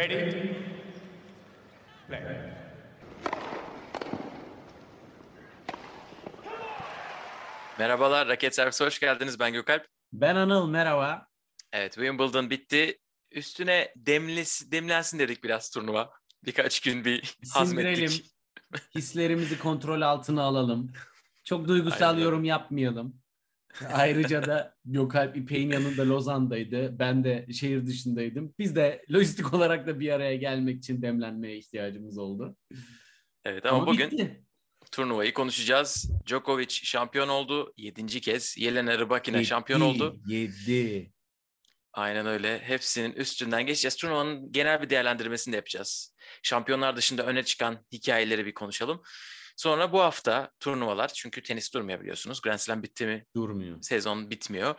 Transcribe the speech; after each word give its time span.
Ready? 0.00 0.54
Play. 2.08 2.22
Merhabalar, 7.78 8.28
Raket 8.28 8.54
Servisi 8.54 8.84
hoş 8.84 9.00
geldiniz. 9.00 9.40
Ben 9.40 9.52
Gökalp. 9.52 9.86
Ben 10.12 10.36
Anıl, 10.36 10.68
merhaba. 10.68 11.26
Evet, 11.72 11.94
Wimbledon 11.94 12.50
bitti. 12.50 12.98
Üstüne 13.30 13.92
demlis, 13.96 14.70
demlensin 14.72 15.18
dedik 15.18 15.44
biraz 15.44 15.70
turnuva. 15.70 16.10
Birkaç 16.44 16.80
gün 16.80 17.04
bir 17.04 17.22
Sindirelim. 17.22 17.52
hazmettik. 17.52 18.30
Hislerimizi 18.94 19.58
kontrol 19.58 20.00
altına 20.00 20.42
alalım. 20.42 20.92
Çok 21.44 21.68
duygusal 21.68 22.10
Aynen. 22.10 22.22
yorum 22.22 22.44
yapmayalım. 22.44 23.19
Ayrıca 23.92 24.46
da 24.46 24.74
Gökalp 24.84 25.36
İpek'in 25.36 25.70
yanında 25.70 26.08
Lozan'daydı. 26.08 26.98
Ben 26.98 27.24
de 27.24 27.46
şehir 27.52 27.86
dışındaydım. 27.86 28.54
Biz 28.58 28.76
de 28.76 29.04
lojistik 29.12 29.54
olarak 29.54 29.86
da 29.86 30.00
bir 30.00 30.12
araya 30.12 30.36
gelmek 30.36 30.78
için 30.78 31.02
demlenmeye 31.02 31.56
ihtiyacımız 31.56 32.18
oldu. 32.18 32.56
Evet 33.44 33.66
ama, 33.66 33.86
bugün 33.86 34.10
bitti. 34.10 34.44
turnuvayı 34.92 35.34
konuşacağız. 35.34 36.10
Djokovic 36.26 36.70
şampiyon 36.70 37.28
oldu. 37.28 37.72
Yedinci 37.76 38.20
kez. 38.20 38.58
Yelena 38.58 38.98
Rybakina 38.98 39.36
Yedi, 39.36 39.46
şampiyon 39.46 39.80
oldu. 39.80 40.20
Yedi. 40.26 41.12
Aynen 41.92 42.26
öyle. 42.26 42.58
Hepsinin 42.58 43.12
üstünden 43.12 43.66
geçeceğiz. 43.66 43.96
Turnuvanın 43.96 44.52
genel 44.52 44.82
bir 44.82 44.90
değerlendirmesini 44.90 45.52
de 45.52 45.56
yapacağız. 45.56 46.14
Şampiyonlar 46.42 46.96
dışında 46.96 47.26
öne 47.26 47.42
çıkan 47.42 47.86
hikayeleri 47.92 48.46
bir 48.46 48.54
konuşalım. 48.54 49.02
Sonra 49.56 49.92
bu 49.92 50.00
hafta 50.00 50.50
turnuvalar 50.60 51.08
çünkü 51.08 51.42
tenis 51.42 51.74
durmuyor 51.74 52.00
biliyorsunuz. 52.00 52.40
Grand 52.40 52.58
Slam 52.58 52.82
bitti 52.82 53.06
mi 53.06 53.26
Durmuyor. 53.36 53.82
sezon 53.82 54.30
bitmiyor. 54.30 54.74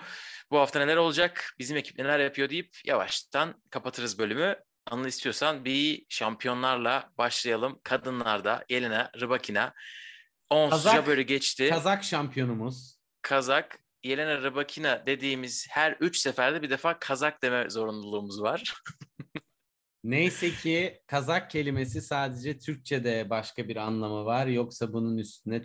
Bu 0.51 0.59
hafta 0.59 0.79
neler 0.79 0.97
olacak? 0.97 1.53
Bizim 1.59 1.77
ekip 1.77 1.97
neler 1.97 2.19
yapıyor 2.19 2.49
deyip 2.49 2.77
yavaştan 2.85 3.61
kapatırız 3.69 4.19
bölümü. 4.19 4.55
Anıl 4.87 5.05
istiyorsan 5.05 5.65
bir 5.65 6.05
şampiyonlarla 6.09 7.09
başlayalım. 7.17 7.79
Kadınlarda 7.83 8.65
Yelena 8.69 9.11
Rybakina. 9.21 9.73
Onsuzca 10.49 10.91
Kazak- 10.91 11.07
böyle 11.07 11.23
geçti. 11.23 11.69
Kazak 11.69 12.03
şampiyonumuz. 12.03 12.97
Kazak. 13.21 13.79
Yelena 14.03 14.41
Rybakina 14.43 15.05
dediğimiz 15.05 15.67
her 15.69 15.95
üç 15.99 16.17
seferde 16.17 16.61
bir 16.61 16.69
defa 16.69 16.99
Kazak 16.99 17.43
deme 17.43 17.69
zorunluluğumuz 17.69 18.41
var. 18.41 18.73
Neyse 20.03 20.51
ki 20.51 21.01
Kazak 21.07 21.49
kelimesi 21.51 22.01
sadece 22.01 22.59
Türkçe'de 22.59 23.29
başka 23.29 23.67
bir 23.67 23.75
anlamı 23.75 24.25
var. 24.25 24.47
Yoksa 24.47 24.93
bunun 24.93 25.17
üstüne 25.17 25.63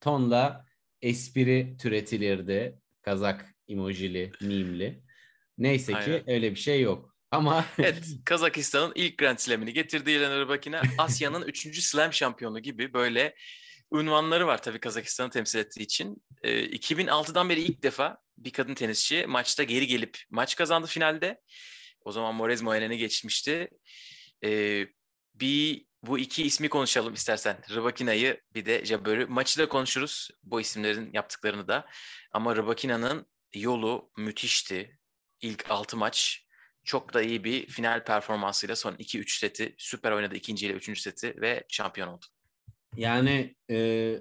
tonla 0.00 0.64
espri 1.02 1.76
türetilirdi. 1.80 2.78
Kazak 3.02 3.54
emojili, 3.68 4.32
mimli. 4.40 5.02
Neyse 5.58 5.92
ki 5.92 5.98
Aynen. 5.98 6.30
öyle 6.30 6.50
bir 6.50 6.60
şey 6.60 6.80
yok. 6.80 7.16
Ama 7.30 7.64
evet, 7.78 8.04
Kazakistan'ın 8.24 8.92
ilk 8.94 9.18
Grand 9.18 9.38
Slam'ini 9.38 9.72
getirdi 9.72 10.10
Yelena 10.10 10.40
Rybakina. 10.40 10.82
Asya'nın 10.98 11.42
üçüncü 11.46 11.82
Slam 11.82 12.12
şampiyonu 12.12 12.60
gibi 12.60 12.92
böyle 12.92 13.34
unvanları 13.90 14.46
var 14.46 14.62
tabii 14.62 14.80
Kazakistan'ı 14.80 15.30
temsil 15.30 15.58
ettiği 15.58 15.80
için. 15.80 16.22
Ee, 16.42 16.64
2006'dan 16.64 17.48
beri 17.48 17.60
ilk 17.60 17.82
defa 17.82 18.18
bir 18.38 18.50
kadın 18.50 18.74
tenisçi 18.74 19.26
maçta 19.26 19.62
geri 19.62 19.86
gelip 19.86 20.18
maç 20.30 20.56
kazandı 20.56 20.86
finalde. 20.86 21.40
O 22.04 22.12
zaman 22.12 22.34
Morez 22.34 22.62
Moyenen'i 22.62 22.98
geçmişti. 22.98 23.68
Ee, 24.44 24.86
bir 25.34 25.86
bu 26.02 26.18
iki 26.18 26.42
ismi 26.42 26.68
konuşalım 26.68 27.14
istersen. 27.14 27.56
Rybakina'yı 27.70 28.40
bir 28.54 28.66
de 28.66 28.84
Jabber'ı. 28.84 29.28
Maçı 29.28 29.58
da 29.60 29.68
konuşuruz. 29.68 30.30
Bu 30.42 30.60
isimlerin 30.60 31.10
yaptıklarını 31.12 31.68
da. 31.68 31.86
Ama 32.32 32.56
Rybakina'nın 32.56 33.26
yolu 33.54 34.10
müthişti. 34.16 34.98
İlk 35.40 35.70
6 35.70 35.96
maç 35.96 36.46
çok 36.84 37.14
da 37.14 37.22
iyi 37.22 37.44
bir 37.44 37.66
final 37.66 38.04
performansıyla 38.04 38.76
son 38.76 38.94
2-3 38.94 39.38
seti 39.38 39.74
süper 39.78 40.12
oynadı 40.12 40.34
ikinci 40.34 40.66
ile 40.66 40.72
üçüncü 40.72 41.00
seti 41.00 41.40
ve 41.40 41.64
şampiyon 41.68 42.08
oldu. 42.08 42.26
yani 42.96 43.54
e, 43.70 44.16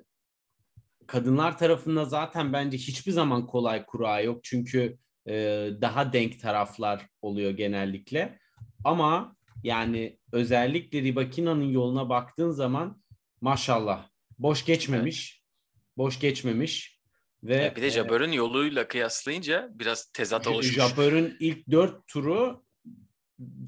kadınlar 1.08 1.58
tarafında 1.58 2.06
zaten 2.06 2.54
bence 2.54 2.78
hiçbir 2.78 3.12
zaman 3.12 3.48
kolay 3.48 3.86
kura 3.86 4.20
yok. 4.20 4.44
Çünkü 4.44 4.98
e, 5.30 5.70
daha 5.82 6.14
denk 6.14 6.42
taraflar 6.42 7.08
oluyor 7.22 7.52
genellikle. 7.52 8.40
Ama 8.84 9.36
yani 9.64 10.20
özellikle 10.32 11.02
Ribakina'nın 11.02 11.70
yoluna 11.70 12.10
baktığın 12.10 12.52
zaman 12.52 13.02
maşallah 13.42 14.08
boş 14.40 14.66
geçmemiş. 14.66 15.44
Boş 15.98 16.20
geçmemiş. 16.20 17.00
Ve 17.44 17.74
bir 17.76 17.82
de 17.82 17.90
Jabber'ın 17.90 18.32
yoluyla 18.32 18.88
kıyaslayınca 18.88 19.70
biraz 19.72 20.06
tezat 20.06 20.48
oluşmuş. 20.48 20.76
Jabber'ın 20.76 21.38
ilk 21.40 21.72
dört 21.72 22.08
turu 22.08 22.64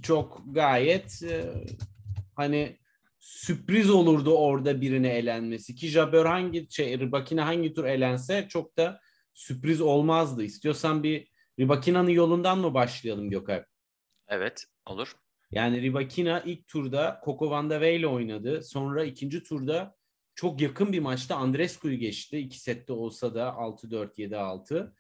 çok 0.02 0.44
gayet 0.46 1.24
e, 1.24 1.54
hani 2.36 2.78
sürpriz 3.20 3.90
olurdu 3.90 4.36
orada 4.36 4.82
birine 4.82 5.10
elenmesi 5.10 5.76
ki 5.76 5.88
Jabber 5.88 6.26
hangi 6.26 6.68
şey 6.70 7.00
Rybakina 7.00 7.46
hangi 7.46 7.74
tur 7.74 7.86
elense 7.86 8.48
çok 8.50 8.78
da 8.78 9.00
sürpriz 9.34 9.82
olmazdı. 9.82 10.44
İstiyorsan 10.44 11.04
bir 11.04 11.31
Rybakina'nın 11.62 12.10
yolundan 12.10 12.60
mı 12.60 12.74
başlayalım 12.74 13.30
Gökay? 13.30 13.64
Evet 14.28 14.66
olur. 14.86 15.14
Yani 15.52 15.82
Rybakina 15.82 16.42
ilk 16.42 16.68
turda 16.68 17.22
Coco 17.26 17.50
Vandeweghe 17.50 17.96
ile 17.96 18.08
oynadı. 18.08 18.64
Sonra 18.64 19.04
ikinci 19.04 19.44
turda 19.44 19.96
çok 20.36 20.62
yakın 20.62 20.94
bir 20.94 21.00
maçta 21.00 21.36
Andrescu'yu 21.36 21.98
geçti. 21.98 22.38
İki 22.38 22.60
sette 22.60 22.94
olsa 22.94 23.36
da 23.36 23.48
6-4, 23.48 24.16
7-6. 24.16 24.94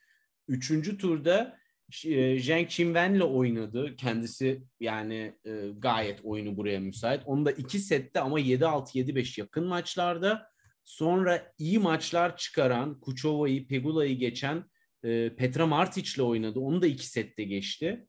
Üçüncü 0.47 0.97
turda 0.97 1.57
e, 2.05 2.39
Zheng 2.39 2.69
Qinwen 2.69 3.13
ile 3.13 3.23
oynadı. 3.23 3.95
Kendisi 3.95 4.63
yani 4.79 5.35
e, 5.45 5.67
gayet 5.77 6.19
oyunu 6.23 6.57
buraya 6.57 6.79
müsait. 6.79 7.21
Onu 7.25 7.45
da 7.45 7.51
iki 7.51 7.79
sette 7.79 8.19
ama 8.19 8.39
7-6, 8.39 8.97
7-5 8.97 9.39
yakın 9.41 9.67
maçlarda. 9.67 10.51
Sonra 10.83 11.53
iyi 11.57 11.79
maçlar 11.79 12.37
çıkaran, 12.37 12.99
Kuchova'yı, 12.99 13.67
Pegula'yı 13.67 14.17
geçen 14.17 14.63
e, 15.03 15.35
Petra 15.35 15.67
Martic 15.67 16.11
ile 16.15 16.23
oynadı. 16.23 16.59
Onu 16.59 16.81
da 16.81 16.87
iki 16.87 17.07
sette 17.07 17.43
geçti 17.43 18.07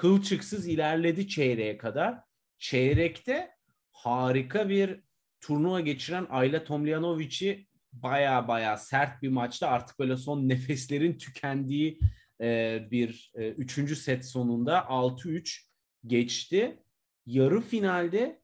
kılçıksız 0.00 0.68
ilerledi 0.68 1.28
çeyreğe 1.28 1.76
kadar. 1.76 2.18
Çeyrekte 2.58 3.50
harika 3.90 4.68
bir 4.68 5.00
turnuva 5.40 5.80
geçiren 5.80 6.26
Ayla 6.30 6.64
Tomljanovic'i 6.64 7.66
baya 7.92 8.48
baya 8.48 8.76
sert 8.76 9.22
bir 9.22 9.28
maçta 9.28 9.68
artık 9.68 9.98
böyle 9.98 10.16
son 10.16 10.48
nefeslerin 10.48 11.18
tükendiği 11.18 12.00
e, 12.40 12.80
bir 12.90 13.32
e, 13.34 13.48
üçüncü 13.48 13.96
set 13.96 14.24
sonunda 14.26 14.78
6-3 14.78 15.60
geçti. 16.06 16.82
Yarı 17.26 17.60
finalde 17.60 18.40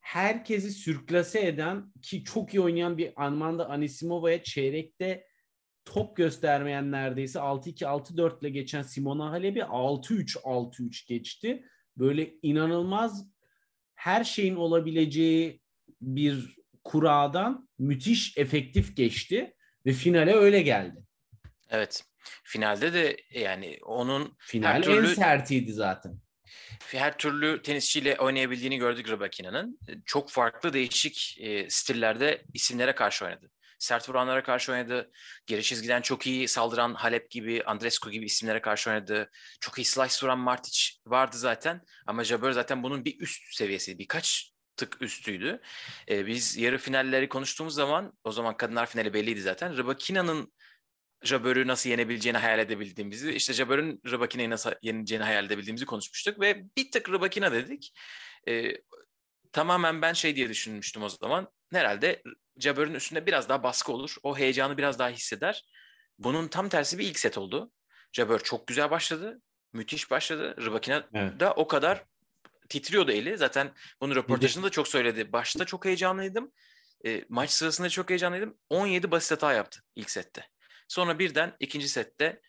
herkesi 0.00 0.70
sürklase 0.70 1.46
eden 1.46 1.92
ki 2.02 2.24
çok 2.24 2.54
iyi 2.54 2.60
oynayan 2.60 2.98
bir 2.98 3.12
Armanda 3.16 3.68
Anisimova'ya 3.68 4.42
çeyrekte 4.42 5.26
top 5.84 6.16
göstermeyen 6.16 6.92
neredeyse 6.92 7.38
6-2 7.38 7.84
6-4 7.84 8.40
ile 8.40 8.50
geçen 8.50 8.82
Simona 8.82 9.30
Halep'i 9.30 9.60
6-3 9.60 10.36
6-3 10.40 11.08
geçti. 11.08 11.64
Böyle 11.96 12.34
inanılmaz 12.42 13.26
her 13.94 14.24
şeyin 14.24 14.54
olabileceği 14.56 15.60
bir 16.00 16.56
kuradan 16.84 17.68
müthiş 17.78 18.38
efektif 18.38 18.96
geçti 18.96 19.54
ve 19.86 19.92
finale 19.92 20.32
öyle 20.34 20.62
geldi. 20.62 21.02
Evet. 21.70 22.04
Finalde 22.44 22.92
de 22.92 23.16
yani 23.34 23.78
onun 23.86 24.36
Final 24.38 24.68
Her 24.68 24.76
en 24.76 24.82
türlü- 24.82 25.14
sertiydi 25.14 25.72
zaten. 25.72 26.18
her 26.92 27.18
türlü 27.18 27.62
tenisçiyle 27.62 28.16
oynayabildiğini 28.18 28.76
gördük 28.78 29.08
Rybakina'nın. 29.10 29.78
Çok 30.06 30.30
farklı 30.30 30.72
değişik 30.72 31.36
e, 31.40 31.70
stillerde 31.70 32.44
isimlere 32.54 32.94
karşı 32.94 33.24
oynadı. 33.24 33.50
Sert 33.82 34.08
vuranlara 34.08 34.42
karşı 34.42 34.72
oynadı. 34.72 35.10
Geri 35.46 35.62
çizgiden 35.62 36.02
çok 36.02 36.26
iyi 36.26 36.48
saldıran 36.48 36.94
Halep 36.94 37.30
gibi, 37.30 37.64
Andrescu 37.64 38.10
gibi 38.10 38.24
isimlere 38.24 38.60
karşı 38.60 38.90
oynadı. 38.90 39.30
Çok 39.60 39.78
iyi 39.78 39.84
slice 39.84 40.16
vuran 40.22 40.38
Martic 40.38 40.78
vardı 41.06 41.36
zaten. 41.36 41.82
Ama 42.06 42.24
Jabber 42.24 42.52
zaten 42.52 42.82
bunun 42.82 43.04
bir 43.04 43.20
üst 43.20 43.54
seviyesi, 43.54 43.98
birkaç 43.98 44.52
tık 44.76 45.02
üstüydü. 45.02 45.60
E, 46.08 46.26
biz 46.26 46.56
yarı 46.56 46.78
finalleri 46.78 47.28
konuştuğumuz 47.28 47.74
zaman, 47.74 48.12
o 48.24 48.32
zaman 48.32 48.56
kadınlar 48.56 48.86
finali 48.86 49.14
belliydi 49.14 49.40
zaten. 49.40 49.76
Rybakina'nın 49.76 50.52
Jabber'ı 51.22 51.66
nasıl 51.66 51.90
yenebileceğini 51.90 52.38
hayal 52.38 52.58
edebildiğimizi, 52.58 53.32
işte 53.32 53.52
Jabber'ın 53.52 54.00
Rybakina'yı 54.06 54.50
nasıl 54.50 54.70
yeneceğini 54.82 55.24
hayal 55.24 55.44
edebildiğimizi 55.44 55.86
konuşmuştuk 55.86 56.40
ve 56.40 56.64
bir 56.76 56.90
tık 56.90 57.08
Rybakina 57.08 57.52
dedik. 57.52 57.92
Ee, 58.48 58.72
tamamen 59.52 60.02
ben 60.02 60.12
şey 60.12 60.36
diye 60.36 60.48
düşünmüştüm 60.48 61.02
o 61.02 61.08
zaman. 61.08 61.48
Herhalde 61.78 62.22
Jabber'ın 62.56 62.94
üstünde 62.94 63.26
biraz 63.26 63.48
daha 63.48 63.62
baskı 63.62 63.92
olur. 63.92 64.16
O 64.22 64.38
heyecanı 64.38 64.78
biraz 64.78 64.98
daha 64.98 65.08
hisseder. 65.08 65.64
Bunun 66.18 66.48
tam 66.48 66.68
tersi 66.68 66.98
bir 66.98 67.06
ilk 67.06 67.18
set 67.18 67.38
oldu. 67.38 67.72
Jabber 68.12 68.38
çok 68.42 68.66
güzel 68.66 68.90
başladı. 68.90 69.40
Müthiş 69.72 70.10
başladı. 70.10 70.56
Rybakina 70.66 71.08
Evet. 71.14 71.40
da 71.40 71.52
o 71.54 71.68
kadar 71.68 72.04
titriyordu 72.68 73.12
eli. 73.12 73.36
Zaten 73.36 73.72
bunu 74.00 74.16
röportajında 74.16 74.66
da 74.66 74.70
çok 74.70 74.88
söyledi. 74.88 75.32
Başta 75.32 75.64
çok 75.64 75.84
heyecanlıydım. 75.84 76.52
E, 77.06 77.24
maç 77.28 77.50
sırasında 77.50 77.88
çok 77.88 78.10
heyecanlıydım. 78.10 78.58
17 78.70 79.10
basit 79.10 79.32
hata 79.32 79.52
yaptı 79.52 79.80
ilk 79.96 80.10
sette. 80.10 80.48
Sonra 80.88 81.18
birden 81.18 81.56
ikinci 81.60 81.88
sette 81.88 82.40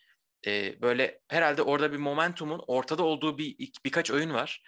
e, 0.46 0.82
böyle 0.82 1.20
herhalde 1.28 1.62
orada 1.62 1.92
bir 1.92 1.96
momentumun 1.98 2.64
ortada 2.66 3.02
olduğu 3.02 3.38
bir 3.38 3.54
ilk- 3.58 3.84
birkaç 3.84 4.10
oyun 4.10 4.34
var. 4.34 4.62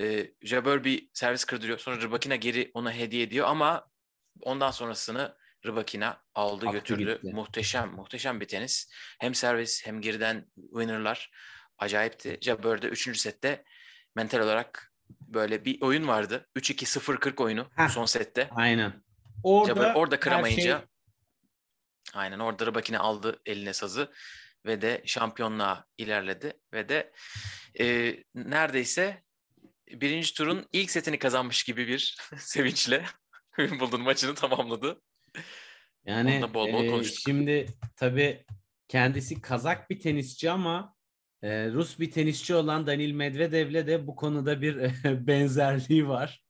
E, 0.00 0.30
Jabeur 0.42 0.84
bir 0.84 1.08
servis 1.14 1.44
kırdırıyor. 1.44 1.78
Sonra 1.78 2.00
Rybakina 2.02 2.36
geri 2.36 2.70
ona 2.74 2.92
hediye 2.92 3.22
ediyor 3.22 3.46
ama 3.48 3.89
ondan 4.42 4.70
sonrasını 4.70 5.36
Rybakina 5.66 6.22
aldı 6.34 6.66
Aktı 6.66 6.78
götürdü. 6.78 7.14
gitti. 7.22 7.34
Muhteşem 7.34 7.88
muhteşem 7.92 8.40
bir 8.40 8.48
tenis. 8.48 8.90
Hem 9.20 9.34
servis 9.34 9.86
hem 9.86 10.00
geriden 10.00 10.46
winner'lar 10.56 11.30
acayipti. 11.78 12.38
Jabeur 12.42 12.82
de 12.82 12.86
3. 12.88 13.18
sette 13.20 13.64
mental 14.16 14.40
olarak 14.40 14.92
böyle 15.10 15.64
bir 15.64 15.82
oyun 15.82 16.08
vardı. 16.08 16.48
3-2-0-40 16.56 17.42
oyunu 17.42 17.70
Heh. 17.76 17.88
son 17.88 18.04
sette. 18.04 18.48
Aynen. 18.50 19.02
Orada, 19.42 19.68
Jabeur 19.74 19.94
orada 19.94 20.20
kıramayınca 20.20 20.78
şey- 20.78 20.86
aynen 22.14 22.38
orada 22.38 22.66
Rybakina 22.66 22.98
aldı 23.00 23.40
eline 23.46 23.72
sazı 23.72 24.12
ve 24.66 24.80
de 24.82 25.02
şampiyonluğa 25.06 25.86
ilerledi 25.98 26.52
ve 26.72 26.88
de 26.88 27.12
e, 27.80 28.16
neredeyse 28.34 29.24
birinci 29.88 30.34
turun 30.34 30.68
ilk 30.72 30.90
setini 30.90 31.18
kazanmış 31.18 31.64
gibi 31.64 31.86
bir 31.88 32.16
sevinçle 32.38 33.04
Wimbledon 33.56 34.00
maçını 34.00 34.34
tamamladı. 34.34 35.00
Yani 36.06 36.42
bol 36.54 36.72
bol 36.72 36.84
e, 36.84 36.90
konuştuk. 36.90 37.22
şimdi 37.26 37.66
tabii 37.96 38.44
kendisi 38.88 39.40
Kazak 39.40 39.90
bir 39.90 40.00
tenisçi 40.00 40.50
ama 40.50 40.94
e, 41.42 41.70
Rus 41.70 41.98
bir 41.98 42.10
tenisçi 42.10 42.54
olan 42.54 42.86
Danil 42.86 43.12
Medvedev'le 43.12 43.86
de 43.86 44.06
bu 44.06 44.16
konuda 44.16 44.62
bir 44.62 44.76
benzerliği 45.26 46.08
var. 46.08 46.44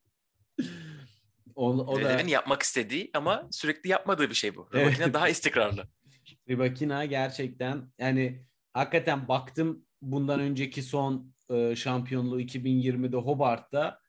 O, 1.55 1.69
o 1.69 1.97
da 1.97 2.01
Medvedev'in 2.01 2.29
yapmak 2.29 2.63
istediği 2.63 3.11
ama 3.15 3.49
sürekli 3.51 3.91
yapmadığı 3.91 4.31
bir 4.31 4.35
şey 4.35 4.57
bu. 4.57 4.69
Evet. 4.73 4.87
Rybakina 4.87 5.15
daha 5.15 5.29
istikrarlı. 5.29 5.89
Rybakina 6.49 7.05
gerçekten 7.05 7.93
yani 7.99 8.45
hakikaten 8.73 9.29
baktım 9.29 9.87
bundan 10.03 10.41
önceki 10.41 10.83
son 10.83 11.35
e, 11.51 11.77
şampiyonluğu 11.77 12.41
2020'de 12.41 13.17
Hobart'ta 13.17 14.00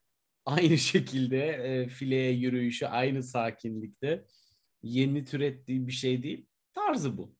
aynı 0.45 0.77
şekilde 0.77 1.45
e, 1.47 1.87
fileye 1.89 2.31
yürüyüşü 2.31 2.85
aynı 2.85 3.23
sakinlikte 3.23 4.25
yeni 4.83 5.25
türettiği 5.25 5.87
bir 5.87 5.91
şey 5.91 6.23
değil. 6.23 6.45
Tarzı 6.73 7.17
bu. 7.17 7.35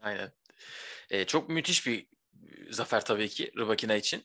Aynen. 0.00 0.32
E, 1.10 1.24
çok 1.24 1.48
müthiş 1.48 1.86
bir 1.86 2.06
zafer 2.70 3.04
tabii 3.04 3.28
ki 3.28 3.52
Rybakina 3.58 3.94
için. 3.96 4.24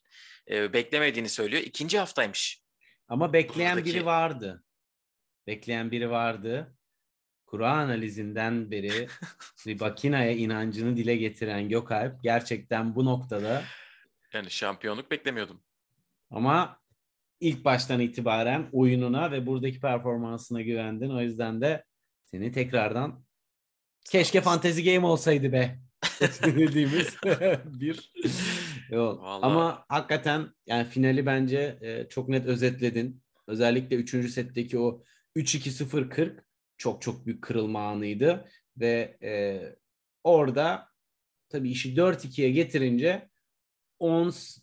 E, 0.50 0.74
beklemediğini 0.74 1.30
söylüyor. 1.30 1.64
İkinci 1.64 2.00
haftaymış. 2.00 2.64
Ama 3.08 3.34
bekleyen 3.34 3.78
Buradaki- 3.78 3.96
biri 3.96 4.06
vardı. 4.06 4.64
Bekleyen 5.48 5.92
biri 5.92 6.10
vardı. 6.10 6.78
Kura 7.46 7.72
analizinden 7.72 8.72
beri 8.72 9.08
Rybakina'ya 9.68 10.32
inancını 10.32 10.98
dile 10.98 11.16
getiren 11.16 11.70
Gökalp 11.70 12.24
gerçekten 12.24 12.96
bu 12.96 13.06
noktada 13.06 13.64
Yani 14.34 14.52
şampiyonluk 14.52 15.12
beklemiyordum. 15.12 15.64
ama 16.30 16.83
ilk 17.44 17.66
baştan 17.66 18.00
itibaren 18.00 18.70
oyununa 18.72 19.32
ve 19.32 19.46
buradaki 19.46 19.80
performansına 19.80 20.62
güvendin. 20.62 21.10
O 21.10 21.22
yüzden 21.22 21.62
de 21.62 21.84
seni 22.26 22.52
tekrardan 22.52 23.26
keşke 24.10 24.42
fantezi 24.42 24.84
game 24.84 25.08
olsaydı 25.08 25.52
be 25.52 25.80
dediğimiz 26.44 27.16
bir 27.66 28.12
yol. 28.90 29.22
Vallahi. 29.22 29.46
Ama 29.46 29.86
hakikaten 29.90 30.50
yani 30.68 30.88
finali 30.88 31.26
bence 31.26 31.78
e, 31.82 32.10
çok 32.10 32.30
net 32.30 32.46
özetledin. 32.46 33.24
Özellikle 33.48 33.96
3. 33.96 34.32
setteki 34.32 34.80
o 34.80 35.04
3-2-0-40 35.36 36.40
çok 36.78 37.02
çok 37.02 37.26
büyük 37.26 37.42
kırılma 37.42 37.88
anıydı 37.88 38.50
ve 38.78 39.18
e, 39.24 39.62
orada 40.24 40.88
tabii 41.50 41.72
işi 41.72 41.96
4-2'ye 41.96 42.52
getirince 42.52 43.30
Ons 44.00 44.58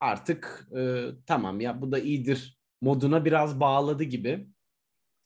artık 0.00 0.68
e, 0.78 1.04
tamam 1.26 1.60
ya 1.60 1.80
bu 1.80 1.92
da 1.92 1.98
iyidir 1.98 2.58
moduna 2.80 3.24
biraz 3.24 3.60
bağladı 3.60 4.04
gibi. 4.04 4.48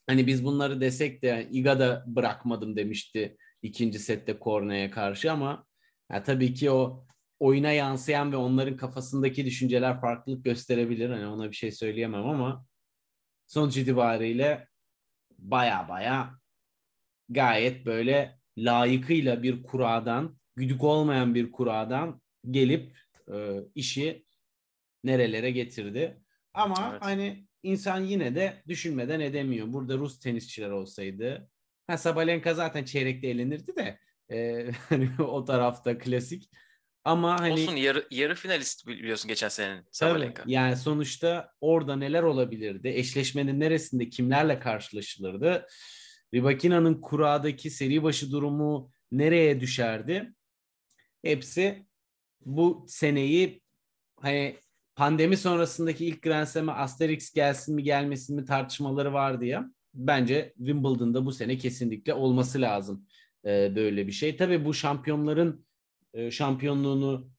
Hani 0.07 0.27
biz 0.27 0.45
bunları 0.45 0.81
desek 0.81 1.23
de 1.23 1.27
yani 1.27 1.49
Iga 1.51 1.79
da 1.79 2.05
bırakmadım 2.07 2.77
demişti 2.77 3.37
ikinci 3.63 3.99
sette 3.99 4.39
Korne'ye 4.39 4.91
karşı 4.91 5.33
ama 5.33 5.67
ya 6.13 6.23
tabii 6.23 6.55
ki 6.55 6.71
o 6.71 7.07
oyuna 7.39 7.73
yansıyan 7.73 8.33
ve 8.33 8.37
onların 8.37 8.77
kafasındaki 8.77 9.47
düşünceler 9.47 10.01
farklılık 10.01 10.45
gösterebilir. 10.45 11.11
Hani 11.11 11.27
ona 11.27 11.51
bir 11.51 11.57
şey 11.57 11.73
söyleyemem 11.73 12.29
ama 12.29 12.67
sonuç 13.47 13.77
itibariyle 13.77 14.69
baya 15.39 15.89
baya 15.89 16.35
gayet 17.29 17.87
böyle 17.87 18.39
layıkıyla 18.59 19.43
bir 19.43 19.63
kuradan, 19.63 20.37
güdük 20.57 20.85
olmayan 20.85 21.35
bir 21.35 21.53
kuradan 21.53 22.23
gelip 22.51 22.99
e, 23.33 23.61
işi 23.75 24.25
nerelere 25.05 25.51
getirdi. 25.51 26.21
Ama 26.55 26.89
Evet. 26.93 27.03
hani 27.05 27.47
insan 27.63 28.01
yine 28.05 28.35
de 28.35 28.63
düşünmeden 28.69 29.21
edemiyor. 29.21 29.73
Burada 29.73 29.97
Rus 29.99 30.19
tenisçiler 30.21 30.71
olsaydı, 30.71 31.49
ha 31.87 31.99
Sabalenka 31.99 32.55
zaten 32.55 32.85
çeyrekte 32.85 33.29
elenirdi 33.29 33.77
de 33.77 33.99
e, 34.37 34.71
hani 34.89 35.11
o 35.19 35.45
tarafta 35.45 35.99
klasik. 35.99 36.51
Ama 37.05 37.41
hani 37.41 37.53
Olsun 37.53 37.77
yarı, 37.77 38.07
yarı 38.11 38.35
finalist 38.35 38.87
biliyorsun 38.87 39.29
geçen 39.29 39.49
senenin 39.49 39.77
Tabii, 39.77 39.89
Sabalenka. 39.93 40.43
yani 40.47 40.77
sonuçta 40.77 41.53
orada 41.61 41.97
neler 41.97 42.23
olabilirdi? 42.23 42.89
Eşleşmenin 42.89 43.61
neresinde 43.61 44.09
kimlerle 44.09 44.59
karşılaşılırdı? 44.59 45.67
Rybakina'nın 46.35 47.01
kuradaki 47.01 47.71
seri 47.71 48.03
başı 48.03 48.31
durumu 48.31 48.91
nereye 49.13 49.61
düşerdi? 49.61 50.33
Hepsi 51.25 51.87
bu 52.45 52.85
seneyi 52.89 53.63
hani 54.21 54.57
pandemi 54.97 55.37
sonrasındaki 55.37 56.07
ilk 56.07 56.23
Grand 56.23 56.47
Slam'e 56.47 56.73
Asterix 56.73 57.33
gelsin 57.33 57.75
mi 57.75 57.83
gelmesin 57.83 58.37
mi 58.37 58.45
tartışmaları 58.45 59.13
vardı 59.13 59.45
ya. 59.45 59.71
Bence 59.95 60.53
Wimbledon'da 60.57 61.27
bu 61.27 61.33
sene 61.33 61.57
kesinlikle 61.57 62.15
olması 62.15 62.61
lazım 62.61 63.07
e, 63.45 63.77
böyle 63.77 64.07
bir 64.07 64.13
şey. 64.13 64.37
Tabii 64.37 64.65
bu 64.65 64.75
şampiyonların 64.75 65.67
e, 66.15 66.31
şampiyonluğunu 66.31 67.31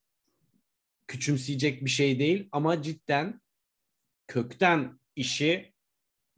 küçümseyecek 1.08 1.86
bir 1.86 1.90
şey 1.90 2.20
değil 2.20 2.50
ama 2.52 2.82
cidden 2.82 3.42
kökten 4.28 5.00
işi 5.16 5.74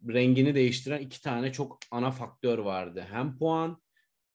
rengini 0.08 0.56
değiştiren 0.56 1.02
iki 1.02 1.22
tane 1.22 1.52
çok 1.52 1.80
ana 1.92 2.12
faktör 2.12 2.58
vardı. 2.58 3.06
Hem 3.10 3.38
puan 3.38 3.82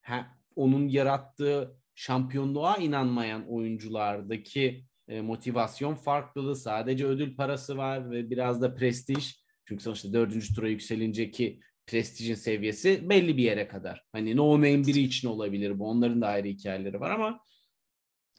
hem 0.01 0.29
onun 0.57 0.89
yarattığı 0.89 1.77
şampiyonluğa 1.95 2.77
inanmayan 2.77 3.49
oyunculardaki 3.49 4.85
e, 5.11 5.21
motivasyon 5.21 5.95
farklılığı 5.95 6.57
sadece 6.57 7.07
ödül 7.07 7.37
parası 7.37 7.77
var 7.77 8.11
ve 8.11 8.31
biraz 8.31 8.63
da 8.63 8.75
prestij. 8.75 9.35
Çünkü 9.65 9.83
sonuçta 9.83 10.13
dördüncü 10.13 10.55
tura 10.55 10.69
yükselince 10.69 11.31
ki 11.31 11.61
prestijin 11.87 12.35
seviyesi 12.35 13.09
belli 13.11 13.37
bir 13.37 13.43
yere 13.43 13.69
kadar. 13.69 14.05
Hani 14.13 14.37
no 14.37 14.55
name 14.55 14.87
biri 14.87 15.01
için 15.01 15.29
olabilir 15.29 15.79
bu. 15.79 15.89
Onların 15.89 16.21
da 16.21 16.27
ayrı 16.27 16.49
hikayeleri 16.49 17.01
var 17.01 17.11
ama 17.11 17.41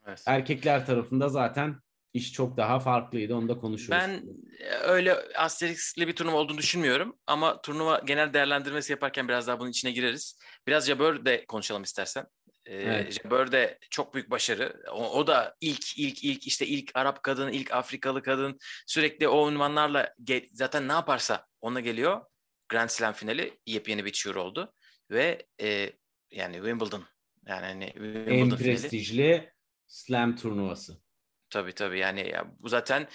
Evet. 0.07 0.23
erkekler 0.25 0.85
tarafında 0.85 1.29
zaten 1.29 1.75
iş 2.13 2.33
çok 2.33 2.57
daha 2.57 2.79
farklıydı. 2.79 3.35
Onu 3.35 3.49
da 3.49 3.57
konuşuruz. 3.57 3.91
Ben 3.91 4.23
e, 4.59 4.75
öyle 4.75 5.15
Asterix'li 5.35 6.07
bir 6.07 6.15
turnuva 6.15 6.37
olduğunu 6.37 6.57
düşünmüyorum 6.57 7.17
ama 7.27 7.61
turnuva 7.61 8.01
genel 8.05 8.33
değerlendirmesi 8.33 8.91
yaparken 8.91 9.27
biraz 9.27 9.47
daha 9.47 9.59
bunun 9.59 9.69
içine 9.69 9.91
gireriz. 9.91 10.39
Biraz 10.67 10.87
Jabeur 10.87 11.25
de 11.25 11.45
konuşalım 11.45 11.83
istersen. 11.83 12.25
Ee, 12.65 12.75
Evet. 12.75 13.13
Jabeur 13.23 13.51
de 13.51 13.79
çok 13.89 14.13
büyük 14.13 14.29
başarı. 14.31 14.83
O, 14.91 15.11
o 15.19 15.27
da 15.27 15.55
ilk 15.61 15.97
ilk 15.99 16.23
ilk 16.23 16.47
işte 16.47 16.67
ilk 16.67 16.91
Arap 16.95 17.23
kadın, 17.23 17.51
ilk 17.51 17.71
Afrikalı 17.71 18.23
kadın 18.23 18.59
sürekli 18.87 19.27
o 19.27 19.45
unvanlarla 19.47 20.13
ge- 20.23 20.49
zaten 20.53 20.87
ne 20.87 20.91
yaparsa 20.91 21.47
ona 21.61 21.79
geliyor. 21.79 22.21
Grand 22.69 22.89
Slam 22.89 23.13
finali 23.13 23.59
yepyeni 23.65 24.05
bir 24.05 24.11
çığır 24.11 24.35
oldu 24.35 24.73
ve 25.11 25.45
e, 25.61 25.91
yani 26.31 26.55
Wimbledon 26.55 27.03
yani 27.47 27.65
hani 27.65 27.83
en 27.85 27.93
Wimbledon 27.93 28.57
finali. 28.57 28.77
prestijli 28.77 29.53
slam 29.87 30.35
turnuvası. 30.35 31.01
Tabii 31.49 31.73
tabii 31.73 31.99
yani 31.99 32.29
ya 32.29 32.45
bu 32.59 32.69
zaten 32.69 33.07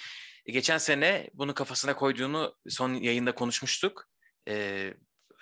geçen 0.46 0.78
sene 0.78 1.30
bunu 1.34 1.54
kafasına 1.54 1.96
koyduğunu 1.96 2.56
son 2.68 2.94
yayında 2.94 3.34
konuşmuştuk. 3.34 4.08
Ee, 4.48 4.94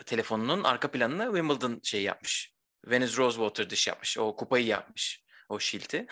telefonunun 0.06 0.64
arka 0.64 0.90
planını 0.90 1.24
Wimbledon 1.24 1.80
şey 1.82 2.02
yapmış. 2.02 2.53
Venus 2.86 3.18
Rosewater 3.18 3.70
diş 3.70 3.86
yapmış. 3.86 4.18
O 4.18 4.36
kupayı 4.36 4.66
yapmış. 4.66 5.24
O 5.48 5.58
şilti. 5.60 6.06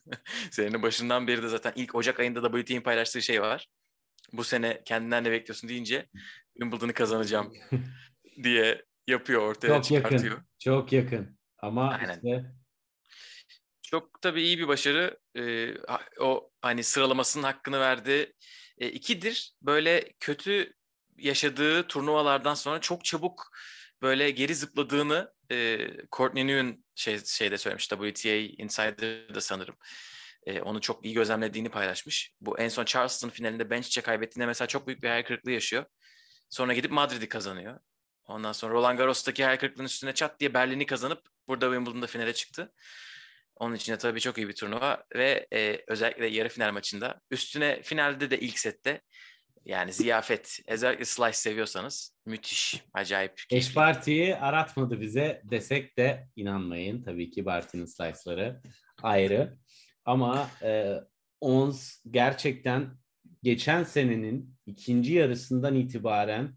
Senenin 0.50 0.82
başından 0.82 1.26
beri 1.26 1.42
de 1.42 1.48
zaten 1.48 1.72
ilk 1.76 1.94
Ocak 1.94 2.20
ayında 2.20 2.42
WTA'nin 2.52 2.80
paylaştığı 2.80 3.22
şey 3.22 3.42
var. 3.42 3.68
Bu 4.32 4.44
sene 4.44 4.82
kendinden 4.84 5.24
ne 5.24 5.30
bekliyorsun 5.30 5.68
deyince 5.68 6.08
Wimbledon'ı 6.52 6.92
kazanacağım 6.92 7.52
diye 8.42 8.84
yapıyor 9.06 9.42
ortaya 9.42 9.68
Çok 9.68 9.84
çıkartıyor. 9.84 10.32
yakın. 10.32 10.46
Çok 10.58 10.92
yakın. 10.92 11.38
Ama 11.58 11.90
Aynen. 11.90 12.14
işte 12.14 12.44
Çok 13.82 14.22
tabii 14.22 14.42
iyi 14.42 14.58
bir 14.58 14.68
başarı. 14.68 15.18
Ee, 15.36 15.74
o 16.20 16.50
hani 16.60 16.84
sıralamasının 16.84 17.44
hakkını 17.44 17.80
verdi. 17.80 18.32
E, 18.78 18.88
ikidir 18.88 19.54
böyle 19.62 20.12
kötü 20.20 20.74
yaşadığı 21.16 21.86
turnuvalardan 21.86 22.54
sonra 22.54 22.80
çok 22.80 23.04
çabuk 23.04 23.50
böyle 24.02 24.30
geri 24.30 24.54
zıpladığını 24.54 25.32
e, 25.50 25.88
Courtney 26.12 26.44
Nguyen 26.44 26.84
şey, 26.94 27.18
şeyde 27.24 27.58
söylemiş. 27.58 27.88
WTA 27.88 28.28
Insider'da 28.62 29.40
sanırım. 29.40 29.76
e, 30.46 30.60
onu 30.60 30.80
çok 30.80 31.04
iyi 31.04 31.14
gözlemlediğini 31.14 31.68
paylaşmış. 31.68 32.32
Bu 32.40 32.58
en 32.58 32.68
son 32.68 32.84
Charleston 32.84 33.28
finalinde 33.28 33.70
Bench'e 33.70 34.00
kaybettiğinde 34.00 34.46
mesela 34.46 34.68
çok 34.68 34.86
büyük 34.86 35.02
bir 35.02 35.08
hayal 35.08 35.22
kırıklığı 35.22 35.50
yaşıyor. 35.50 35.84
Sonra 36.50 36.74
gidip 36.74 36.90
Madrid'i 36.90 37.28
kazanıyor. 37.28 37.80
Ondan 38.24 38.52
sonra 38.52 38.74
Roland 38.74 38.98
Garros'taki 38.98 39.44
hayal 39.44 39.56
kırıklığının 39.56 39.86
üstüne 39.86 40.14
çat 40.14 40.40
diye 40.40 40.54
Berlin'i 40.54 40.86
kazanıp 40.86 41.22
burada 41.48 41.66
Wimbledon'da 41.66 42.06
finale 42.06 42.34
çıktı. 42.34 42.72
Onun 43.56 43.74
için 43.74 43.92
de 43.92 43.98
tabii 43.98 44.20
çok 44.20 44.38
iyi 44.38 44.48
bir 44.48 44.54
turnuva 44.54 45.04
ve 45.16 45.46
e, 45.52 45.84
özellikle 45.88 46.26
yarı 46.26 46.48
final 46.48 46.72
maçında 46.72 47.20
üstüne 47.30 47.82
finalde 47.82 48.30
de 48.30 48.40
ilk 48.40 48.58
sette 48.58 49.00
yani 49.66 49.92
ziyafet 49.92 50.60
özellikle 50.66 51.04
slice 51.04 51.32
seviyorsanız 51.32 52.16
müthiş 52.26 52.82
acayip. 52.92 53.42
Eş 53.50 53.74
partiyi 53.74 54.36
aratmadı 54.36 55.00
bize 55.00 55.42
desek 55.44 55.98
de 55.98 56.28
inanmayın 56.36 57.02
tabii 57.02 57.30
ki 57.30 57.44
Barty'nin 57.44 57.84
slice'ları 57.84 58.60
ayrı. 59.02 59.58
Ama 60.04 60.50
e, 60.62 60.94
Ons 61.40 62.04
gerçekten 62.10 62.98
geçen 63.42 63.84
senenin 63.84 64.54
ikinci 64.66 65.14
yarısından 65.14 65.74
itibaren 65.74 66.56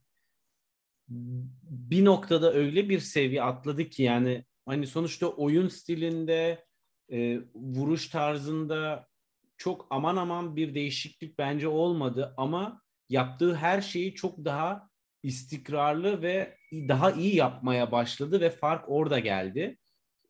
bir 1.08 2.06
noktada 2.06 2.54
öyle 2.54 2.90
bir 2.90 3.00
seviye 3.00 3.44
atladı 3.44 3.90
ki 3.90 4.04
yani 4.04 4.46
hani 4.66 4.88
sonuçta 4.88 5.28
oyun 5.28 5.68
stilinde 5.68 6.66
e, 7.12 7.40
vuruş 7.56 8.10
tarzında 8.10 9.08
çok 9.58 9.88
aman 9.90 10.16
aman 10.16 10.56
bir 10.56 10.76
değişiklik 10.76 11.38
bence 11.38 11.68
olmadı 11.68 12.34
ama 12.38 12.82
yaptığı 13.10 13.56
her 13.56 13.82
şeyi 13.82 14.16
çok 14.16 14.46
daha 14.46 14.90
istikrarlı 15.24 16.22
ve 16.22 16.58
daha 16.74 17.12
iyi 17.12 17.36
yapmaya 17.36 17.92
başladı 17.92 18.42
ve 18.42 18.50
fark 18.50 18.86
orada 18.88 19.20
geldi. 19.20 19.78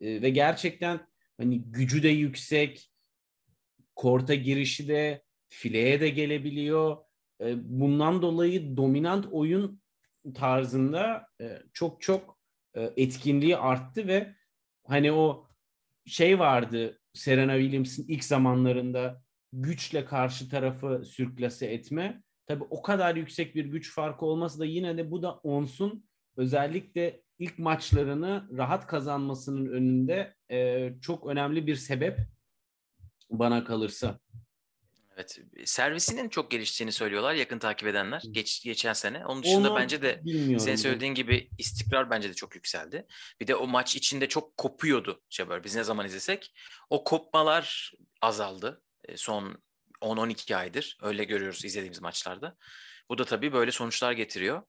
E, 0.00 0.22
ve 0.22 0.30
gerçekten 0.30 1.00
hani 1.38 1.62
gücü 1.62 2.02
de 2.02 2.08
yüksek, 2.08 2.90
korta 3.96 4.34
girişi 4.34 4.88
de 4.88 5.22
fileye 5.48 6.00
de 6.00 6.08
gelebiliyor. 6.08 6.96
E, 7.40 7.54
bundan 7.80 8.22
dolayı 8.22 8.76
dominant 8.76 9.26
oyun 9.30 9.80
tarzında 10.34 11.26
e, 11.40 11.62
çok 11.72 12.02
çok 12.02 12.38
e, 12.74 12.90
etkinliği 12.96 13.56
arttı 13.56 14.06
ve 14.06 14.34
hani 14.86 15.12
o 15.12 15.46
şey 16.06 16.38
vardı 16.38 17.00
Serena 17.12 17.58
Williams'ın 17.58 18.04
ilk 18.08 18.24
zamanlarında 18.24 19.22
güçle 19.52 20.04
karşı 20.04 20.48
tarafı 20.48 21.02
sürklase 21.04 21.66
etme. 21.66 22.22
Tabii 22.50 22.64
o 22.70 22.82
kadar 22.82 23.16
yüksek 23.16 23.54
bir 23.54 23.64
güç 23.64 23.92
farkı 23.92 24.26
olması 24.26 24.58
da 24.58 24.64
yine 24.64 24.96
de 24.96 25.10
bu 25.10 25.22
da 25.22 25.34
Ons'un 25.34 26.04
özellikle 26.36 27.22
ilk 27.38 27.58
maçlarını 27.58 28.48
rahat 28.56 28.86
kazanmasının 28.86 29.66
önünde 29.66 30.34
e, 30.50 30.90
çok 31.02 31.26
önemli 31.26 31.66
bir 31.66 31.76
sebep 31.76 32.18
bana 33.30 33.64
kalırsa. 33.64 34.18
Evet. 35.14 35.38
Servisinin 35.64 36.28
çok 36.28 36.50
geliştiğini 36.50 36.92
söylüyorlar 36.92 37.34
yakın 37.34 37.58
takip 37.58 37.88
edenler 37.88 38.22
geç, 38.30 38.64
geçen 38.64 38.92
sene. 38.92 39.26
Onun 39.26 39.42
dışında 39.42 39.70
Onu 39.72 39.78
bence 39.78 40.02
de 40.02 40.22
senin 40.58 40.76
söylediğin 40.76 41.14
gibi 41.14 41.50
istikrar 41.58 42.10
bence 42.10 42.28
de 42.28 42.34
çok 42.34 42.54
yükseldi. 42.54 43.06
Bir 43.40 43.46
de 43.46 43.54
o 43.54 43.66
maç 43.66 43.96
içinde 43.96 44.28
çok 44.28 44.56
kopuyordu 44.56 45.22
Jabber. 45.30 45.64
Biz 45.64 45.76
ne 45.76 45.84
zaman 45.84 46.06
izlesek 46.06 46.54
o 46.90 47.04
kopmalar 47.04 47.92
azaldı. 48.22 48.82
E, 49.04 49.16
son 49.16 49.62
10-12 50.00 50.56
aydır 50.56 50.96
öyle 51.02 51.24
görüyoruz 51.24 51.64
izlediğimiz 51.64 52.00
maçlarda. 52.00 52.56
Bu 53.08 53.18
da 53.18 53.24
tabii 53.24 53.52
böyle 53.52 53.70
sonuçlar 53.70 54.12
getiriyor. 54.12 54.62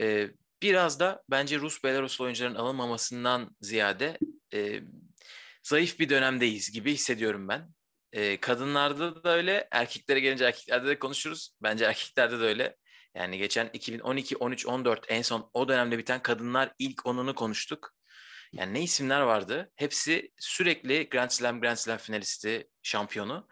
Ee, 0.00 0.30
biraz 0.62 1.00
da 1.00 1.22
bence 1.30 1.58
Rus 1.58 1.84
Belaruslu 1.84 2.24
oyuncuların 2.24 2.54
alınmamasından 2.54 3.56
ziyade 3.60 4.18
e, 4.54 4.80
zayıf 5.62 5.98
bir 5.98 6.08
dönemdeyiz 6.08 6.70
gibi 6.72 6.92
hissediyorum 6.92 7.48
ben. 7.48 7.68
E, 8.12 8.40
kadınlarda 8.40 9.24
da 9.24 9.36
öyle, 9.36 9.68
erkeklere 9.70 10.20
gelince 10.20 10.44
erkeklerde 10.44 10.88
de 10.88 10.98
konuşuruz. 10.98 11.50
Bence 11.62 11.84
erkeklerde 11.84 12.40
de 12.40 12.44
öyle. 12.44 12.76
Yani 13.14 13.38
geçen 13.38 13.70
2012, 13.72 14.36
13, 14.36 14.66
14 14.66 15.04
en 15.08 15.22
son 15.22 15.50
o 15.52 15.68
dönemde 15.68 15.98
biten 15.98 16.22
kadınlar 16.22 16.72
ilk 16.78 17.06
onunu 17.06 17.34
konuştuk. 17.34 17.95
Yani 18.56 18.74
ne 18.74 18.82
isimler 18.82 19.20
vardı? 19.20 19.72
Hepsi 19.76 20.32
sürekli 20.38 21.08
Grand 21.08 21.30
Slam, 21.30 21.60
Grand 21.60 21.76
Slam 21.76 21.98
finalisti, 21.98 22.70
şampiyonu. 22.82 23.48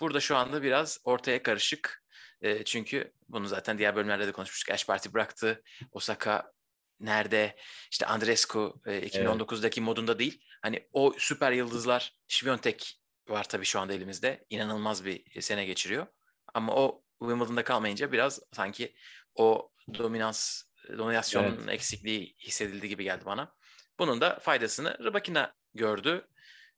Burada 0.00 0.20
şu 0.20 0.36
anda 0.36 0.62
biraz 0.62 0.98
ortaya 1.04 1.42
karışık. 1.42 2.04
E, 2.40 2.64
çünkü 2.64 3.12
bunu 3.28 3.46
zaten 3.46 3.78
diğer 3.78 3.96
bölümlerde 3.96 4.26
de 4.26 4.32
konuşmuştuk. 4.32 4.74
Ash 4.74 4.86
Party 4.86 5.08
bıraktı. 5.12 5.62
Osaka 5.92 6.52
nerede? 7.00 7.56
İşte 7.90 8.06
Andrescu 8.06 8.80
e, 8.86 9.08
2019'daki 9.08 9.80
evet. 9.80 9.86
modunda 9.86 10.18
değil. 10.18 10.42
Hani 10.62 10.88
o 10.92 11.14
süper 11.18 11.52
yıldızlar 11.52 12.14
Şviyontek 12.28 13.00
var 13.28 13.48
tabii 13.48 13.64
şu 13.64 13.80
anda 13.80 13.92
elimizde. 13.92 14.44
İnanılmaz 14.50 15.04
bir 15.04 15.40
sene 15.40 15.64
geçiriyor. 15.64 16.06
Ama 16.54 16.74
o 16.74 17.04
Wimbledon'da 17.18 17.64
kalmayınca 17.64 18.12
biraz 18.12 18.40
sanki 18.52 18.94
o 19.34 19.72
dominans, 19.98 20.62
dominasyonun 20.98 21.58
evet. 21.58 21.68
eksikliği 21.68 22.34
hissedildi 22.38 22.88
gibi 22.88 23.04
geldi 23.04 23.22
bana. 23.26 23.54
Bunun 23.98 24.20
da 24.20 24.38
faydasını 24.38 24.96
Rybakina 25.04 25.54
gördü. 25.74 26.26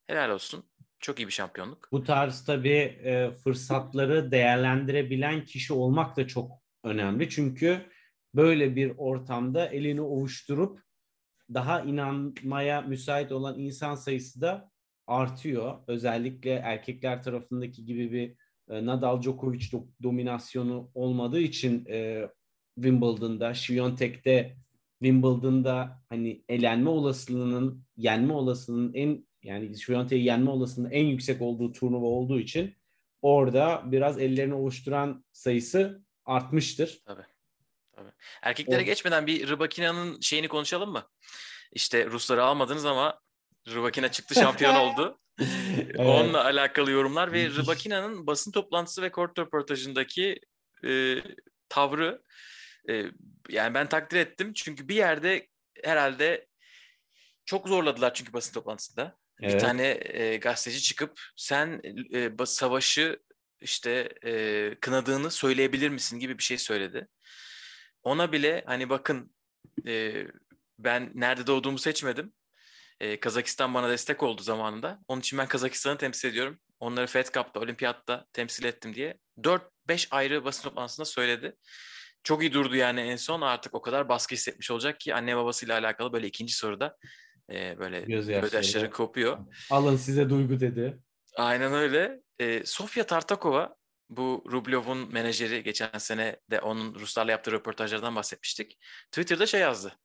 Helal 0.06 0.30
olsun. 0.30 0.64
Çok 1.00 1.20
iyi 1.20 1.26
bir 1.26 1.32
şampiyonluk. 1.32 1.88
Bu 1.92 2.04
tarz 2.04 2.44
tabii 2.44 3.00
e, 3.04 3.30
fırsatları 3.44 4.30
değerlendirebilen 4.30 5.44
kişi 5.44 5.72
olmak 5.72 6.16
da 6.16 6.26
çok 6.26 6.50
önemli. 6.84 7.30
Çünkü 7.30 7.86
böyle 8.34 8.76
bir 8.76 8.92
ortamda 8.96 9.66
elini 9.66 10.00
ovuşturup 10.00 10.80
daha 11.54 11.80
inanmaya 11.80 12.80
müsait 12.80 13.32
olan 13.32 13.58
insan 13.58 13.94
sayısı 13.94 14.40
da 14.40 14.70
artıyor. 15.06 15.78
Özellikle 15.86 16.50
erkekler 16.54 17.22
tarafındaki 17.22 17.84
gibi 17.84 18.12
bir 18.12 18.36
e, 18.74 18.86
Nadal 18.86 19.22
Djokovic 19.22 19.64
do- 19.64 19.88
dominasyonu 20.02 20.90
olmadığı 20.94 21.40
için 21.40 21.86
e, 21.86 22.28
Wimbledon'da, 22.74 23.54
Świątek'te 23.54 24.56
Wimbledon'da 25.02 26.02
hani 26.08 26.44
elenme 26.48 26.90
olasılığının, 26.90 27.84
yenme 27.96 28.32
olasılığının 28.32 28.94
en 28.94 29.26
yani 29.42 29.76
Świątek'i 29.76 30.24
yenme 30.24 30.50
olasılığının 30.50 30.90
en 30.90 31.04
yüksek 31.04 31.42
olduğu 31.42 31.72
turnuva 31.72 32.06
olduğu 32.06 32.40
için 32.40 32.74
orada 33.22 33.82
biraz 33.84 34.18
ellerini 34.18 34.54
oluşturan 34.54 35.24
sayısı 35.32 36.04
artmıştır. 36.24 37.02
Tabii. 37.06 37.26
Tabii. 37.92 38.10
Erkeklere 38.42 38.82
o... 38.82 38.84
geçmeden 38.84 39.26
bir 39.26 39.48
Rybakina'nın 39.48 40.20
şeyini 40.20 40.48
konuşalım 40.48 40.90
mı? 40.90 41.08
İşte 41.72 42.06
Rusları 42.06 42.44
almadınız 42.44 42.84
ama 42.84 43.20
Rybakina 43.68 44.10
çıktı 44.12 44.34
şampiyon 44.34 44.74
oldu. 44.92 45.18
evet. 45.38 45.98
Onunla 45.98 46.44
alakalı 46.44 46.90
yorumlar 46.90 47.32
ve 47.32 47.50
Rybakina'nın 47.50 48.26
basın 48.26 48.52
toplantısı 48.52 49.02
ve 49.02 49.10
kort 49.12 49.38
röportajındaki 49.38 50.40
e, 50.84 51.16
tavrı 51.68 52.22
e, 52.90 53.04
yani 53.48 53.74
ben 53.74 53.88
takdir 53.88 54.16
ettim. 54.16 54.52
Çünkü 54.52 54.88
bir 54.88 54.94
yerde 54.94 55.48
herhalde 55.84 56.46
çok 57.44 57.68
zorladılar 57.68 58.14
çünkü 58.14 58.32
basın 58.32 58.52
toplantısında. 58.52 59.16
Evet. 59.42 59.54
Bir 59.54 59.58
tane 59.58 60.00
e, 60.04 60.36
gazeteci 60.36 60.82
çıkıp 60.82 61.20
sen 61.36 61.80
e, 62.14 62.46
savaşı 62.46 63.18
işte 63.60 64.08
e, 64.24 64.74
kınadığını 64.80 65.30
söyleyebilir 65.30 65.88
misin 65.88 66.18
gibi 66.18 66.38
bir 66.38 66.42
şey 66.42 66.58
söyledi. 66.58 67.08
Ona 68.02 68.32
bile 68.32 68.62
hani 68.66 68.90
bakın 68.90 69.34
e, 69.86 70.26
ben 70.78 71.10
nerede 71.14 71.46
doğduğumu 71.46 71.78
seçmedim. 71.78 72.32
E, 73.00 73.20
Kazakistan 73.20 73.74
bana 73.74 73.88
destek 73.88 74.22
oldu 74.22 74.42
zamanında. 74.42 74.98
Onun 75.08 75.20
için 75.20 75.38
ben 75.38 75.48
Kazakistan'ı 75.48 75.98
temsil 75.98 76.28
ediyorum. 76.28 76.60
Onları 76.80 77.06
Fed 77.06 77.26
Cup'ta, 77.32 77.60
Olimpiyatta 77.60 78.26
temsil 78.32 78.64
ettim 78.64 78.94
diye. 78.94 79.18
4-5 79.38 80.08
ayrı 80.10 80.44
basın 80.44 80.62
toplantısında 80.62 81.04
söyledi. 81.04 81.56
Çok 82.24 82.42
iyi 82.42 82.52
durdu 82.52 82.76
yani 82.76 83.00
en 83.00 83.16
son 83.16 83.40
artık 83.40 83.74
o 83.74 83.82
kadar 83.82 84.08
baskı 84.08 84.34
hissetmiş 84.34 84.70
olacak 84.70 85.00
ki 85.00 85.14
anne 85.14 85.36
babasıyla 85.36 85.78
alakalı 85.78 86.12
böyle 86.12 86.26
ikinci 86.26 86.54
soruda 86.54 86.96
e, 87.52 87.78
böyle 87.78 88.00
gözyaşları, 88.00 88.90
kopuyor. 88.90 89.38
Alın 89.70 89.96
size 89.96 90.30
duygu 90.30 90.60
dedi. 90.60 90.98
Aynen 91.36 91.72
öyle. 91.72 92.20
E, 92.38 92.62
Sofia 92.64 93.06
Tartakova 93.06 93.76
bu 94.10 94.44
Rublev'un 94.52 95.12
menajeri 95.12 95.62
geçen 95.62 95.98
sene 95.98 96.40
de 96.50 96.60
onun 96.60 96.94
Ruslarla 96.94 97.30
yaptığı 97.30 97.52
röportajlardan 97.52 98.16
bahsetmiştik. 98.16 98.78
Twitter'da 99.10 99.46
şey 99.46 99.60
yazdı. 99.60 99.98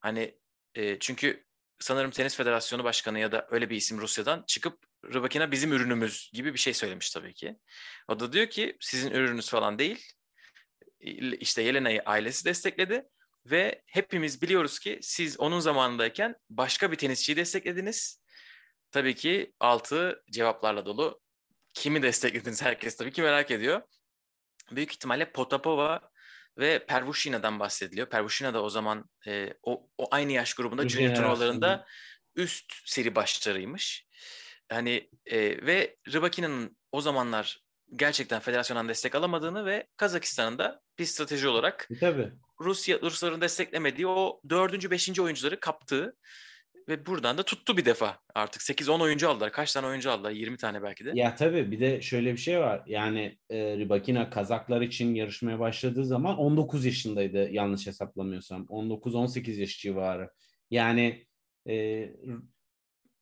Hani 0.00 0.38
e, 0.74 0.98
çünkü 0.98 1.44
sanırım 1.78 2.10
Tenis 2.10 2.36
Federasyonu 2.36 2.84
Başkanı 2.84 3.18
ya 3.18 3.32
da 3.32 3.46
öyle 3.50 3.70
bir 3.70 3.76
isim 3.76 4.00
Rusya'dan 4.00 4.44
çıkıp 4.46 4.78
Rybakina 5.04 5.50
bizim 5.50 5.72
ürünümüz 5.72 6.30
gibi 6.32 6.52
bir 6.52 6.58
şey 6.58 6.74
söylemiş 6.74 7.10
tabii 7.10 7.34
ki. 7.34 7.56
O 8.08 8.20
da 8.20 8.32
diyor 8.32 8.46
ki 8.46 8.76
sizin 8.80 9.10
ürününüz 9.10 9.50
falan 9.50 9.78
değil. 9.78 10.12
İşte 11.40 11.62
Yelena'yı 11.62 12.02
ailesi 12.06 12.44
destekledi 12.44 13.04
ve 13.46 13.82
hepimiz 13.86 14.42
biliyoruz 14.42 14.78
ki 14.78 14.98
siz 15.02 15.40
onun 15.40 15.60
zamanındayken 15.60 16.36
başka 16.50 16.92
bir 16.92 16.96
tenisçiyi 16.96 17.36
desteklediniz. 17.36 18.22
Tabii 18.90 19.14
ki 19.14 19.52
altı 19.60 20.22
cevaplarla 20.30 20.86
dolu. 20.86 21.20
Kimi 21.74 22.02
desteklediniz 22.02 22.62
herkes 22.62 22.96
tabii 22.96 23.12
ki 23.12 23.22
merak 23.22 23.50
ediyor. 23.50 23.82
Büyük 24.70 24.92
ihtimalle 24.92 25.32
Potapova 25.32 26.10
ve 26.58 26.86
Pervushina'dan 26.86 27.60
bahsediliyor. 27.60 28.06
Pervushina 28.06 28.54
da 28.54 28.62
o 28.62 28.70
zaman 28.70 29.10
e, 29.26 29.54
o, 29.62 29.88
o 29.98 30.08
aynı 30.10 30.32
yaş 30.32 30.54
grubunda 30.54 30.88
junior 30.88 31.14
turnuvalarında 31.14 31.86
üst 32.36 32.72
seri 32.84 33.14
başlarıymış. 33.14 34.06
Hani 34.68 35.10
e, 35.26 35.66
ve 35.66 35.96
Rybakina'nın 36.08 36.76
o 36.92 37.00
zamanlar 37.00 37.60
gerçekten 37.96 38.40
federasyondan 38.40 38.88
destek 38.88 39.14
alamadığını 39.14 39.66
ve 39.66 39.86
Kazakistan'ın 39.96 40.58
da 40.58 40.80
bir 40.98 41.04
strateji 41.04 41.48
olarak 41.48 41.88
Tabii. 42.00 42.32
Rusya 42.60 43.00
Rusların 43.00 43.40
desteklemediği 43.40 44.06
o 44.06 44.40
dördüncü, 44.50 44.90
beşinci 44.90 45.22
oyuncuları 45.22 45.60
kaptığı 45.60 46.16
ve 46.88 47.06
buradan 47.06 47.38
da 47.38 47.42
tuttu 47.42 47.76
bir 47.76 47.84
defa. 47.84 48.18
Artık 48.34 48.62
8-10 48.62 49.02
oyuncu 49.02 49.30
aldılar. 49.30 49.52
Kaç 49.52 49.72
tane 49.72 49.86
oyuncu 49.86 50.10
aldılar? 50.10 50.30
20 50.30 50.56
tane 50.56 50.82
belki 50.82 51.04
de. 51.04 51.12
Ya 51.14 51.34
tabii 51.34 51.70
bir 51.70 51.80
de 51.80 52.00
şöyle 52.00 52.32
bir 52.32 52.38
şey 52.38 52.60
var. 52.60 52.82
Yani 52.86 53.38
e, 53.50 53.76
Rybakina 53.76 54.30
Kazaklar 54.30 54.80
için 54.80 55.14
yarışmaya 55.14 55.58
başladığı 55.58 56.04
zaman 56.04 56.36
19 56.38 56.84
yaşındaydı 56.84 57.50
yanlış 57.50 57.86
hesaplamıyorsam. 57.86 58.62
19-18 58.62 59.60
yaş 59.60 59.78
civarı. 59.78 60.30
Yani 60.70 61.26
e, 61.68 62.06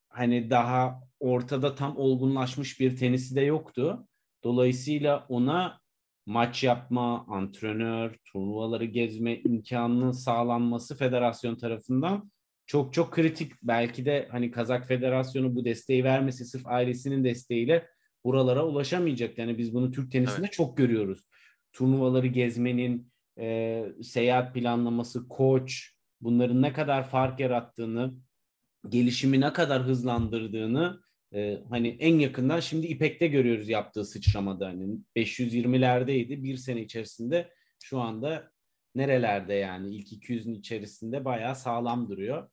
hani 0.09 0.51
daha 0.51 1.01
ortada 1.21 1.75
tam 1.75 1.97
olgunlaşmış 1.97 2.81
bir 2.81 2.97
tenisi 2.97 3.37
de 3.37 3.41
yoktu. 3.41 4.08
Dolayısıyla 4.45 5.27
ona 5.29 5.81
maç 6.27 6.65
yapma, 6.65 7.27
antrenör, 7.29 8.17
turnuvaları 8.25 8.85
gezme 8.85 9.37
imkanının 9.37 10.13
sağlanması 10.13 10.97
federasyon 10.97 11.57
tarafından 11.57 12.31
çok 12.67 12.93
çok 12.93 13.13
kritik. 13.13 13.53
Belki 13.63 14.05
de 14.05 14.29
hani 14.31 14.51
Kazak 14.51 14.89
Federasyonu 14.89 15.55
bu 15.55 15.65
desteği 15.65 16.05
vermesi 16.05 16.45
sırf 16.45 16.67
ailesinin 16.67 17.25
desteğiyle 17.25 17.89
buralara 18.25 18.67
ulaşamayacak. 18.67 19.39
Yani 19.39 19.59
biz 19.59 19.75
bunu 19.75 19.91
Türk 19.91 20.13
tenisinde 20.13 20.41
evet. 20.41 20.53
çok 20.53 20.77
görüyoruz. 20.77 21.29
Turnuvaları 21.73 22.27
gezmenin, 22.27 23.13
e, 23.39 23.85
seyahat 24.03 24.55
planlaması, 24.55 25.29
koç 25.29 25.95
bunların 26.21 26.63
ne 26.63 26.73
kadar 26.73 27.09
fark 27.09 27.41
yarattığını, 27.41 28.15
gelişimi 28.89 29.41
ne 29.41 29.53
kadar 29.53 29.83
hızlandırdığını 29.83 31.01
e, 31.35 31.59
hani 31.69 31.89
en 31.89 32.19
yakından 32.19 32.61
şimdi 32.61 32.87
İpek'te 32.87 33.27
görüyoruz 33.27 33.69
yaptığı 33.69 34.05
sıçramada. 34.05 34.67
Hani 34.67 34.99
520'lerdeydi. 35.17 36.43
Bir 36.43 36.57
sene 36.57 36.81
içerisinde 36.81 37.51
şu 37.83 38.01
anda 38.01 38.53
nerelerde 38.95 39.55
yani 39.55 39.95
ilk 39.95 40.13
200'ün 40.13 40.55
içerisinde 40.55 41.25
bayağı 41.25 41.57
sağlam 41.57 42.09
duruyor. 42.09 42.51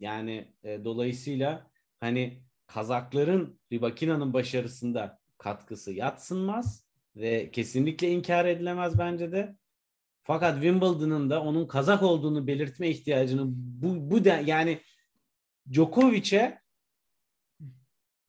Yani 0.00 0.52
e, 0.64 0.84
dolayısıyla 0.84 1.70
hani 2.00 2.42
Kazakların 2.66 3.60
Ribakina'nın 3.72 4.32
başarısında 4.32 5.18
katkısı 5.38 5.92
yatsınmaz 5.92 6.86
ve 7.16 7.50
kesinlikle 7.50 8.10
inkar 8.10 8.44
edilemez 8.44 8.98
bence 8.98 9.32
de. 9.32 9.56
Fakat 10.22 10.54
Wimbledon'ın 10.54 11.30
da 11.30 11.42
onun 11.42 11.66
Kazak 11.66 12.02
olduğunu 12.02 12.46
belirtme 12.46 12.88
ihtiyacını 12.88 13.42
bu 13.54 14.10
bu 14.10 14.24
da 14.24 14.36
yani 14.36 14.78
Djokovic'e 15.72 16.61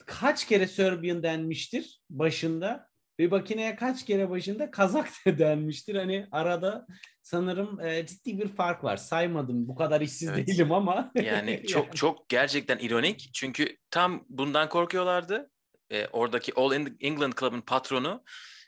kaç 0.05 0.47
kere 0.47 0.67
Serbian 0.67 1.23
denmiştir 1.23 2.01
başında 2.09 2.93
Ribakina'ya 3.19 3.75
kaç 3.75 4.05
kere 4.05 4.29
başında 4.29 4.71
Kazak 4.71 5.09
da 5.25 5.37
denmiştir. 5.39 5.95
Hani 5.95 6.27
arada 6.31 6.87
sanırım 7.21 7.79
e, 7.81 8.05
ciddi 8.05 8.39
bir 8.39 8.47
fark 8.47 8.83
var. 8.83 8.97
Saymadım. 8.97 9.67
Bu 9.67 9.75
kadar 9.75 10.01
işsiz 10.01 10.29
evet. 10.29 10.47
değilim 10.47 10.71
ama. 10.71 11.11
yani 11.15 11.63
çok 11.67 11.95
çok 11.95 12.29
gerçekten 12.29 12.77
ironik. 12.77 13.29
Çünkü 13.33 13.77
tam 13.91 14.25
bundan 14.29 14.69
korkuyorlardı. 14.69 15.49
E, 15.91 16.07
oradaki 16.07 16.53
All 16.55 16.71
England 16.99 17.33
Club'ın 17.39 17.61
patronu 17.61 18.23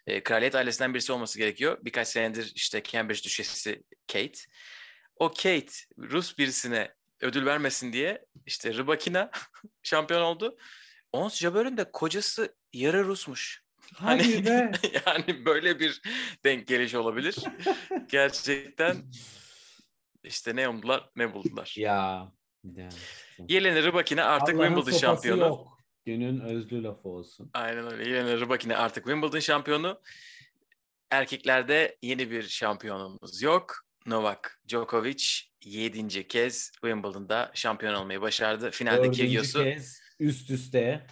e, 0.08 0.24
kraliyet 0.24 0.56
ailesinden 0.56 0.94
birisi 0.94 1.14
olması 1.14 1.40
gerekiyor. 1.40 1.78
Birkaç 1.82 2.08
senedir 2.08 2.52
işte 2.56 2.84
Cambridge 2.84 3.24
düşesi 3.24 3.84
Kate. 4.08 4.40
O 5.16 5.30
Kate 5.30 5.72
Rus 5.98 6.38
birisine 6.38 6.94
ödül 7.22 7.46
vermesin 7.46 7.94
diye 7.94 8.26
işte 8.46 8.74
Rybakina 8.74 9.32
şampiyon 9.84 10.22
oldu. 10.22 10.58
Ons 11.16 11.38
Jabber'ın 11.38 11.78
da 11.78 11.92
kocası 11.92 12.56
yarı 12.74 13.06
Rusmuş. 13.06 13.64
Hadi 13.94 14.36
hani, 14.36 14.46
be. 14.46 14.72
yani 15.06 15.46
böyle 15.46 15.80
bir 15.80 16.02
denk 16.44 16.68
geliş 16.68 16.96
olabilir. 16.96 17.36
Gerçekten 18.10 18.98
işte 20.24 20.56
ne 20.56 20.70
umdular 20.70 21.10
ne 21.16 21.34
buldular. 21.34 21.74
Ya. 21.78 22.32
Yani. 22.76 22.94
Yelena 23.48 23.84
Rybakina 23.84 24.24
artık 24.24 24.56
Allah'ın 24.56 24.68
Wimbledon 24.68 24.98
şampiyonu. 24.98 25.42
Yok. 25.42 25.80
Günün 26.06 26.40
özlü 26.40 26.84
lafı 26.84 27.10
olsun. 27.10 27.50
Aynen 27.54 27.92
öyle. 27.92 28.10
Yelena 28.10 28.42
Rybakina 28.42 28.78
artık 28.78 29.04
Wimbledon 29.04 29.40
şampiyonu. 29.40 30.02
Erkeklerde 31.12 31.98
yeni 32.02 32.32
bir 32.32 32.44
şampiyonumuz 32.44 33.42
yok. 33.42 33.76
Novak 34.06 34.62
Djokovic 34.68 35.26
7. 35.64 36.28
kez 36.28 36.72
Wimbledon'da 36.72 37.52
şampiyon 37.54 37.94
olmayı 37.94 38.22
başardı. 38.22 38.72
Finalde 38.72 39.12
Kyrgios'u 39.12 39.64
kez 39.64 40.05
üst 40.20 40.50
üste 40.50 41.08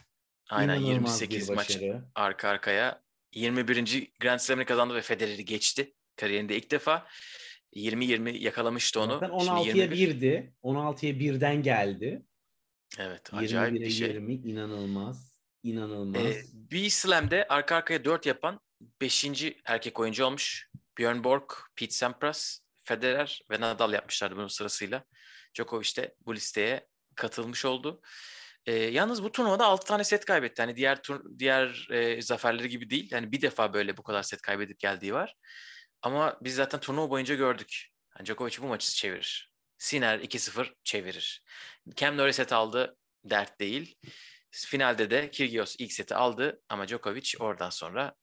Aynen 0.50 0.76
28 0.76 1.50
maç 1.50 1.80
arka 2.16 2.50
arkaya. 2.50 3.04
21. 3.34 4.12
Grand 4.20 4.40
Slam'ını 4.40 4.66
kazandı 4.66 4.96
ve 4.96 5.02
Federer'i 5.02 5.46
geçti. 5.46 5.94
Kariyerinde 6.16 6.58
ilk 6.58 6.72
defa. 6.72 7.08
20-20 7.76 8.38
yakalamıştı 8.38 9.02
onu. 9.02 9.14
Zaten 9.14 9.30
16'ya 9.30 9.86
1'di. 9.86 10.54
16'ya 10.64 11.14
1'den 11.14 11.64
geldi. 11.64 12.26
Evet 13.00 13.34
acayip 13.34 13.82
bir 13.82 13.90
şey. 13.90 14.08
20 14.08 14.34
inanılmaz. 14.34 15.40
İnanılmaz. 15.64 16.26
Ee, 16.26 16.44
bir 16.54 16.90
slam'de 16.90 17.48
arka 17.48 17.76
arkaya 17.76 18.06
4 18.06 18.26
yapan 18.26 18.60
5. 19.02 19.26
erkek 19.66 20.00
oyuncu 20.00 20.26
olmuş. 20.26 20.70
Björn 21.00 21.24
Borg, 21.24 21.52
Pete 21.76 21.92
Sampras, 21.94 22.60
Federer 22.84 23.42
ve 23.52 23.62
Nadal 23.62 23.94
yapmışlardı 23.94 24.36
bunun 24.36 24.48
sırasıyla. 24.48 25.04
Djokovic 25.56 25.96
de 25.98 26.16
bu 26.26 26.36
listeye 26.36 26.88
katılmış 27.16 27.66
oldu. 27.66 28.02
E, 28.66 28.74
yalnız 28.74 29.24
bu 29.24 29.32
turnuvada 29.32 29.66
6 29.66 29.88
tane 29.88 30.04
set 30.04 30.26
kaybetti. 30.26 30.62
Hani 30.62 30.76
diğer 30.76 31.02
tur, 31.02 31.40
diğer 31.40 31.88
e, 31.92 32.22
zaferleri 32.22 32.70
gibi 32.70 32.90
değil. 32.90 33.08
Yani 33.12 33.32
bir 33.32 33.42
defa 33.42 33.74
böyle 33.74 33.98
bu 33.98 34.04
kadar 34.04 34.24
set 34.24 34.42
kaybedip 34.42 34.80
geldiği 34.80 35.14
var. 35.14 35.36
Ama 36.02 36.38
biz 36.42 36.56
zaten 36.56 36.80
turnuva 36.80 37.10
boyunca 37.10 37.36
gördük. 37.36 37.88
Yani 38.18 38.26
Djokovic 38.26 38.58
bu 38.62 38.68
maçı 38.68 38.94
çevirir. 38.96 39.52
Sinner 39.78 40.20
2-0 40.20 40.74
çevirir. 40.84 41.44
Cam 41.96 42.18
Norrie 42.18 42.34
set 42.34 42.54
aldı. 42.54 42.98
Dert 43.26 43.60
değil. 43.60 43.98
Finalde 44.52 45.10
de 45.10 45.32
Kyrgios 45.32 45.76
ilk 45.80 45.94
seti 45.94 46.16
aldı 46.16 46.62
ama 46.70 46.88
Djokovic 46.88 47.34
oradan 47.40 47.70
sonra 47.70 48.16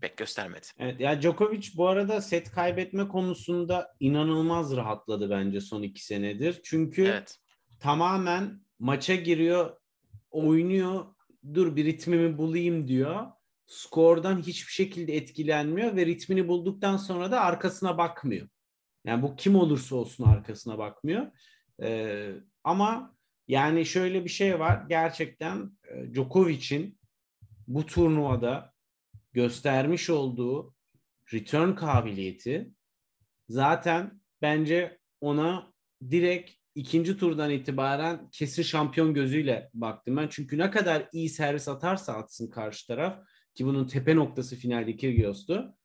pek 0.00 0.16
göstermedi. 0.16 0.66
Evet 0.78 1.00
ya 1.00 1.22
Djokovic 1.22 1.68
bu 1.76 1.88
arada 1.88 2.20
set 2.20 2.50
kaybetme 2.50 3.08
konusunda 3.08 3.96
inanılmaz 4.00 4.76
rahatladı 4.76 5.30
bence 5.30 5.60
son 5.60 5.82
iki 5.82 6.04
senedir. 6.04 6.60
Çünkü 6.64 7.02
evet. 7.02 7.38
tamamen 7.80 8.60
maça 8.78 9.14
giriyor 9.14 9.79
oynuyor 10.30 11.06
dur 11.54 11.76
bir 11.76 11.84
ritmimi 11.84 12.38
bulayım 12.38 12.88
diyor. 12.88 13.26
Skordan 13.66 14.38
hiçbir 14.38 14.72
şekilde 14.72 15.16
etkilenmiyor 15.16 15.96
ve 15.96 16.06
ritmini 16.06 16.48
bulduktan 16.48 16.96
sonra 16.96 17.30
da 17.30 17.40
arkasına 17.40 17.98
bakmıyor. 17.98 18.48
Yani 19.04 19.22
bu 19.22 19.36
kim 19.36 19.56
olursa 19.56 19.96
olsun 19.96 20.24
arkasına 20.24 20.78
bakmıyor. 20.78 21.26
Ee, 21.82 22.32
ama 22.64 23.16
yani 23.48 23.86
şöyle 23.86 24.24
bir 24.24 24.30
şey 24.30 24.58
var. 24.60 24.84
Gerçekten 24.88 25.78
e, 25.88 26.14
Djokovic'in 26.14 26.98
bu 27.68 27.86
turnuvada 27.86 28.72
göstermiş 29.32 30.10
olduğu 30.10 30.74
return 31.32 31.74
kabiliyeti 31.74 32.70
zaten 33.48 34.20
bence 34.42 34.98
ona 35.20 35.72
direkt 36.10 36.59
ikinci 36.80 37.16
turdan 37.16 37.50
itibaren 37.50 38.30
kesin 38.30 38.62
şampiyon 38.62 39.14
gözüyle 39.14 39.70
baktım 39.74 40.16
ben. 40.16 40.28
Çünkü 40.30 40.58
ne 40.58 40.70
kadar 40.70 41.08
iyi 41.12 41.28
servis 41.28 41.68
atarsa 41.68 42.14
atsın 42.14 42.50
karşı 42.50 42.86
taraf 42.86 43.18
ki 43.54 43.66
bunun 43.66 43.86
tepe 43.86 44.16
noktası 44.16 44.56
finalde 44.56 44.96
Kyrgios'tu. 44.96 45.76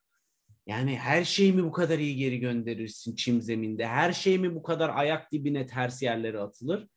Yani 0.68 0.98
her 0.98 1.24
şeyi 1.24 1.54
mi 1.54 1.64
bu 1.64 1.72
kadar 1.72 2.00
iyi 2.00 2.16
geri 2.16 2.40
gönderirsin 2.40 3.16
çim 3.16 3.42
zeminde? 3.42 3.88
Her 3.88 4.14
şey 4.14 4.38
mi 4.38 4.56
bu 4.56 4.64
kadar 4.64 4.92
ayak 4.96 5.32
dibine 5.32 5.66
ters 5.68 6.02
yerlere 6.02 6.40
atılır? 6.40 6.88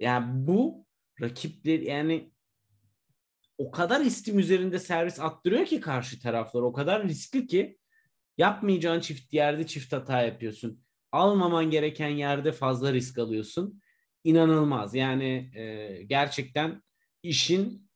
Yani 0.00 0.26
bu 0.46 0.86
rakipler 1.20 1.80
yani 1.80 2.32
o 3.58 3.70
kadar 3.70 4.00
istim 4.00 4.38
üzerinde 4.38 4.78
servis 4.78 5.20
attırıyor 5.20 5.66
ki 5.66 5.80
karşı 5.80 6.20
taraflar. 6.20 6.62
O 6.62 6.72
kadar 6.72 7.08
riskli 7.08 7.46
ki 7.46 7.78
yapmayacağın 8.38 9.00
çift 9.00 9.32
yerde 9.32 9.66
çift 9.66 9.92
hata 9.92 10.22
yapıyorsun 10.22 10.82
almaman 11.12 11.70
gereken 11.70 12.08
yerde 12.08 12.52
fazla 12.52 12.92
risk 12.92 13.18
alıyorsun. 13.18 13.82
İnanılmaz. 14.24 14.94
Yani 14.94 15.50
e, 15.54 16.02
gerçekten 16.02 16.82
işin 17.22 17.90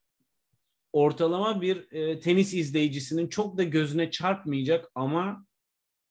ortalama 0.93 1.61
bir 1.61 1.91
e, 1.91 2.19
tenis 2.19 2.53
izleyicisinin 2.53 3.27
çok 3.27 3.57
da 3.57 3.63
gözüne 3.63 4.11
çarpmayacak 4.11 4.91
ama 4.95 5.45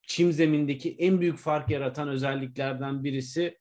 çim 0.03 0.33
zemindeki 0.33 0.97
en 0.99 1.21
büyük 1.21 1.39
fark 1.39 1.71
yaratan 1.71 2.09
özelliklerden 2.09 3.05
birisi 3.05 3.59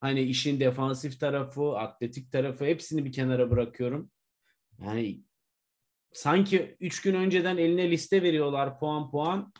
hani 0.00 0.22
işin 0.22 0.60
defansif 0.60 1.20
tarafı, 1.20 1.78
atletik 1.78 2.32
tarafı 2.32 2.64
hepsini 2.64 3.04
bir 3.04 3.12
kenara 3.12 3.50
bırakıyorum. 3.50 4.10
Yani 4.78 5.20
sanki 6.12 6.76
üç 6.80 7.02
gün 7.02 7.14
önceden 7.14 7.56
eline 7.56 7.90
liste 7.90 8.22
veriyorlar 8.22 8.78
puan 8.78 9.10
puan. 9.10 9.52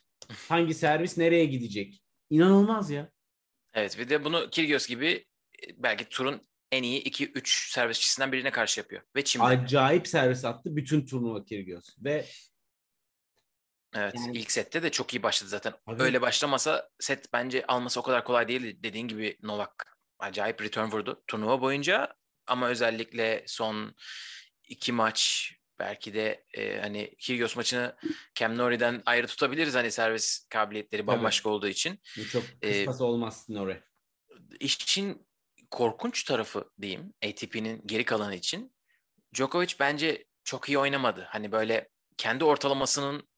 Hangi 0.48 0.74
servis 0.74 1.18
nereye 1.18 1.46
gidecek? 1.46 2.01
İnanılmaz 2.36 2.90
ya. 2.90 3.10
Evet 3.74 3.98
bir 3.98 4.08
de 4.08 4.24
bunu 4.24 4.50
Kyrgios 4.50 4.86
gibi 4.86 5.26
e, 5.62 5.82
belki 5.82 6.08
turun 6.08 6.48
en 6.70 6.82
iyi 6.82 7.02
2-3 7.02 7.72
servisçisinden 7.72 8.32
birine 8.32 8.50
karşı 8.50 8.80
yapıyor. 8.80 9.02
Ve 9.16 9.24
Çim'de. 9.24 9.44
Acayip 9.46 10.08
servis 10.08 10.44
attı 10.44 10.76
bütün 10.76 11.06
turnuva 11.06 11.44
Kyrgios. 11.44 11.88
Ve 11.98 12.26
Evet 13.94 14.14
Yani- 14.16 14.38
ilk 14.38 14.50
sette 14.50 14.82
de 14.82 14.90
çok 14.90 15.14
iyi 15.14 15.22
başladı 15.22 15.50
zaten. 15.50 15.74
Abi- 15.86 16.02
Öyle 16.02 16.20
başlamasa 16.22 16.88
set 17.00 17.32
bence 17.32 17.66
alması 17.66 18.00
o 18.00 18.02
kadar 18.02 18.24
kolay 18.24 18.48
değil. 18.48 18.76
Dediğin 18.82 19.08
gibi 19.08 19.38
Novak 19.42 19.96
acayip 20.18 20.62
return 20.62 20.90
vurdu 20.90 21.22
turnuva 21.26 21.60
boyunca 21.60 22.14
ama 22.46 22.68
özellikle 22.68 23.44
son 23.46 23.94
iki 24.64 24.92
maç 24.92 25.52
belki 25.82 26.14
de 26.14 26.44
e, 26.54 26.80
hani 26.80 27.14
Kyrgios 27.18 27.56
maçını 27.56 27.96
Cam 28.34 28.58
Norrie'den 28.58 29.02
ayrı 29.06 29.26
tutabiliriz 29.26 29.74
hani 29.74 29.90
servis 29.92 30.46
kabiliyetleri 30.50 31.06
bambaşka 31.06 31.48
olduğu 31.50 31.68
için. 31.68 32.00
bu 32.18 32.28
çok 32.28 32.42
Ee, 32.62 32.72
kıstas 32.84 33.00
olmaz 33.00 33.46
Nore. 33.48 33.84
İşin 34.60 35.26
korkunç 35.70 36.24
tarafı 36.24 36.70
diyeyim 36.80 37.14
ATP'nin 37.26 37.82
geri 37.86 38.04
kalanı 38.04 38.34
için 38.34 38.74
Djokovic 39.34 39.74
bence 39.80 40.24
çok 40.44 40.68
iyi 40.68 40.78
oynamadı. 40.78 41.26
Hani 41.30 41.52
böyle 41.52 41.88
kendi 42.16 42.44
ortalamasının 42.44 43.28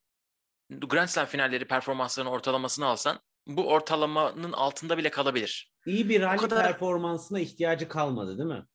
Grand 0.70 1.08
Slam 1.08 1.26
finalleri 1.26 1.64
performanslarının 1.64 2.30
ortalamasını 2.32 2.86
alsan 2.86 3.20
bu 3.46 3.68
ortalamanın 3.68 4.52
altında 4.52 4.98
bile 4.98 5.10
kalabilir. 5.10 5.72
İyi 5.86 6.08
bir 6.08 6.20
rally 6.20 6.36
kadar- 6.38 6.66
performansına 6.66 7.40
ihtiyacı 7.40 7.88
kalmadı 7.88 8.38
değil 8.38 8.48
mi? 8.48 8.66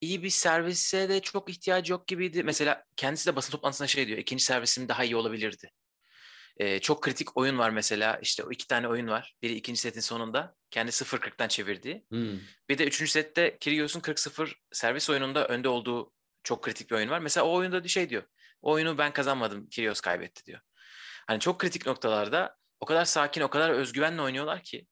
İyi 0.00 0.22
bir 0.22 0.30
servise 0.30 1.08
de 1.08 1.20
çok 1.20 1.50
ihtiyacı 1.50 1.92
yok 1.92 2.06
gibiydi. 2.06 2.42
Mesela 2.42 2.84
kendisi 2.96 3.26
de 3.26 3.36
basın 3.36 3.52
toplantısında 3.52 3.88
şey 3.88 4.06
diyor. 4.06 4.18
ikinci 4.18 4.44
servisim 4.44 4.88
daha 4.88 5.04
iyi 5.04 5.16
olabilirdi. 5.16 5.70
Ee, 6.56 6.78
çok 6.78 7.02
kritik 7.02 7.36
oyun 7.36 7.58
var 7.58 7.70
mesela. 7.70 8.18
İşte 8.22 8.44
o 8.44 8.50
iki 8.50 8.66
tane 8.66 8.88
oyun 8.88 9.08
var. 9.08 9.34
Biri 9.42 9.54
ikinci 9.54 9.80
setin 9.80 10.00
sonunda 10.00 10.54
kendi 10.70 10.90
0-40'tan 10.90 11.48
çevirdiği. 11.48 12.06
Hmm. 12.10 12.38
Bir 12.68 12.78
de 12.78 12.84
üçüncü 12.84 13.10
sette 13.10 13.58
Kyrgios'un 13.60 14.00
40-0 14.00 14.54
servis 14.72 15.10
oyununda 15.10 15.48
önde 15.48 15.68
olduğu 15.68 16.12
çok 16.42 16.64
kritik 16.64 16.90
bir 16.90 16.96
oyun 16.96 17.10
var. 17.10 17.18
Mesela 17.18 17.46
o 17.46 17.54
oyunda 17.54 17.88
şey 17.88 18.10
diyor. 18.10 18.22
O 18.62 18.72
oyunu 18.72 18.98
ben 18.98 19.12
kazanmadım. 19.12 19.68
Kyrgios 19.68 20.00
kaybetti 20.00 20.44
diyor. 20.46 20.60
Hani 21.26 21.40
çok 21.40 21.60
kritik 21.60 21.86
noktalarda 21.86 22.56
o 22.80 22.86
kadar 22.86 23.04
sakin, 23.04 23.40
o 23.40 23.50
kadar 23.50 23.70
özgüvenle 23.70 24.22
oynuyorlar 24.22 24.62
ki 24.62 24.86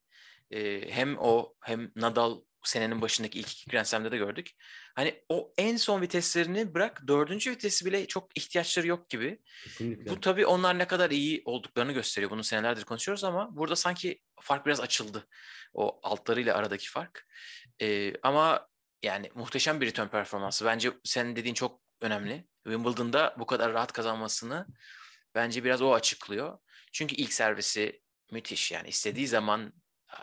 e, 0.50 0.90
hem 0.90 1.18
o 1.18 1.54
hem 1.62 1.92
Nadal 1.96 2.40
senenin 2.64 3.02
başındaki 3.02 3.38
ilk 3.38 3.52
iki 3.52 3.70
Grand 3.70 3.84
Slam'da 3.84 4.12
da 4.12 4.16
gördük. 4.16 4.50
Hani 4.96 5.22
o 5.28 5.52
en 5.58 5.76
son 5.76 6.02
viteslerini 6.02 6.74
bırak 6.74 7.02
dördüncü 7.08 7.50
vitesi 7.50 7.86
bile 7.86 8.06
çok 8.06 8.38
ihtiyaçları 8.38 8.86
yok 8.86 9.10
gibi. 9.10 9.42
Kesinlikle. 9.64 10.10
Bu 10.10 10.20
tabii 10.20 10.46
onlar 10.46 10.78
ne 10.78 10.86
kadar 10.86 11.10
iyi 11.10 11.42
olduklarını 11.44 11.92
gösteriyor. 11.92 12.30
Bunu 12.30 12.44
senelerdir 12.44 12.84
konuşuyoruz 12.84 13.24
ama 13.24 13.56
burada 13.56 13.76
sanki 13.76 14.20
fark 14.40 14.66
biraz 14.66 14.80
açıldı. 14.80 15.28
O 15.74 16.00
altlarıyla 16.02 16.56
aradaki 16.56 16.90
fark. 16.90 17.26
Ee, 17.82 18.12
ama 18.22 18.68
yani 19.02 19.30
muhteşem 19.34 19.80
bir 19.80 19.86
return 19.86 20.08
performansı. 20.08 20.64
Bence 20.64 20.92
senin 21.04 21.36
dediğin 21.36 21.54
çok 21.54 21.82
önemli. 22.00 22.46
Wimbledon'da 22.64 23.34
bu 23.38 23.46
kadar 23.46 23.72
rahat 23.72 23.92
kazanmasını 23.92 24.66
bence 25.34 25.64
biraz 25.64 25.82
o 25.82 25.94
açıklıyor. 25.94 26.58
Çünkü 26.92 27.14
ilk 27.14 27.32
servisi 27.32 28.02
müthiş 28.32 28.72
yani 28.72 28.88
istediği 28.88 29.26
zaman 29.26 29.72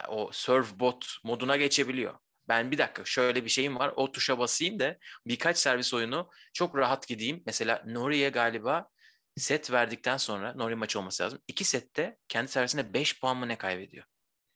o 0.07 0.29
serve 0.31 0.79
bot 0.79 1.05
moduna 1.23 1.57
geçebiliyor. 1.57 2.22
Ben 2.47 2.71
bir 2.71 2.77
dakika 2.77 3.05
şöyle 3.05 3.45
bir 3.45 3.49
şeyim 3.49 3.79
var 3.79 3.93
o 3.95 4.11
tuşa 4.11 4.39
basayım 4.39 4.79
da 4.79 4.97
birkaç 5.27 5.57
servis 5.57 5.93
oyunu 5.93 6.29
çok 6.53 6.77
rahat 6.77 7.07
gideyim. 7.07 7.43
Mesela 7.45 7.83
Nori'ye 7.85 8.29
galiba 8.29 8.89
set 9.37 9.71
verdikten 9.71 10.17
sonra 10.17 10.53
Nori 10.53 10.75
maçı 10.75 10.99
olması 10.99 11.23
lazım. 11.23 11.39
İki 11.47 11.63
sette 11.63 12.17
kendi 12.27 12.51
servisinde 12.51 12.93
5 12.93 13.19
puan 13.19 13.37
mı 13.37 13.47
ne 13.47 13.57
kaybediyor? 13.57 14.05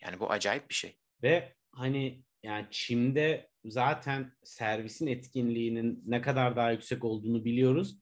Yani 0.02 0.20
bu 0.20 0.32
acayip 0.32 0.70
bir 0.70 0.76
şey. 0.76 0.98
Ve 1.24 1.56
hani 1.72 2.24
yani 2.44 2.68
Çim'de 2.72 3.50
zaten 3.66 4.34
servisin 4.44 5.08
etkinliğinin 5.08 6.04
ne 6.06 6.22
kadar 6.22 6.56
daha 6.56 6.72
yüksek 6.72 7.04
olduğunu 7.04 7.46
biliyoruz. 7.46 7.98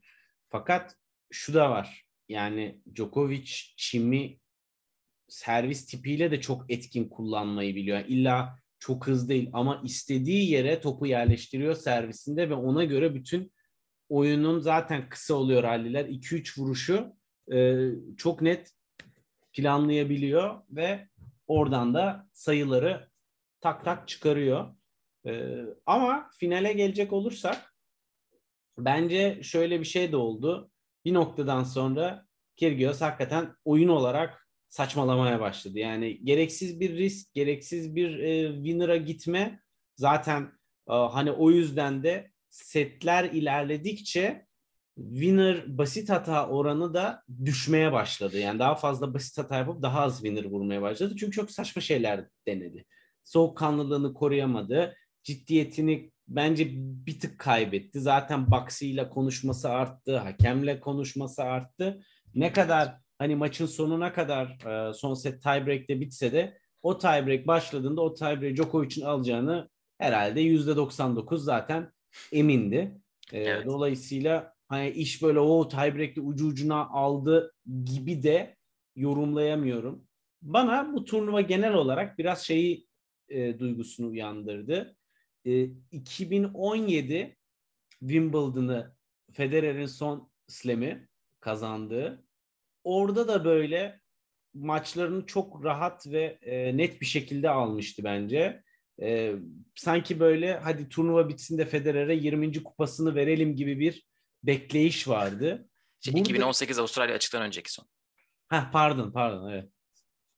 Fakat 0.49 0.95
şu 1.31 1.53
da 1.53 1.69
var. 1.69 2.05
Yani 2.29 2.81
Djokovic 2.95 3.51
Çim'i 3.77 4.39
servis 5.27 5.85
tipiyle 5.85 6.31
de 6.31 6.41
çok 6.41 6.71
etkin 6.71 7.09
kullanmayı 7.09 7.75
biliyor. 7.75 7.97
Yani 7.97 8.07
illa 8.07 8.59
çok 8.85 9.07
hızlı 9.07 9.29
değil 9.29 9.49
ama 9.53 9.81
istediği 9.83 10.51
yere 10.51 10.81
topu 10.81 11.05
yerleştiriyor 11.05 11.75
servisinde 11.75 12.49
ve 12.49 12.53
ona 12.53 12.83
göre 12.83 13.15
bütün 13.15 13.53
oyunun 14.09 14.59
zaten 14.59 15.09
kısa 15.09 15.33
oluyor 15.33 15.63
halliler. 15.63 16.05
2-3 16.05 16.61
vuruşu 16.61 17.13
e, 17.53 17.89
çok 18.17 18.41
net 18.41 18.71
planlayabiliyor 19.53 20.61
ve 20.69 21.09
oradan 21.47 21.93
da 21.93 22.29
sayıları 22.33 23.09
tak 23.61 23.85
tak 23.85 24.07
çıkarıyor. 24.07 24.75
Ee, 25.25 25.65
ama 25.85 26.29
finale 26.39 26.73
gelecek 26.73 27.13
olursak 27.13 27.75
bence 28.77 29.39
şöyle 29.43 29.79
bir 29.79 29.85
şey 29.85 30.11
de 30.11 30.17
oldu. 30.17 30.71
Bir 31.05 31.13
noktadan 31.13 31.63
sonra 31.63 32.25
Kyrgios 32.55 33.01
hakikaten 33.01 33.55
oyun 33.65 33.87
olarak 33.87 34.44
saçmalamaya 34.67 35.39
başladı. 35.39 35.79
Yani 35.79 36.19
gereksiz 36.23 36.79
bir 36.79 36.97
risk, 36.97 37.33
gereksiz 37.33 37.95
bir 37.95 38.19
e, 38.19 38.55
winner'a 38.55 38.97
gitme. 38.97 39.59
Zaten 39.95 40.41
e, 40.89 40.93
hani 40.93 41.31
o 41.31 41.51
yüzden 41.51 42.03
de 42.03 42.31
setler 42.49 43.23
ilerledikçe 43.23 44.45
winner 44.95 45.77
basit 45.77 46.09
hata 46.09 46.47
oranı 46.47 46.93
da 46.93 47.23
düşmeye 47.45 47.91
başladı. 47.91 48.37
Yani 48.39 48.59
daha 48.59 48.75
fazla 48.75 49.13
basit 49.13 49.37
hata 49.37 49.57
yapıp 49.57 49.81
daha 49.81 50.01
az 50.01 50.15
winner 50.15 50.45
vurmaya 50.45 50.81
başladı. 50.81 51.15
Çünkü 51.19 51.31
çok 51.31 51.51
saçma 51.51 51.81
şeyler 51.81 52.25
denedi. 52.47 52.85
Soğukkanlılığını 53.23 54.13
koruyamadı. 54.13 54.95
Ciddiyetini 55.23 56.11
bence 56.27 56.67
bir 56.75 57.19
tık 57.19 57.39
kaybetti. 57.39 57.99
Zaten 57.99 58.47
ile 58.81 59.09
konuşması 59.09 59.69
arttı. 59.69 60.17
Hakemle 60.17 60.79
konuşması 60.79 61.43
arttı. 61.43 62.05
Ne 62.35 62.53
kadar 62.53 63.04
hani 63.19 63.35
maçın 63.35 63.65
sonuna 63.65 64.13
kadar 64.13 64.47
e, 64.89 64.93
son 64.93 65.13
set 65.13 65.41
tiebreak'te 65.41 66.01
bitse 66.01 66.31
de 66.31 66.57
o 66.81 66.97
tiebreak 66.97 67.47
başladığında 67.47 68.01
o 68.01 68.13
tiebreak 68.13 68.55
Djokovic'in 68.55 69.05
alacağını 69.05 69.69
herhalde 69.97 70.41
%99 70.41 71.37
zaten 71.37 71.91
emindi. 72.31 72.91
E, 73.33 73.39
Evet. 73.39 73.65
Dolayısıyla 73.65 74.53
hani 74.67 74.89
iş 74.89 75.23
böyle 75.23 75.39
o 75.39 75.67
tiebreak'te 75.67 76.21
ucu 76.21 76.47
ucuna 76.47 76.87
aldı 76.87 77.53
gibi 77.85 78.23
de 78.23 78.55
yorumlayamıyorum. 78.95 80.07
Bana 80.41 80.93
bu 80.93 81.05
turnuva 81.05 81.41
genel 81.41 81.73
olarak 81.73 82.17
biraz 82.17 82.41
şeyi 82.41 82.87
e, 83.29 83.59
duygusunu 83.59 84.09
uyandırdı. 84.09 84.95
E, 85.45 85.63
2017 85.91 87.37
Wimbledon'ı 87.99 88.95
Federer'in 89.31 89.85
son 89.85 90.31
slam'i 90.47 91.07
kazandığı. 91.39 92.24
Orada 92.85 93.27
da 93.27 93.45
böyle 93.45 93.99
maçlarını 94.53 95.25
çok 95.25 95.63
rahat 95.63 96.07
ve 96.07 96.39
e, 96.41 96.77
net 96.77 97.01
bir 97.01 97.05
şekilde 97.05 97.49
almıştı 97.49 98.03
bence. 98.03 98.63
E, 99.01 99.35
sanki 99.75 100.19
böyle 100.19 100.57
hadi 100.57 100.89
turnuva 100.89 101.29
bitsin 101.29 101.57
de 101.57 101.65
Federer'e 101.65 102.15
20. 102.15 102.63
kupasını 102.63 103.15
verelim 103.15 103.55
gibi 103.55 103.79
bir 103.79 104.05
bekleyiş 104.43 105.07
vardı. 105.07 105.69
Şey, 106.01 106.13
Burada- 106.13 106.29
2018 106.29 106.79
Avustralya 106.79 107.15
açıktan 107.15 107.41
önceki 107.41 107.73
son. 107.73 107.85
Ha 108.47 108.69
pardon 108.73 109.11
pardon 109.11 109.51
evet. 109.51 109.69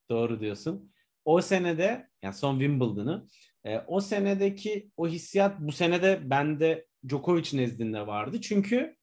Doğru 0.10 0.40
diyorsun. 0.40 0.94
O 1.26 1.42
senede 1.42 2.10
yani 2.22 2.34
son 2.34 2.60
Wimbledon'ı 2.60 3.28
e, 3.66 3.78
o 3.78 4.02
senedeki 4.02 4.92
o 4.98 5.08
hissiyat 5.08 5.60
bu 5.60 5.72
senede 5.72 6.30
bende 6.30 6.88
Djokovic 7.10 7.58
nezdinde 7.58 8.08
vardı. 8.08 8.42
Çünkü 8.42 8.96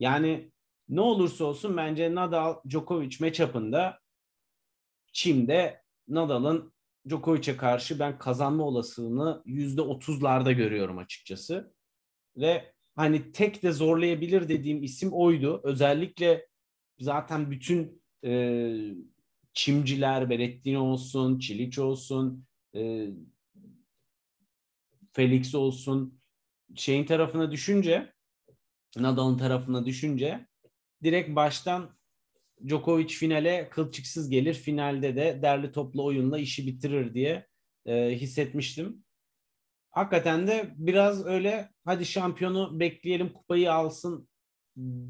yani 0.00 0.52
ne 0.88 1.00
olursa 1.00 1.44
olsun 1.44 1.76
bence 1.76 2.14
Nadal 2.14 2.56
Djokovic 2.68 3.16
matchup'ında 3.20 4.00
Çim'de 5.12 5.82
Nadal'ın 6.08 6.74
Djokovic'e 7.08 7.56
karşı 7.56 7.98
ben 7.98 8.18
kazanma 8.18 8.64
olasılığını 8.64 9.42
yüzde 9.46 9.80
otuzlarda 9.80 10.52
görüyorum 10.52 10.98
açıkçası. 10.98 11.74
Ve 12.36 12.72
hani 12.96 13.32
tek 13.32 13.62
de 13.62 13.72
zorlayabilir 13.72 14.48
dediğim 14.48 14.82
isim 14.82 15.12
oydu. 15.12 15.60
Özellikle 15.64 16.46
zaten 16.98 17.50
bütün 17.50 18.02
e, 18.24 18.74
çimciler, 19.52 20.30
Berrettini 20.30 20.78
olsun, 20.78 21.38
Çiliç 21.38 21.78
olsun, 21.78 22.46
e, 22.74 23.08
Felix 25.12 25.54
olsun 25.54 26.20
şeyin 26.74 27.06
tarafına 27.06 27.50
düşünce 27.50 28.12
Nadal'ın 28.96 29.38
tarafına 29.38 29.86
düşünce 29.86 30.46
direkt 31.04 31.36
baştan 31.36 31.96
Djokovic 32.68 33.08
finale 33.08 33.68
kılçıksız 33.70 34.30
gelir. 34.30 34.54
Finalde 34.54 35.16
de 35.16 35.38
derli 35.42 35.72
toplu 35.72 36.04
oyunla 36.04 36.38
işi 36.38 36.66
bitirir 36.66 37.14
diye 37.14 37.46
e, 37.86 38.10
hissetmiştim. 38.10 39.04
Hakikaten 39.90 40.46
de 40.46 40.74
biraz 40.76 41.26
öyle 41.26 41.70
hadi 41.84 42.06
şampiyonu 42.06 42.80
bekleyelim 42.80 43.32
kupayı 43.32 43.72
alsın 43.72 44.28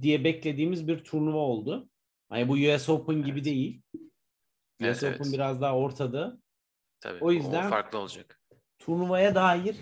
diye 0.01 0.25
beklediğimiz 0.25 0.89
bir 0.89 1.05
turnuva 1.05 1.39
oldu. 1.39 1.89
Hani 2.29 2.49
bu 2.49 2.53
US 2.53 2.89
Open 2.89 3.23
gibi 3.23 3.31
Evet. 3.31 3.45
değil. 3.45 3.83
Evet, 4.81 4.97
US 4.97 5.03
evet. 5.03 5.21
Open 5.21 5.33
biraz 5.33 5.61
daha 5.61 5.77
ortada. 5.77 6.39
Tabii. 7.01 7.25
O 7.25 7.33
yüzden- 7.33 7.71
farklı 7.71 7.99
olacak. 7.99 8.41
Turnuvaya 8.79 9.35
dair 9.35 9.77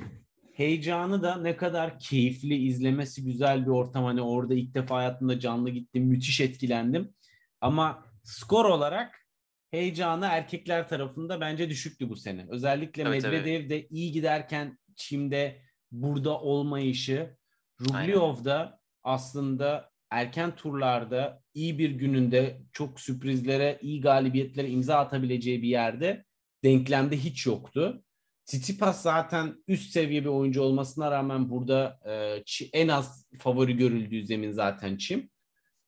heyecanı 0.52 1.22
da 1.22 1.36
ne 1.36 1.56
kadar 1.56 1.98
keyifli, 1.98 2.54
izlemesi 2.54 3.24
güzel 3.24 3.62
bir 3.66 3.70
ortam. 3.70 4.04
Hani 4.04 4.22
orada 4.22 4.54
ilk 4.54 4.74
defa 4.74 4.96
hayatımda 4.96 5.40
canlı 5.40 5.70
gittim, 5.70 6.04
müthiş 6.04 6.40
etkilendim. 6.40 7.14
Ama 7.60 8.04
skor 8.22 8.64
olarak 8.64 9.26
heyecanı 9.70 10.26
erkekler 10.26 10.88
tarafında 10.88 11.40
bence 11.40 11.70
düşüktü 11.70 12.08
bu 12.08 12.16
sene. 12.16 12.46
Özellikle 12.48 13.02
Evet, 13.02 13.22
Medvedev 13.22 13.70
de 13.70 13.88
iyi 13.88 14.12
giderken 14.12 14.78
Çim'de 14.96 15.62
burada 15.90 16.40
olmayışı, 16.40 17.36
Rublev 17.80 18.44
da 18.44 18.80
aslında 19.02 19.90
erken 20.10 20.56
turlarda 20.56 21.42
iyi 21.54 21.78
bir 21.78 21.90
gününde 21.90 22.62
çok 22.72 23.00
sürprizlere, 23.00 23.78
iyi 23.82 24.00
galibiyetlere 24.00 24.68
imza 24.68 24.96
atabileceği 24.96 25.62
bir 25.62 25.68
yerde 25.68 26.24
denklemde 26.64 27.16
hiç 27.16 27.46
yoktu. 27.46 28.04
Tsitsipas 28.52 29.02
zaten 29.02 29.62
üst 29.68 29.92
seviye 29.92 30.20
bir 30.22 30.28
oyuncu 30.28 30.62
olmasına 30.62 31.10
rağmen 31.10 31.50
burada 31.50 32.00
e, 32.06 32.42
en 32.72 32.88
az 32.88 33.26
favori 33.38 33.76
görüldüğü 33.76 34.26
zemin 34.26 34.52
zaten 34.52 34.96
Çim. 34.96 35.30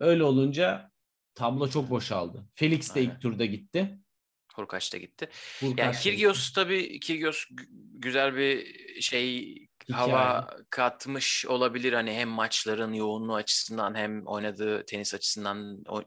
Öyle 0.00 0.24
olunca 0.24 0.90
tablo 1.34 1.70
çok 1.70 1.90
boşaldı. 1.90 2.44
Felix 2.54 2.94
de 2.94 3.00
Aynen. 3.00 3.10
ilk 3.10 3.20
turda 3.22 3.44
gitti. 3.44 3.98
Hurkaç 4.54 4.92
da 4.92 4.98
gitti. 4.98 5.28
Hurkacz 5.60 5.78
Yani 5.78 5.94
da 5.94 5.98
Kyrgios 5.98 6.52
tabii 6.52 7.00
Kyrgios 7.00 7.44
g- 7.44 7.64
güzel 7.92 8.36
bir 8.36 8.66
şey 9.00 9.58
hava 9.92 10.50
katmış 10.70 11.46
olabilir 11.46 11.92
hani 11.92 12.12
hem 12.12 12.28
maçların 12.28 12.92
yoğunluğu 12.92 13.34
açısından 13.34 13.94
hem 13.94 14.26
oynadığı 14.26 14.84
tenis 14.86 15.14
açısından 15.14 15.84
o, 15.88 16.02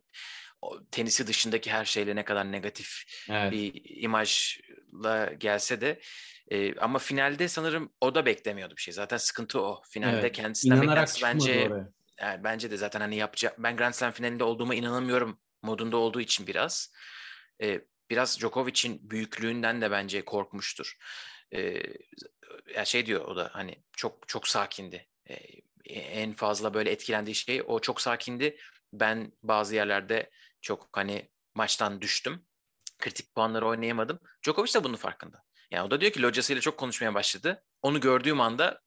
o 0.62 0.86
tenisi 0.92 1.28
dışındaki 1.28 1.72
her 1.72 1.86
şeyle 1.86 2.16
ne 2.16 2.26
kadar 2.26 2.52
negatif 2.52 3.04
Evet. 3.30 3.52
bir 3.52 3.82
imajla 3.86 5.34
gelse 5.38 5.82
de 5.82 6.00
e, 6.48 6.80
ama 6.80 7.00
finalde 7.00 7.48
sanırım 7.48 7.94
o 8.02 8.16
da 8.16 8.26
beklemiyordu 8.26 8.76
bir 8.76 8.82
şey. 8.82 8.94
Zaten 8.94 9.18
sıkıntı 9.18 9.62
o. 9.62 9.82
Finalde 9.90 10.18
Evet. 10.20 10.36
kendisinden 10.36 10.78
İnanarak 10.78 11.10
bence 11.24 11.68
oraya. 11.68 11.90
yani 12.22 12.44
bence 12.44 12.72
de 12.72 12.78
zaten 12.78 13.00
hani 13.00 13.16
yapacak 13.16 13.56
ben 13.60 13.78
Grand 13.78 13.94
Slam 13.94 14.12
finalinde 14.12 14.44
olduğuma 14.44 14.76
inanamıyorum 14.76 15.40
modunda 15.62 15.98
olduğu 15.98 16.22
için 16.22 16.48
biraz 16.48 16.94
e, 17.62 17.82
biraz 18.10 18.40
Djokovic'in 18.40 19.10
büyüklüğünden 19.10 19.82
de 19.82 19.92
bence 19.92 20.26
korkmuştur. 20.26 20.98
E, 21.56 21.84
ya 22.76 22.86
şey 22.86 23.06
diyor 23.06 23.26
o 23.26 23.36
da 23.36 23.50
hani 23.54 23.84
çok 23.98 24.28
çok 24.28 24.48
sakindi. 24.48 25.08
E, 25.30 25.38
en 25.90 26.34
fazla 26.34 26.74
böyle 26.74 26.92
etkilendiği 26.92 27.36
şey 27.36 27.64
o 27.68 27.80
çok 27.80 28.02
sakindi. 28.02 28.58
Ben 28.94 29.32
bazı 29.44 29.76
yerlerde 29.76 30.30
çok 30.62 30.90
hani 30.94 31.30
maçtan 31.56 32.02
düştüm. 32.02 32.46
Kritik 33.00 33.36
puanları 33.36 33.68
oynayamadım. 33.68 34.20
Djokovic 34.46 34.74
de 34.74 34.84
bunun 34.84 34.96
farkında. 34.96 35.44
Yani 35.72 35.88
o 35.88 35.92
da 35.92 36.02
diyor 36.02 36.12
ki 36.12 36.22
locasıyla 36.22 36.62
çok 36.62 36.78
konuşmaya 36.78 37.14
başladı. 37.14 37.64
Onu 37.82 38.00
gördüğüm 38.02 38.42
anda 38.42 38.82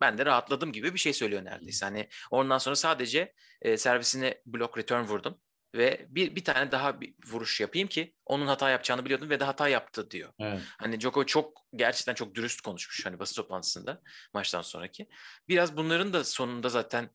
ben 0.00 0.18
de 0.18 0.26
rahatladım 0.26 0.72
gibi 0.72 0.94
bir 0.94 0.98
şey 0.98 1.12
söylüyor 1.12 1.44
neredeyse. 1.44 1.86
Hani 1.86 2.08
ondan 2.30 2.58
sonra 2.58 2.76
sadece 2.76 3.34
e, 3.62 3.76
servisine 3.76 4.42
block 4.46 4.78
return 4.78 5.04
vurdum 5.04 5.40
ve 5.74 6.06
bir 6.08 6.36
bir 6.36 6.44
tane 6.44 6.72
daha 6.72 7.00
bir 7.00 7.14
vuruş 7.26 7.60
yapayım 7.60 7.88
ki 7.88 8.14
onun 8.26 8.46
hata 8.46 8.70
yapacağını 8.70 9.04
biliyordum 9.04 9.30
ve 9.30 9.40
de 9.40 9.44
hata 9.44 9.68
yaptı 9.68 10.10
diyor. 10.10 10.32
Evet. 10.40 10.62
Hani 10.78 11.00
Djokovic 11.00 11.26
çok 11.26 11.62
gerçekten 11.76 12.14
çok 12.14 12.34
dürüst 12.34 12.60
konuşmuş 12.60 13.06
hani 13.06 13.18
basın 13.18 13.42
toplantısında 13.42 14.02
maçtan 14.34 14.62
sonraki. 14.62 15.08
Biraz 15.48 15.76
bunların 15.76 16.12
da 16.12 16.24
sonunda 16.24 16.68
zaten 16.68 17.10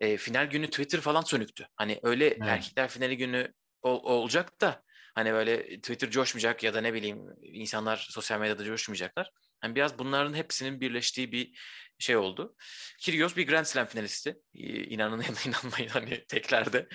e, 0.00 0.16
final 0.16 0.46
günü 0.46 0.66
Twitter 0.70 1.00
falan 1.00 1.22
sönüktü. 1.22 1.68
Hani 1.76 2.00
öyle 2.02 2.42
erkekler 2.46 2.88
finali 2.88 3.16
günü 3.16 3.54
ol- 3.82 4.04
olacak 4.04 4.60
da 4.60 4.82
hani 5.20 5.32
böyle 5.32 5.80
Twitter 5.80 6.10
coşmayacak 6.10 6.62
ya 6.62 6.74
da 6.74 6.80
ne 6.80 6.94
bileyim 6.94 7.26
insanlar 7.42 8.06
sosyal 8.10 8.40
medyada 8.40 8.64
coşmayacaklar. 8.64 9.30
Hani 9.60 9.74
biraz 9.74 9.98
bunların 9.98 10.34
hepsinin 10.34 10.80
birleştiği 10.80 11.32
bir 11.32 11.58
şey 11.98 12.16
oldu. 12.16 12.56
Kyrgios 13.00 13.36
bir 13.36 13.46
Grand 13.46 13.64
Slam 13.64 13.86
finalisti. 13.86 14.36
İnanın 14.54 15.22
ya 15.22 15.28
da 15.28 15.38
inanmayın 15.48 15.88
hani 15.88 16.24
teklerde. 16.26 16.88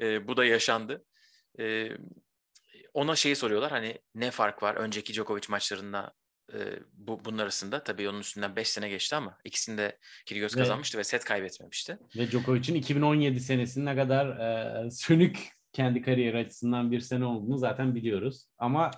Ee, 0.00 0.28
bu 0.28 0.36
da 0.36 0.44
yaşandı. 0.44 1.04
Ee, 1.60 1.88
ona 2.94 3.16
şeyi 3.16 3.36
soruyorlar 3.36 3.70
hani 3.70 3.98
ne 4.14 4.30
fark 4.30 4.62
var 4.62 4.74
önceki 4.74 5.12
Djokovic 5.12 5.42
maçlarında 5.48 6.14
e, 6.52 6.58
bu 6.92 7.24
bunun 7.24 7.38
arasında. 7.38 7.84
Tabii 7.84 8.08
onun 8.08 8.20
üstünden 8.20 8.56
5 8.56 8.68
sene 8.68 8.88
geçti 8.88 9.16
ama 9.16 9.38
ikisinde 9.44 9.98
Kyrgios 10.26 10.56
Ve- 10.56 10.60
kazanmıştı 10.60 10.98
ve 10.98 11.04
set 11.04 11.24
kaybetmemişti. 11.24 11.98
Ve 12.16 12.30
Djokovic'in 12.30 12.74
2017 12.74 13.40
senesinin 13.40 13.86
ne 13.86 13.96
kadar 13.96 14.26
e, 14.86 14.90
sönük 14.90 15.57
kendi 15.78 16.02
kariyer 16.02 16.34
açısından 16.34 16.92
bir 16.92 17.00
sene 17.00 17.24
olduğunu 17.24 17.58
zaten 17.58 17.94
biliyoruz. 17.94 18.46
Ama 18.58 18.90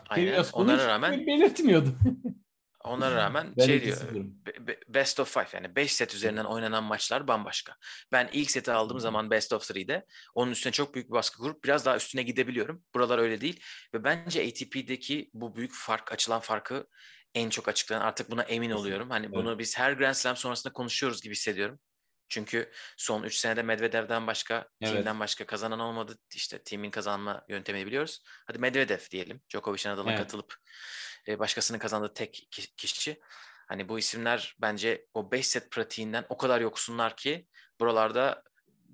Onlara 0.53 0.77
hiç 0.83 0.89
rağmen- 0.89 1.27
belirtmiyordu. 1.27 1.89
Onlara 2.85 3.17
rağmen 3.17 3.55
Ben 3.57 3.67
şey 3.67 3.77
2-0'ım. 3.79 4.15
diyor 4.15 4.25
be- 4.25 4.67
be- 4.67 4.81
best 4.89 5.21
of 5.21 5.35
five 5.35 5.47
yani 5.53 5.77
5 5.77 5.93
set 5.93 6.15
üzerinden 6.15 6.45
oynanan 6.45 6.85
maçlar 6.85 7.29
bambaşka. 7.29 7.75
Ben 8.13 8.29
ilk 8.33 8.51
seti 8.51 8.73
aldığım 8.73 9.01
zaman 9.01 9.31
best 9.31 9.53
of 9.53 9.69
three'de 9.69 10.07
onun 10.35 10.51
üstüne 10.53 10.73
çok 10.73 10.95
büyük 10.95 11.09
bir 11.09 11.13
baskı 11.13 11.39
kurup 11.39 11.65
biraz 11.65 11.87
daha 11.87 11.97
üstüne 11.97 12.23
gidebiliyorum. 12.23 12.83
Buralar 12.95 13.19
öyle 13.19 13.41
değil 13.41 13.61
ve 13.95 14.05
bence 14.05 14.43
ATP'deki 14.49 15.31
bu 15.35 15.57
büyük 15.57 15.73
fark 15.75 16.13
açılan 16.13 16.41
farkı 16.41 16.87
en 17.35 17.51
çok 17.51 17.69
açıklayan 17.69 18.01
artık 18.01 18.31
buna 18.31 18.43
emin 18.43 18.71
oluyorum. 18.71 19.11
Hani 19.11 19.33
bunu 19.33 19.59
biz 19.59 19.79
her 19.79 19.93
Grand 19.93 20.15
Slam 20.15 20.37
sonrasında 20.37 20.73
konuşuyoruz 20.73 21.23
gibi 21.23 21.35
hissediyorum. 21.35 21.79
Çünkü 22.31 22.71
son 22.97 23.23
3 23.23 23.35
senede 23.37 23.63
Medvedev'den 23.63 24.27
başka, 24.27 24.69
Evet. 24.81 24.93
Team'den 24.93 25.21
başka 25.21 25.47
kazanan 25.47 25.81
olmadı. 25.81 26.17
İşte 26.35 26.63
Team'in 26.63 26.91
kazanma 26.91 27.45
yöntemini 27.49 27.87
biliyoruz. 27.87 28.23
Hadi 28.47 28.59
Medvedev 28.59 28.99
diyelim. 29.11 29.41
Djokovic'in 29.51 29.91
adına 29.91 30.11
Evet. 30.11 30.19
katılıp 30.19 30.55
e, 31.29 31.39
başkasının 31.39 31.79
kazandığı 31.79 32.15
tek 32.15 32.49
ki- 32.51 32.77
kişi. 32.77 33.21
Hani 33.69 33.89
bu 33.89 33.99
isimler 33.99 34.57
bence 34.61 35.07
o 35.15 35.33
5 35.33 35.47
set 35.47 35.71
pratiğinden 35.71 36.27
o 36.29 36.37
kadar 36.37 36.61
yoksunlar 36.61 37.17
ki 37.17 37.47
buralarda 37.81 38.43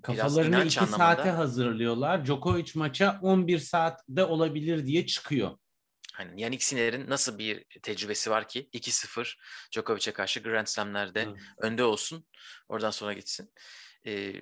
Kafalarını 0.03 0.55
inanç 0.55 0.71
2 0.71 0.79
anlamında 0.79 0.97
saate 0.97 1.29
hazırlıyorlar. 1.29 2.25
Djokovic 2.25 2.71
maça 2.75 3.19
11 3.21 3.59
saatte 3.59 4.23
olabilir 4.23 4.85
diye 4.85 5.05
çıkıyor. 5.05 5.57
Hani 6.17 6.41
Yannick 6.41 6.65
Sinner'in 6.65 7.09
nasıl 7.09 7.37
bir 7.37 7.65
tecrübesi 7.83 8.29
var 8.31 8.47
ki 8.47 8.69
2-0 8.73 9.37
Djokovic'e 9.71 10.11
karşı 10.13 10.39
Grand 10.39 10.67
Slam'lerde 10.67 11.25
Hı. 11.25 11.35
önde 11.57 11.83
olsun. 11.83 12.27
Oradan 12.69 12.91
sonra 12.91 13.13
gitsin. 13.13 13.53
Ee, 14.05 14.33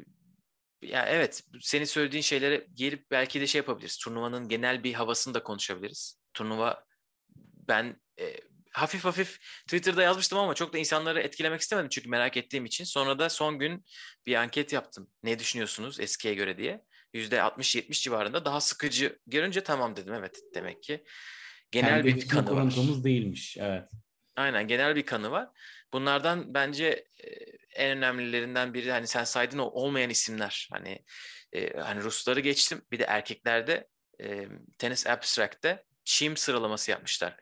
ya 0.81 1.05
evet 1.05 1.43
senin 1.61 1.85
söylediğin 1.85 2.21
şeylere 2.21 2.67
gelip 2.73 3.11
belki 3.11 3.41
de 3.41 3.47
şey 3.47 3.59
yapabiliriz. 3.59 3.97
Turnuvanın 3.97 4.49
genel 4.49 4.83
bir 4.83 4.93
havasını 4.93 5.33
da 5.33 5.43
konuşabiliriz. 5.43 6.19
Turnuva 6.33 6.85
ben 7.67 8.01
e, 8.19 8.35
hafif 8.71 9.05
hafif 9.05 9.39
Twitter'da 9.67 10.03
yazmıştım 10.03 10.39
ama 10.39 10.53
çok 10.53 10.73
da 10.73 10.77
insanları 10.77 11.21
etkilemek 11.21 11.61
istemedim 11.61 11.89
çünkü 11.89 12.09
merak 12.09 12.37
ettiğim 12.37 12.65
için. 12.65 12.83
Sonra 12.83 13.19
da 13.19 13.29
son 13.29 13.59
gün 13.59 13.85
bir 14.25 14.35
anket 14.35 14.73
yaptım. 14.73 15.09
Ne 15.23 15.39
düşünüyorsunuz 15.39 15.99
eskiye 15.99 16.33
göre 16.33 16.57
diye. 16.57 16.81
%60-70 17.13 18.03
civarında 18.03 18.45
daha 18.45 18.61
sıkıcı 18.61 19.19
görünce 19.27 19.63
tamam 19.63 19.95
dedim 19.95 20.13
evet 20.13 20.39
demek 20.55 20.83
ki. 20.83 21.03
Genel 21.75 21.89
Kendi 21.89 22.15
bir 22.15 22.27
kanı 22.27 22.45
var. 22.45 22.49
kuruntumuz 22.49 23.03
değilmiş. 23.03 23.57
Evet. 23.57 23.89
Aynen 24.35 24.67
genel 24.67 24.95
bir 24.95 25.05
kanı 25.05 25.31
var. 25.31 25.49
Bunlardan 25.93 26.53
bence 26.53 27.07
e, 27.23 27.27
en 27.75 27.97
önemlilerinden 27.97 28.73
biri 28.73 28.91
hani 28.91 29.07
sen 29.07 29.23
saydın 29.23 29.57
o 29.57 29.63
olmayan 29.63 30.09
isimler. 30.09 30.69
Hani 30.71 31.05
e, 31.53 31.79
hani 31.79 32.03
Rusları 32.03 32.39
geçtim. 32.39 32.81
Bir 32.91 32.99
de 32.99 33.03
erkeklerde 33.03 33.87
e, 34.21 34.47
Tennis 34.77 35.07
Abstract'te 35.07 35.83
çim 36.03 36.37
sıralaması 36.37 36.91
yapmışlar. 36.91 37.37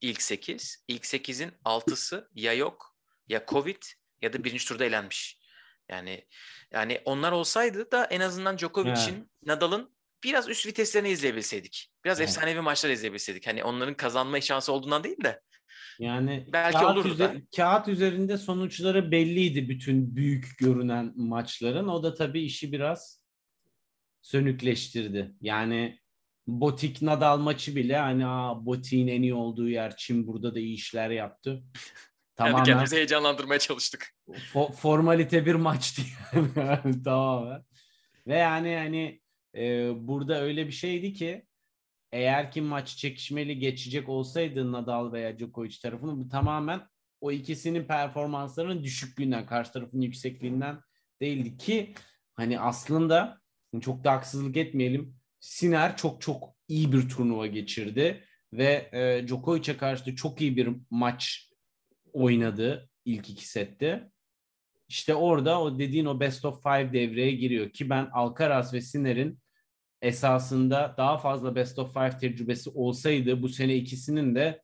İlk 0.00 0.22
8. 0.22 0.84
İlk 0.88 1.04
8'in 1.04 1.50
6'sı 1.64 2.28
ya 2.34 2.52
yok 2.52 2.96
ya 3.28 3.44
Covid 3.48 3.82
ya 4.22 4.32
da 4.32 4.44
birinci 4.44 4.66
turda 4.68 4.84
elenmiş. 4.84 5.38
Yani 5.88 6.26
yani 6.70 7.00
onlar 7.04 7.32
olsaydı 7.32 7.92
da 7.92 8.04
en 8.04 8.20
azından 8.20 8.58
Djokovic'in, 8.58 9.30
Nadal'ın 9.42 9.96
biraz 10.24 10.48
üst 10.48 10.66
viteslerini 10.66 11.08
izleyebilseydik. 11.08 11.90
Biraz 12.04 12.20
Evet. 12.20 12.28
efsanevi 12.28 12.60
maçlar 12.60 12.90
izleyebilseydik. 12.90 13.46
Hani 13.46 13.64
onların 13.64 13.94
kazanma 13.94 14.40
şansı 14.40 14.72
olduğundan 14.72 15.04
değil 15.04 15.24
de 15.24 15.40
Yani 15.98 16.46
Belki 16.52 16.78
kağıt, 16.78 16.96
olurdu 16.96 17.18
da. 17.18 17.34
kağıt 17.56 17.88
üzerinde 17.88 18.38
sonuçları 18.38 19.10
belliydi 19.10 19.68
bütün 19.68 20.16
büyük 20.16 20.58
görünen 20.58 21.12
maçların. 21.16 21.88
O 21.88 22.02
da 22.02 22.14
tabii 22.14 22.42
işi 22.42 22.72
biraz 22.72 23.22
sönükleştirdi. 24.22 25.32
Yani 25.40 25.98
Botik 26.46 27.02
Nadal 27.02 27.38
maçı 27.38 27.76
bile 27.76 27.96
hani 27.96 28.26
Aa, 28.26 28.66
Botik'in 28.66 29.08
en 29.08 29.22
iyi 29.22 29.34
olduğu 29.34 29.68
yer 29.68 29.96
Çin 29.96 30.26
burada 30.26 30.54
da 30.54 30.58
iyi 30.58 30.74
işler 30.74 31.10
yaptı. 31.10 31.62
Tamamen 32.36 32.64
kendimizi 32.64 32.96
heyecanlandırmaya 32.96 33.58
çalıştık. 33.58 34.14
fo- 34.28 34.72
formalite 34.72 35.46
bir 35.46 35.54
maçtı 35.54 36.02
yani 36.56 37.02
tamamen. 37.04 37.64
Ve 38.26 38.38
yani 38.38 38.76
hani 38.76 39.21
e, 39.56 39.90
burada 40.08 40.40
öyle 40.40 40.66
bir 40.66 40.72
şeydi 40.72 41.12
ki 41.12 41.46
eğer 42.12 42.50
ki 42.50 42.60
maç 42.60 42.96
çekişmeli 42.96 43.58
geçecek 43.58 44.08
olsaydı 44.08 44.72
Nadal 44.72 45.12
veya 45.12 45.38
Djokovic 45.38 45.76
tarafını 45.82 46.18
bu 46.20 46.28
tamamen 46.28 46.80
o 47.20 47.32
ikisinin 47.32 47.84
performanslarının 47.84 48.84
düşüklüğünden, 48.84 49.46
karşı 49.46 49.72
tarafın 49.72 50.00
yüksekliğinden 50.00 50.80
değildi 51.20 51.56
ki 51.56 51.94
hani 52.34 52.60
aslında 52.60 53.40
çok 53.80 54.04
da 54.04 54.12
haksızlık 54.12 54.56
etmeyelim. 54.56 55.16
Siner 55.40 55.96
çok 55.96 56.20
çok 56.20 56.56
iyi 56.68 56.92
bir 56.92 57.08
turnuva 57.08 57.46
geçirdi 57.46 58.24
ve 58.52 58.90
e, 58.92 59.26
Djokovic'e 59.28 59.76
karşı 59.76 60.06
da 60.06 60.16
çok 60.16 60.40
iyi 60.40 60.56
bir 60.56 60.68
maç 60.90 61.50
oynadı. 62.12 62.90
ilk 63.04 63.30
iki 63.30 63.48
sette. 63.48 64.10
İşte 64.88 65.14
orada 65.14 65.60
o 65.60 65.78
dediğin 65.78 66.04
o 66.04 66.20
best 66.20 66.44
of 66.44 66.62
five 66.62 66.92
devreye 66.92 67.32
giriyor 67.32 67.70
ki 67.70 67.90
ben 67.90 68.08
Alcaraz 68.12 68.74
ve 68.74 68.80
Sinner'in 68.80 69.41
esasında 70.02 70.94
daha 70.98 71.18
fazla 71.18 71.54
best 71.54 71.78
of 71.78 71.94
five 71.94 72.18
tecrübesi 72.18 72.70
olsaydı 72.70 73.42
bu 73.42 73.48
sene 73.48 73.74
ikisinin 73.76 74.34
de 74.34 74.62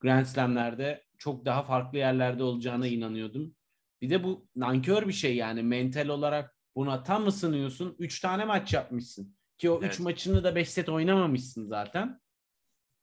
Grand 0.00 0.26
Slam'lerde 0.26 1.04
çok 1.18 1.44
daha 1.44 1.62
farklı 1.62 1.98
yerlerde 1.98 2.42
olacağına 2.42 2.86
inanıyordum. 2.86 3.54
Bir 4.02 4.10
de 4.10 4.24
bu 4.24 4.48
nankör 4.56 5.08
bir 5.08 5.12
şey 5.12 5.36
yani 5.36 5.62
mental 5.62 6.08
olarak 6.08 6.56
buna 6.76 7.02
tam 7.02 7.24
mı 7.24 7.32
sınıyorsun? 7.32 7.96
Üç 7.98 8.20
tane 8.20 8.44
maç 8.44 8.72
yapmışsın. 8.74 9.36
Ki 9.58 9.70
o 9.70 9.78
Evet. 9.82 9.92
üç 9.92 10.00
maçını 10.00 10.44
da 10.44 10.54
beş 10.54 10.68
set 10.68 10.88
oynamamışsın 10.88 11.66
zaten. 11.66 12.20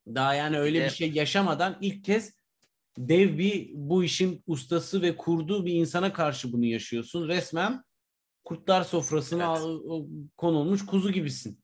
Daha 0.07 0.33
yani 0.33 0.57
öyle 0.59 0.79
de- 0.81 0.85
bir 0.85 0.89
şey 0.89 1.11
yaşamadan 1.11 1.77
ilk 1.81 2.03
kez 2.05 2.35
dev 2.97 3.37
bir 3.37 3.69
bu 3.73 4.03
işin 4.03 4.43
ustası 4.47 5.01
ve 5.01 5.17
kurduğu 5.17 5.65
bir 5.65 5.73
insana 5.73 6.13
karşı 6.13 6.53
bunu 6.53 6.65
yaşıyorsun. 6.65 7.27
Resmen 7.27 7.83
kurtlar 8.43 8.83
sofrasına 8.83 9.55
Evet. 9.57 10.31
konulmuş 10.37 10.85
kuzu 10.85 11.11
gibisin. 11.11 11.62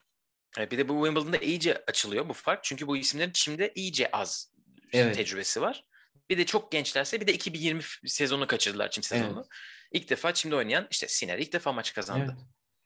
E, 0.57 0.71
Bir 0.71 0.77
de 0.77 0.89
bu 0.89 1.05
Wimbledon'da 1.05 1.37
iyice 1.37 1.83
açılıyor 1.87 2.29
bu 2.29 2.33
fark. 2.33 2.63
Çünkü 2.63 2.87
bu 2.87 2.97
isimlerin 2.97 3.31
şimdi 3.35 3.71
iyice 3.75 4.11
az 4.11 4.51
Evet. 4.93 5.15
tecrübesi 5.15 5.61
var. 5.61 5.85
Bir 6.29 6.37
de 6.37 6.45
çok 6.45 6.71
gençlerse 6.71 7.21
bir 7.21 7.27
de 7.27 7.33
2020 7.33 7.81
f- 7.81 8.07
sezonu 8.07 8.47
kaçırdılar 8.47 8.89
çim 8.91 9.03
sezonunu. 9.03 9.47
İlk 9.91 10.09
defa 10.09 10.33
şimdi 10.33 10.55
oynayan 10.55 10.87
işte 10.91 11.07
Sinner 11.07 11.37
ilk 11.39 11.53
defa 11.53 11.71
maç 11.71 11.93
kazandı 11.93 12.35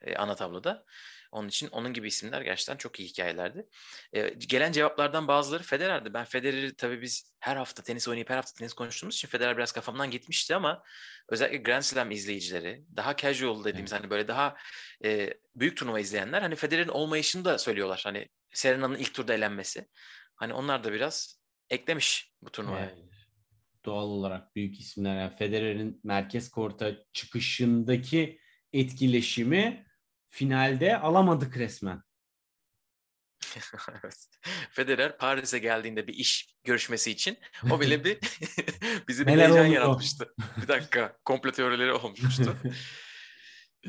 Evet. 0.04 0.14
e, 0.16 0.18
ana 0.20 0.36
tabloda. 0.36 0.86
Onun 1.34 1.48
için 1.48 1.68
onun 1.68 1.94
gibi 1.94 2.08
isimler 2.08 2.42
gerçekten 2.42 2.78
çok 2.78 3.00
iyi 3.00 3.10
hikayelerdi. 3.10 3.66
E, 4.14 4.30
gelen 4.30 4.72
cevaplardan 4.72 5.28
bazıları 5.28 5.64
Federer'di. 5.64 6.14
Ben 6.14 6.26
Federer'i 6.26 6.76
tabii 6.76 7.02
biz 7.02 7.34
her 7.40 7.56
hafta 7.56 7.84
tenis 7.84 8.08
oynayıp 8.08 8.30
her 8.30 8.36
hafta 8.36 8.54
tenis 8.54 8.74
konuştuğumuz 8.74 9.16
için 9.16 9.28
Federer 9.28 9.58
biraz 9.58 9.72
kafamdan 9.72 10.12
gitmişti 10.12 10.56
ama 10.56 10.84
özellikle 11.30 11.58
Grand 11.58 11.82
Slam 11.82 12.12
izleyicileri, 12.12 12.84
daha 12.96 13.16
casual 13.16 13.64
dediğimiz 13.64 13.94
hani 13.94 14.10
böyle 14.10 14.28
daha 14.28 14.58
e, 15.06 15.34
büyük 15.56 15.78
turnuva 15.78 16.00
izleyenler 16.00 16.42
hani 16.42 16.56
Federer'in 16.56 16.90
olmayışını 16.90 17.46
da 17.46 17.58
söylüyorlar. 17.58 18.02
Hani 18.04 18.30
Serena'nın 18.54 18.98
ilk 18.98 19.14
turda 19.14 19.34
elenmesi. 19.34 19.88
Hani 20.36 20.54
onlar 20.54 20.84
da 20.84 20.94
biraz 20.94 21.40
eklemiş 21.70 22.32
bu 22.42 22.52
turnuvaya. 22.52 22.86
Evet. 22.86 22.98
Doğal 23.86 24.08
olarak 24.08 24.56
büyük 24.56 24.80
isimler. 24.80 25.20
Yani 25.20 25.36
Federer'in 25.36 26.02
merkez 26.04 26.50
korta 26.50 26.92
çıkışındaki 27.14 28.40
etkileşimi 28.74 29.86
finalde 30.34 30.98
alamadık 30.98 31.58
resmen. 31.58 32.04
Federer 34.72 35.18
Paris'e 35.18 35.60
geldiğinde 35.60 36.08
bir 36.08 36.14
iş 36.14 36.56
görüşmesi 36.64 37.12
için 37.12 37.38
o 37.72 37.80
bile 37.80 38.04
bir 38.04 38.20
bizi 39.08 39.28
bir 39.28 39.32
heyecan 39.32 39.66
yaratmıştı. 39.66 40.34
Bir 40.62 40.68
dakika 40.68 41.18
komplo 41.26 41.52
teorileri 41.52 41.94
olmuştu. 41.94 42.58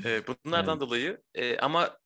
Ee, 0.05 0.23
bunlardan 0.27 0.79
Evet. 0.79 0.81
dolayı 0.81 1.23
e, 1.35 1.59
ama 1.59 1.99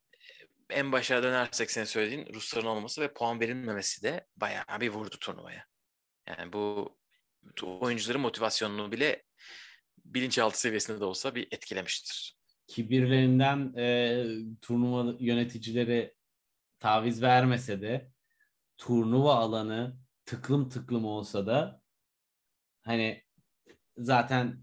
en 0.71 0.93
başa 0.93 1.23
dönersek 1.23 1.71
senin 1.71 1.85
söylediğin 1.85 2.35
Rusların 2.35 2.67
olması 2.67 3.01
ve 3.01 3.13
puan 3.13 3.41
verilmemesi 3.41 4.03
de 4.03 4.27
bayağı 4.37 4.81
bir 4.81 4.89
vurdu 4.89 5.17
turnuvaya. 5.21 5.67
Yani 6.27 6.53
bu 6.53 6.97
oyuncuların 7.63 8.21
motivasyonunu 8.21 8.93
bile 8.93 9.23
bilinçaltı 10.05 10.61
seviyesinde 10.61 11.01
de 11.01 11.05
olsa 11.05 11.35
bir 11.35 11.49
etkilemiştir. 11.51 12.38
Kibirlerinden 12.69 13.75
e, 13.77 14.25
turnuva 14.63 15.17
yöneticileri 15.21 16.15
taviz 16.79 17.23
vermese 17.23 17.81
de 17.83 18.13
turnuva 18.77 19.35
alanı 19.35 19.97
tıklım 20.25 20.69
tıklım 20.69 21.05
olsa 21.05 21.47
da 21.47 21.83
hani 22.83 23.23
zaten 23.97 24.63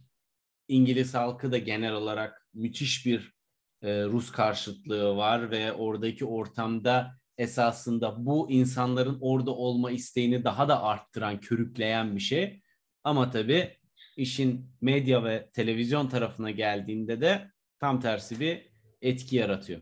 İngiliz 0.67 1.13
halkı 1.13 1.51
da 1.51 1.57
genel 1.57 1.93
olarak 1.93 2.47
müthiş 2.53 3.05
bir 3.05 3.33
e, 3.81 4.03
Rus 4.03 4.31
karşıtlığı 4.31 5.15
var 5.15 5.51
ve 5.51 5.73
oradaki 5.73 6.25
ortamda 6.25 7.19
esasında 7.37 8.25
bu 8.25 8.51
insanların 8.51 9.17
orada 9.21 9.51
olma 9.51 9.91
isteğini 9.91 10.43
daha 10.43 10.67
da 10.67 10.83
arttıran, 10.83 11.39
körükleyen 11.39 12.15
bir 12.15 12.21
şey. 12.21 12.61
Ama 13.03 13.29
tabii 13.29 13.77
işin 14.17 14.71
medya 14.81 15.23
ve 15.23 15.49
televizyon 15.53 16.07
tarafına 16.09 16.51
geldiğinde 16.51 17.21
de 17.21 17.51
tam 17.85 18.01
tersi 18.01 18.39
bir 18.39 18.69
etki 19.01 19.35
yaratıyor. 19.35 19.81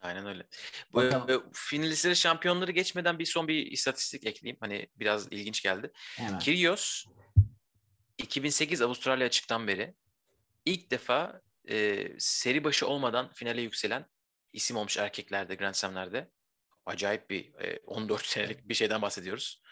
Aynen 0.00 0.26
öyle. 0.26 0.46
Bu 0.92 0.96
Bakalım. 0.96 1.30
e, 1.30 1.50
finalistlere 1.52 2.14
şampiyonları 2.14 2.72
geçmeden 2.72 3.18
bir 3.18 3.26
son 3.26 3.48
bir 3.48 3.66
istatistik 3.66 4.26
ekleyeyim. 4.26 4.56
Hani 4.60 4.88
biraz 4.96 5.32
ilginç 5.32 5.62
geldi. 5.62 5.92
Hemen. 6.16 6.38
Kyrgios 6.38 7.04
2008 8.18 8.82
Avustralya 8.82 9.26
açıktan 9.26 9.68
beri 9.68 9.94
ilk 10.64 10.90
defa 10.90 11.40
e, 11.68 12.08
seri 12.18 12.64
başı 12.64 12.86
olmadan 12.86 13.32
finale 13.32 13.60
yükselen 13.60 14.06
isim 14.52 14.76
olmuş 14.76 14.98
erkeklerde 14.98 15.54
Grand 15.54 15.74
Slam'lerde. 15.74 16.30
Acayip 16.86 17.30
bir 17.30 17.54
e, 17.54 17.78
14 17.86 18.26
senelik 18.26 18.68
bir 18.68 18.74
şeyden 18.74 19.02
bahsediyoruz. 19.02 19.62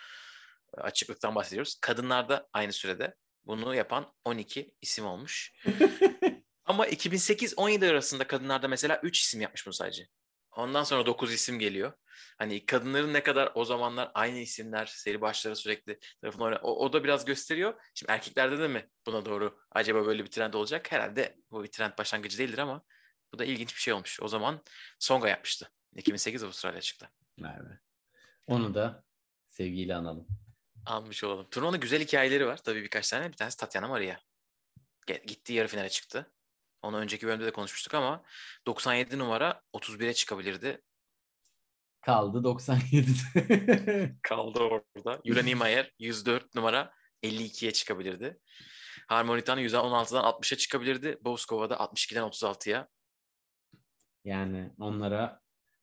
E, 0.76 0.80
Açıklıktan 0.80 1.34
bahsediyoruz. 1.34 1.78
Kadınlarda 1.80 2.48
aynı 2.52 2.72
sürede 2.72 3.14
bunu 3.44 3.74
yapan 3.74 4.12
12 4.24 4.74
isim 4.80 5.06
olmuş. 5.06 5.52
Ama 6.70 6.86
2008-17 6.86 7.90
arasında 7.90 8.26
kadınlarda 8.26 8.68
mesela 8.68 9.00
3 9.02 9.20
isim 9.20 9.40
yapmış 9.40 9.66
bunu 9.66 9.74
sadece. 9.74 10.06
Ondan 10.50 10.84
sonra 10.84 11.06
9 11.06 11.32
isim 11.32 11.58
geliyor. 11.58 11.92
Hani 12.38 12.66
kadınların 12.66 13.12
ne 13.12 13.22
kadar 13.22 13.52
o 13.54 13.64
zamanlar 13.64 14.10
aynı 14.14 14.38
isimler 14.38 14.86
seri 14.86 15.20
başları 15.20 15.56
sürekli 15.56 15.98
tarafından 16.20 16.46
oyna- 16.46 16.60
o, 16.62 16.84
o 16.84 16.92
da 16.92 17.04
biraz 17.04 17.24
gösteriyor. 17.24 17.74
Şimdi 17.94 18.12
erkeklerde 18.12 18.58
de 18.58 18.68
mi 18.68 18.90
buna 19.06 19.24
doğru 19.24 19.58
acaba 19.72 20.06
böyle 20.06 20.24
bir 20.24 20.30
trend 20.30 20.54
olacak? 20.54 20.92
Herhalde 20.92 21.38
bu 21.50 21.62
bir 21.64 21.68
trend 21.70 21.92
başlangıcı 21.98 22.38
değildir 22.38 22.58
ama 22.58 22.82
bu 23.34 23.38
da 23.38 23.44
ilginç 23.44 23.74
bir 23.76 23.80
şey 23.80 23.94
olmuş. 23.94 24.20
O 24.22 24.28
zaman 24.28 24.62
Songa 24.98 25.28
yapmıştı. 25.28 25.72
2008 25.96 26.42
Avustralya 26.44 26.80
çıktı. 26.80 27.10
Merve. 27.38 27.78
Onu 28.46 28.74
da 28.74 29.04
sevgiyle 29.46 29.94
analım. 29.94 30.26
Almış 30.86 31.24
olalım. 31.24 31.50
Turnuvanın 31.50 31.80
güzel 31.80 32.00
hikayeleri 32.02 32.46
var. 32.46 32.56
Tabii 32.62 32.82
birkaç 32.82 33.10
tane. 33.10 33.28
Bir 33.28 33.36
tanesi 33.36 33.56
Tatiana 33.56 33.88
Maria. 33.88 34.16
Gitti 35.26 35.52
yarı 35.52 35.68
finale 35.68 35.88
çıktı. 35.88 36.32
Onu 36.82 36.96
önceki 36.96 37.26
bölümde 37.26 37.46
de 37.46 37.52
konuşmuştuk 37.52 37.94
ama 37.94 38.22
97 38.66 39.18
numara 39.18 39.62
31'e 39.74 40.14
çıkabilirdi. 40.14 40.82
Kaldı 42.00 42.38
97'de. 42.38 44.16
Kaldı 44.22 44.58
orada. 44.58 45.20
Yura 45.24 45.42
Niemeyer 45.42 45.92
104 45.98 46.54
numara 46.54 46.92
52'ye 47.22 47.72
çıkabilirdi. 47.72 48.38
Harmonitan 49.08 49.58
116'dan 49.58 50.24
60'a 50.24 50.58
çıkabilirdi. 50.58 51.18
Boskova 51.20 51.70
da 51.70 51.74
62'den 51.74 52.22
36'ya. 52.22 52.88
yani 54.24 54.70
onlara 54.78 55.40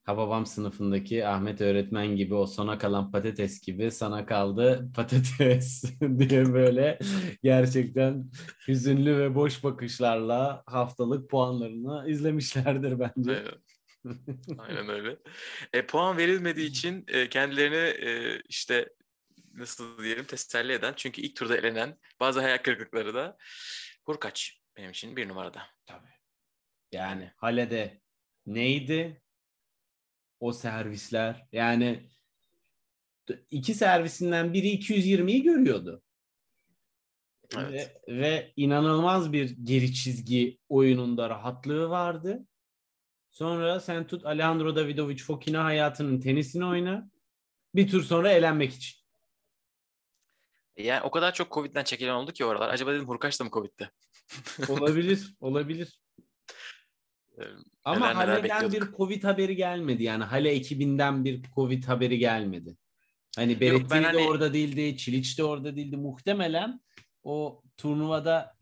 Hababam 0.07 0.45
sınıfındaki 0.45 1.27
Ahmet 1.27 1.61
öğretmen 1.61 2.07
gibi 2.07 2.35
o 2.35 2.47
sona 2.47 2.77
kalan 2.77 3.11
patates 3.11 3.61
gibi 3.61 3.91
sana 3.91 4.25
kaldı 4.25 4.89
patates 4.95 5.83
diye 6.19 6.53
böyle 6.53 6.99
gerçekten 7.43 8.31
hüzünlü 8.67 9.17
ve 9.17 9.35
boş 9.35 9.63
bakışlarla 9.63 10.63
haftalık 10.65 11.29
puanlarını 11.29 12.09
izlemişlerdir 12.09 12.99
bence. 12.99 13.31
Aynen. 13.31 14.57
Aynen 14.57 14.89
öyle. 14.89 15.17
E, 15.73 15.85
puan 15.85 16.17
verilmediği 16.17 16.69
için 16.69 17.05
e, 17.07 17.29
kendilerini 17.29 18.07
e, 18.09 18.41
işte 18.47 18.89
nasıl 19.53 20.03
diyelim 20.03 20.25
teselli 20.25 20.73
eden 20.73 20.93
çünkü 20.97 21.21
ilk 21.21 21.35
turda 21.35 21.57
elenen 21.57 21.97
bazı 22.19 22.41
hayal 22.41 22.57
kırıklıkları 22.57 23.13
da 23.13 23.37
Hurkaç 24.05 24.61
benim 24.77 24.91
için 24.91 25.15
bir 25.15 25.27
numarada. 25.27 25.61
Tabii. 25.85 26.07
Yani 26.91 27.31
Hale'de 27.35 28.01
neydi? 28.45 29.21
O 30.39 30.53
servisler. 30.53 31.47
Yani 31.51 32.09
iki 33.51 33.73
servisinden 33.73 34.53
biri 34.53 34.67
220'yi 34.67 35.43
görüyordu. 35.43 36.03
Evet. 37.57 38.01
Ve, 38.07 38.19
ve 38.21 38.53
inanılmaz 38.55 39.33
bir 39.33 39.49
geri 39.63 39.93
çizgi 39.93 40.59
oyununda 40.69 41.29
rahatlığı 41.29 41.89
vardı. 41.89 42.47
Sonra 43.31 43.79
sen 43.79 44.07
tut 44.07 44.25
Alejandro 44.25 44.75
Davidovic 44.75 45.17
Fokina 45.17 45.63
hayatının 45.63 46.19
tenisini 46.19 46.65
oyna. 46.65 47.09
Bir 47.75 47.87
tur 47.87 48.03
sonra 48.03 48.31
elenmek 48.31 48.73
için. 48.73 48.97
Yani 50.77 51.01
o 51.01 51.11
kadar 51.11 51.33
çok 51.33 51.51
Covid'den 51.51 51.83
çekilen 51.83 52.13
oldu 52.13 52.31
ki 52.31 52.45
oralar. 52.45 52.69
Acaba 52.69 52.93
dedim 52.93 53.07
Hurkaç 53.07 53.39
da 53.39 53.43
mı 53.43 53.49
Covid'de? 53.49 53.89
Olabilir, 54.69 55.35
olabilir. 55.39 55.99
Ee, 57.39 57.43
Ama 57.83 58.13
Neler 58.13 58.27
neler 58.39 58.49
Hale'den 58.49 58.71
bir. 58.71 58.91
Covid 58.97 59.23
haberi 59.23 59.55
gelmedi. 59.55 60.03
Yani 60.03 60.23
Hale 60.23 60.49
ekibinden 60.51 61.25
bir 61.25 61.41
Covid 61.55 61.83
haberi 61.83 62.17
gelmedi. 62.17 62.77
Hani 63.35 63.61
Berrettini 63.61 63.89
ben 63.89 64.03
de 64.03 64.07
hani- 64.07 64.27
orada 64.27 64.53
değildi, 64.53 64.97
Çiliç 64.97 65.37
de 65.39 65.43
orada 65.43 65.75
değildi. 65.75 65.97
Muhtemelen 65.97 66.81
o 67.23 67.61
turnuvada 67.77 68.57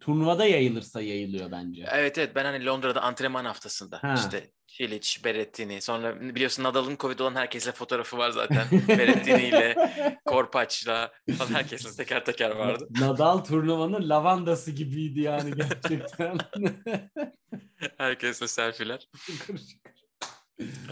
turnuvada 0.00 0.46
yayılırsa 0.46 1.00
yayılıyor 1.02 1.50
bence. 1.52 1.86
Evet 1.92 2.18
evet 2.18 2.34
ben 2.34 2.44
hani 2.44 2.66
Londra'da 2.66 3.02
antrenman 3.02 3.44
haftasında 3.44 3.98
Ha. 4.02 4.14
işte 4.14 4.50
Çiliç, 4.66 5.24
Berrettini. 5.24 5.80
Sonra 5.80 6.20
biliyorsun 6.20 6.62
Nadal'ın 6.62 6.96
Covid 6.96 7.18
olan 7.18 7.34
herkesle 7.34 7.72
fotoğrafı 7.72 8.18
var 8.18 8.30
zaten. 8.30 8.66
Berrettini 8.88 9.42
ile, 9.48 9.74
Korpaç'la 10.24 11.12
falan 11.38 11.54
herkesle 11.54 11.90
teker 11.96 12.24
teker 12.24 12.50
vardı. 12.50 12.88
Nadal 13.00 13.38
turnuvanın 13.38 14.08
lavandası 14.08 14.70
gibiydi 14.70 15.20
yani 15.20 15.54
gerçekten. 15.56 16.38
herkesle 17.98 18.48
selfiler. 18.48 19.08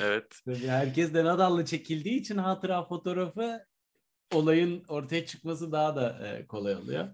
Evet. 0.00 0.40
Herkes 0.66 1.14
de 1.14 1.24
Nadal'la 1.24 1.64
çekildiği 1.64 2.20
için 2.20 2.38
hatıra 2.38 2.84
fotoğrafı 2.84 3.66
olayın 4.32 4.84
ortaya 4.88 5.26
çıkması 5.26 5.72
daha 5.72 5.96
da 5.96 6.28
e, 6.28 6.46
kolay 6.46 6.76
oluyor. 6.76 7.08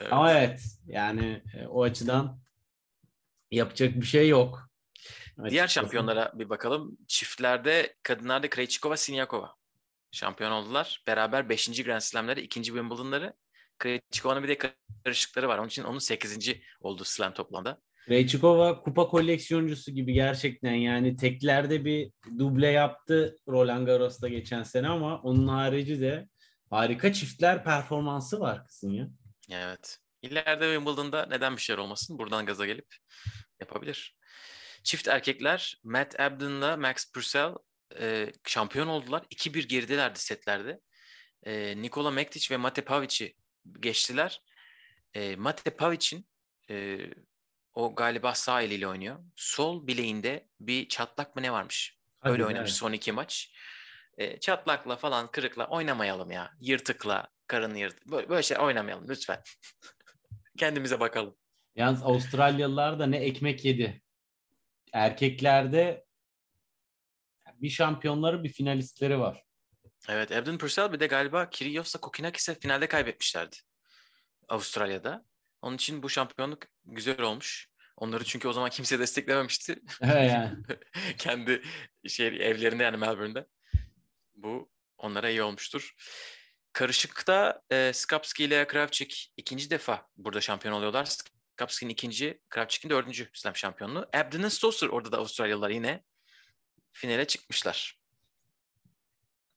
Evet. 0.00 0.12
Ama 0.12 0.32
evet 0.32 0.62
yani 0.86 1.42
e, 1.54 1.66
o 1.66 1.82
açıdan 1.82 2.40
yapacak 3.50 3.94
bir 3.94 4.06
şey 4.06 4.28
yok. 4.28 4.70
Diğer 5.48 5.68
şampiyonlara 5.68 6.32
bir 6.34 6.48
bakalım. 6.48 6.98
Çiftlerde 7.08 7.96
kadınlarda 8.02 8.50
Krejcikova, 8.50 8.96
Sinyakova 8.96 9.54
şampiyon 10.12 10.50
oldular. 10.50 11.02
Beraber 11.06 11.48
5. 11.48 11.82
Grand 11.84 12.00
Slam'leri, 12.00 12.40
2. 12.40 12.62
Wimbledon'ları. 12.62 13.34
Krejcikova'nın 13.78 14.42
bir 14.42 14.48
de 14.48 14.58
karışıkları 15.04 15.48
var. 15.48 15.58
Onun 15.58 15.68
için 15.68 15.84
onun 15.84 15.98
8. 15.98 16.38
oldu 16.80 17.04
Slam 17.04 17.34
toplamda. 17.34 17.80
Krejcikova 18.10 18.82
kupa 18.82 19.08
koleksiyoncusu 19.08 19.92
gibi 19.92 20.12
gerçekten 20.12 20.74
yani 20.74 21.16
teklerde 21.16 21.84
bir 21.84 22.12
duble 22.38 22.66
yaptı 22.66 23.36
Roland 23.48 23.86
Garros'ta 23.86 24.28
geçen 24.28 24.62
sene 24.62 24.88
ama 24.88 25.20
onun 25.20 25.48
harici 25.48 26.00
de 26.00 26.28
harika 26.70 27.12
çiftler 27.12 27.64
performansı 27.64 28.40
var 28.40 28.66
kızın 28.66 28.90
ya. 28.90 29.08
Evet. 29.50 29.98
İleride 30.22 30.74
Wimbledon'da 30.74 31.26
neden 31.26 31.56
bir 31.56 31.60
şeyler 31.60 31.78
olmasın? 31.78 32.18
Buradan 32.18 32.46
gaza 32.46 32.66
gelip 32.66 32.86
yapabilir. 33.60 34.16
Çift 34.82 35.08
erkekler 35.08 35.80
Matt 35.84 36.20
Abden'la 36.20 36.76
Max 36.76 37.12
Purcell 37.12 37.54
e, 38.00 38.32
şampiyon 38.46 38.86
oldular. 38.86 39.22
2-1 39.34 39.66
geridelerdi 39.66 40.18
setlerde. 40.18 40.80
E, 41.42 41.82
Nikola 41.82 42.10
Mektic 42.10 42.54
ve 42.54 42.56
Mate 42.56 42.82
Pavic'i 42.84 43.34
geçtiler. 43.80 44.42
E, 45.14 45.36
Mate 45.36 45.70
Pavic'in 45.70 46.26
e, 46.70 46.98
o 47.80 47.94
galiba 47.94 48.34
sağ 48.34 48.62
eliyle 48.62 48.88
oynuyor. 48.88 49.18
Sol 49.36 49.86
bileğinde 49.86 50.48
bir 50.60 50.88
çatlak 50.88 51.36
mı 51.36 51.42
ne 51.42 51.52
varmış? 51.52 51.98
Hadi 52.20 52.32
Öyle 52.32 52.46
oynamış 52.46 52.70
evet. 52.70 52.78
son 52.78 52.92
iki 52.92 53.12
maç. 53.12 53.52
E, 54.18 54.40
çatlakla 54.40 54.96
falan 54.96 55.30
kırıkla 55.30 55.66
oynamayalım 55.66 56.30
ya. 56.30 56.52
Yırtıkla, 56.60 57.28
karın 57.46 57.74
yırt. 57.74 58.06
Böyle, 58.06 58.28
böyle 58.28 58.42
şey 58.42 58.58
oynamayalım 58.58 59.08
lütfen. 59.08 59.42
Kendimize 60.58 61.00
bakalım. 61.00 61.36
Yalnız 61.76 62.02
Avustralyalılar 62.02 62.98
da 62.98 63.06
ne 63.06 63.16
ekmek 63.16 63.64
yedi. 63.64 64.02
Erkeklerde 64.92 66.04
bir 67.54 67.70
şampiyonları 67.70 68.44
bir 68.44 68.52
finalistleri 68.52 69.18
var. 69.18 69.44
Evet 70.08 70.32
Evden 70.32 70.58
Purcell 70.58 70.92
bir 70.92 71.00
de 71.00 71.06
galiba 71.06 71.50
Kyrgios'la 71.50 72.00
Kokinakis'e 72.00 72.54
finalde 72.54 72.86
kaybetmişlerdi. 72.86 73.56
Avustralya'da. 74.48 75.24
Onun 75.62 75.76
için 75.76 76.02
bu 76.02 76.08
şampiyonluk 76.08 76.62
güzel 76.84 77.20
olmuş. 77.20 77.69
Onları 78.00 78.24
çünkü 78.24 78.48
o 78.48 78.52
zaman 78.52 78.70
kimse 78.70 78.98
desteklememişti. 78.98 79.76
Yani. 80.02 80.56
Kendi 81.18 81.62
şey 82.08 82.26
evlerinde 82.26 82.82
yani 82.82 82.96
Melbourne'de. 82.96 83.46
Bu 84.34 84.70
onlara 84.98 85.30
iyi 85.30 85.42
olmuştur. 85.42 85.94
Karışıkta 86.72 87.62
e, 87.70 87.92
Skapski 87.94 88.44
ile 88.44 88.66
Kravchik 88.66 89.32
ikinci 89.36 89.70
defa 89.70 90.08
burada 90.16 90.40
şampiyon 90.40 90.74
oluyorlar. 90.74 91.04
Skapski'nin 91.04 91.90
ikinci, 91.90 92.40
Kravchik'in 92.48 92.90
dördüncü 92.90 93.28
slam 93.34 93.56
şampiyonluğu. 93.56 94.08
Abden 94.14 94.48
Stosur 94.48 94.88
orada 94.88 95.12
da 95.12 95.18
Avustralyalılar 95.18 95.70
yine 95.70 96.04
finale 96.92 97.24
çıkmışlar. 97.24 98.00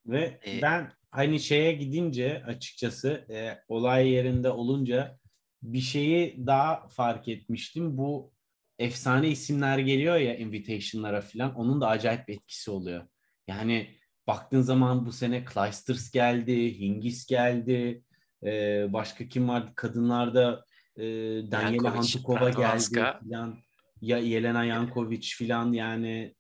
Ve 0.06 0.40
ee, 0.48 0.62
ben 0.62 0.94
hani 1.12 1.40
şeye 1.40 1.74
gidince 1.74 2.44
açıkçası 2.48 3.26
e, 3.30 3.64
olay 3.68 4.10
yerinde 4.10 4.50
olunca 4.50 5.20
bir 5.62 5.82
şeyi 5.82 6.48
daha 6.48 6.88
fark 6.88 7.28
etmiştim. 7.28 7.98
Bu 7.98 8.33
efsane 8.80 9.30
isimler 9.30 9.78
geliyor 9.78 10.16
ya 10.16 10.36
invitation'lara 10.36 11.22
falan. 11.22 11.56
Onun 11.56 11.82
da 11.82 11.88
acayip 11.88 12.28
bir 12.28 12.34
etkisi 12.34 12.72
oluyor. 12.72 13.08
Yani 13.48 14.00
baktığın 14.28 14.62
zaman 14.62 15.06
bu 15.06 15.12
sene 15.12 15.46
Clijsters 15.54 16.12
geldi, 16.12 16.80
Hingis 16.80 17.26
geldi. 17.26 18.04
Ee, 18.44 18.86
başka 18.94 19.28
kim 19.28 19.50
vardı? 19.50 19.72
Kadınlarda 19.76 20.66
e, 20.98 21.04
Daniela 21.52 21.96
Hantukova 21.96 22.50
geldi 22.50 22.96
falan. 22.96 23.58
Ya 24.02 24.18
Yelena 24.18 24.66
Yankovic 24.66 25.30
falan 25.38 25.72
yani 25.72 26.36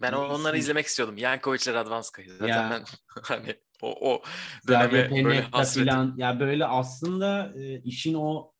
ben 0.00 0.12
onları 0.12 0.58
izlemek 0.58 0.86
istiyordum. 0.86 1.16
Yankovic 1.16 1.58
ile 1.64 1.74
Radvanska'yı. 1.74 2.30
Zaten 2.30 2.46
ya. 2.46 2.70
ben 2.70 2.84
hani 3.22 3.54
o, 3.82 4.12
o 4.12 4.22
döneme 4.68 5.24
böyle 5.24 5.42
Falan. 5.42 6.14
Ya 6.16 6.40
böyle 6.40 6.66
aslında 6.66 7.52
e, 7.56 7.82
işin 7.82 8.14
o 8.14 8.53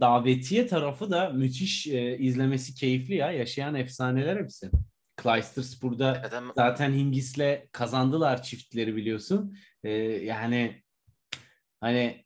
davetiye 0.00 0.66
tarafı 0.66 1.10
da 1.10 1.28
müthiş 1.28 1.86
e, 1.86 2.18
izlemesi 2.18 2.74
keyifli 2.74 3.14
ya. 3.14 3.32
Yaşayan 3.32 3.74
efsaneler 3.74 4.36
hepsi. 4.36 4.70
Clijsters 5.22 5.82
burada 5.82 6.18
evet, 6.20 6.32
ama... 6.32 6.52
zaten 6.56 6.92
Hingis'le 6.92 7.68
kazandılar 7.72 8.42
çiftleri 8.42 8.96
biliyorsun. 8.96 9.58
E, 9.84 9.90
yani 10.02 10.82
hani 11.80 12.24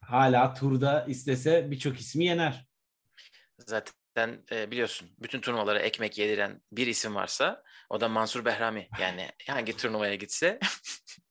hala 0.00 0.54
turda 0.54 1.04
istese 1.08 1.70
birçok 1.70 2.00
ismi 2.00 2.24
yener. 2.24 2.66
Zaten 3.66 4.44
e, 4.52 4.70
biliyorsun 4.70 5.08
bütün 5.18 5.40
turnuvalara 5.40 5.78
ekmek 5.78 6.18
yediren 6.18 6.62
bir 6.72 6.86
isim 6.86 7.14
varsa 7.14 7.62
o 7.90 8.00
da 8.00 8.08
Mansur 8.08 8.44
Behrami. 8.44 8.88
Yani 9.00 9.28
hangi 9.48 9.76
turnuvaya 9.76 10.14
gitse 10.14 10.58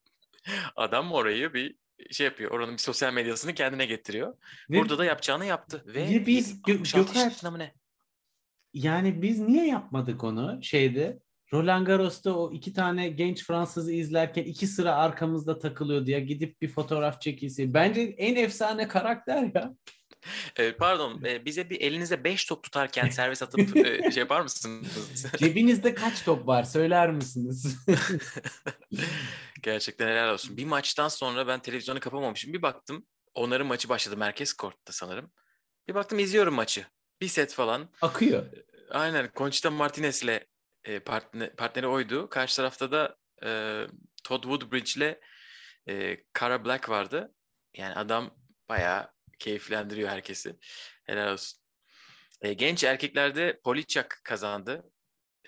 adam 0.76 1.12
orayı 1.12 1.54
bir 1.54 1.76
şey 2.10 2.24
yapıyor. 2.24 2.50
Oranın 2.50 2.72
bir 2.72 2.78
sosyal 2.78 3.12
medyasını 3.12 3.54
kendine 3.54 3.86
getiriyor. 3.86 4.36
Ve, 4.70 4.78
Burada 4.78 4.98
da 4.98 5.04
yapacağını 5.04 5.46
yaptı. 5.46 5.82
Ve, 5.86 6.08
ve 6.08 6.26
biz 6.26 6.60
Gö- 6.60 6.96
Gökhan 6.96 7.58
ne? 7.58 7.74
Yani 8.72 9.22
biz 9.22 9.40
niye 9.40 9.66
yapmadık 9.66 10.24
onu 10.24 10.58
şeyde? 10.62 11.18
Roland 11.52 11.86
Garros'ta 11.86 12.38
o 12.38 12.52
iki 12.52 12.72
tane 12.72 13.08
genç 13.08 13.46
Fransızı 13.46 13.92
izlerken 13.92 14.44
iki 14.44 14.66
sıra 14.66 14.94
arkamızda 14.94 15.58
takılıyordu 15.58 16.10
ya. 16.10 16.18
Gidip 16.18 16.60
bir 16.60 16.68
fotoğraf 16.68 17.20
çekilse. 17.20 17.74
Bence 17.74 18.00
en 18.00 18.36
efsane 18.36 18.88
karakter 18.88 19.50
ya. 19.54 19.74
E, 20.56 20.72
pardon, 20.72 21.22
e, 21.24 21.44
bize 21.44 21.70
bir 21.70 21.80
elinize 21.80 22.24
5 22.24 22.44
top 22.44 22.62
tutarken 22.62 23.08
servis 23.10 23.42
atıp 23.42 23.76
e, 23.76 24.10
şey 24.10 24.20
yapar 24.20 24.40
mısınız? 24.40 25.26
Cebinizde 25.38 25.94
kaç 25.94 26.24
top 26.24 26.46
var 26.46 26.62
söyler 26.62 27.10
misiniz? 27.10 27.76
Gerçekten 29.62 30.08
helal 30.08 30.32
olsun. 30.32 30.56
Bir 30.56 30.64
maçtan 30.64 31.08
sonra 31.08 31.46
ben 31.46 31.60
televizyonu 31.60 32.00
kapamamışım. 32.00 32.52
Bir 32.52 32.62
baktım 32.62 33.06
onların 33.34 33.66
maçı 33.66 33.88
başladı 33.88 34.16
merkez 34.16 34.52
kortta 34.52 34.92
sanırım. 34.92 35.32
Bir 35.88 35.94
baktım 35.94 36.18
izliyorum 36.18 36.54
maçı. 36.54 36.86
Bir 37.20 37.28
set 37.28 37.52
falan. 37.52 37.88
Akıyor. 38.02 38.46
Aynen. 38.90 39.30
Conchita 39.36 39.70
Martinez'le 39.70 40.40
e, 40.84 41.00
partner, 41.00 41.56
partneri 41.56 41.86
oydu. 41.86 42.28
Karşı 42.28 42.56
tarafta 42.56 42.92
da 42.92 43.16
e, 43.44 43.80
Todd 44.24 44.42
Woodbridge 44.42 44.92
ile 44.96 45.20
e, 45.88 46.16
Cara 46.40 46.64
Black 46.64 46.88
vardı. 46.88 47.34
Yani 47.76 47.94
adam 47.94 48.30
bayağı 48.68 49.13
keyiflendiriyor 49.38 50.08
herkesi. 50.08 50.56
Helal 51.04 51.32
olsun. 51.32 51.60
E, 52.40 52.52
genç 52.52 52.84
erkeklerde 52.84 53.60
Poliçak 53.64 54.20
kazandı. 54.24 54.90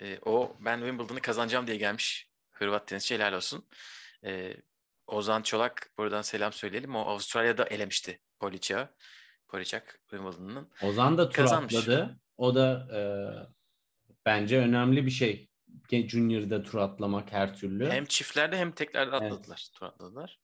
E, 0.01 0.19
o 0.25 0.57
ben 0.61 0.79
Wimbledon'ı 0.79 1.21
kazanacağım 1.21 1.67
diye 1.67 1.77
gelmiş. 1.77 2.31
Hırvat 2.51 2.89
tenisçi 2.89 3.15
helal 3.15 3.33
olsun. 3.33 3.69
E, 4.25 4.57
Ozan 5.07 5.43
Çolak 5.43 5.91
buradan 5.99 6.23
selam 6.23 6.53
söyleyelim. 6.53 6.97
O 6.97 7.01
Avustralya'da 7.01 7.65
elemişti 7.65 8.21
Poliçak'ı. 8.41 8.95
Poliçak 9.49 10.01
Wimbledon'ın. 10.11 10.71
Ozan 10.83 11.19
da 11.19 11.29
tur 11.29 11.37
kazanmış. 11.37 11.75
atladı. 11.75 12.21
O 12.37 12.55
da 12.55 12.89
e, 12.95 13.01
bence 14.27 14.59
önemli 14.59 15.07
bir 15.07 15.11
şey. 15.11 15.49
Junior'da 15.91 16.63
tur 16.63 16.79
atlamak 16.79 17.33
her 17.33 17.55
türlü. 17.57 17.91
Hem 17.91 18.05
çiftlerde 18.05 18.57
hem 18.57 18.73
teklerde 18.73 19.17
atladılar. 19.17 19.69
Evet. 19.69 19.79
Tur 19.79 19.87
atladılar. 19.87 20.41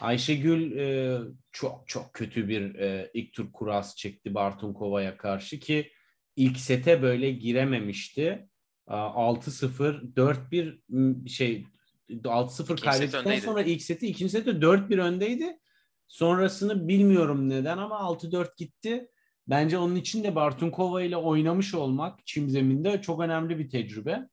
Ayşegül 0.00 0.76
e, 0.78 1.18
çok 1.52 1.88
çok 1.88 2.14
kötü 2.14 2.48
bir 2.48 2.74
e, 2.74 3.10
ilk 3.14 3.32
tur 3.32 3.52
kuras 3.52 3.96
çekti 3.96 4.34
Bartunkova'ya 4.34 5.16
karşı 5.16 5.58
ki 5.58 5.92
ilk 6.36 6.58
sete 6.58 7.02
böyle 7.02 7.30
girememişti. 7.30 8.48
6-0, 8.86 10.14
4-1 10.14 11.28
şey 11.28 11.66
6-0 12.10 12.80
kaybettikten 12.80 13.38
sonra 13.38 13.62
ilk 13.62 13.82
seti 13.82 14.06
ikinci 14.06 14.30
sette 14.30 14.50
4-1 14.50 15.00
öndeydi. 15.00 15.58
Sonrasını 16.08 16.88
bilmiyorum 16.88 17.48
neden 17.48 17.78
ama 17.78 17.96
6-4 17.96 18.56
gitti. 18.56 19.08
Bence 19.46 19.78
onun 19.78 19.96
için 19.96 20.24
de 20.24 20.34
Bartunkova 20.34 21.02
ile 21.02 21.16
oynamış 21.16 21.74
olmak 21.74 22.26
çim 22.26 22.50
zeminde 22.50 23.02
çok 23.02 23.20
önemli 23.20 23.58
bir 23.58 23.70
tecrübe. 23.70 24.28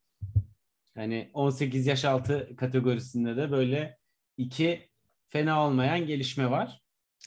Hani 0.96 1.32
18 1.34 1.88
yaş 1.88 2.06
altı 2.06 2.56
kategorisinde 2.56 3.38
de 3.38 3.52
böyle 3.52 3.98
iki 4.38 4.90
fena 5.30 5.66
olmayan 5.68 6.08
gelişme 6.08 6.52
var. 6.52 6.82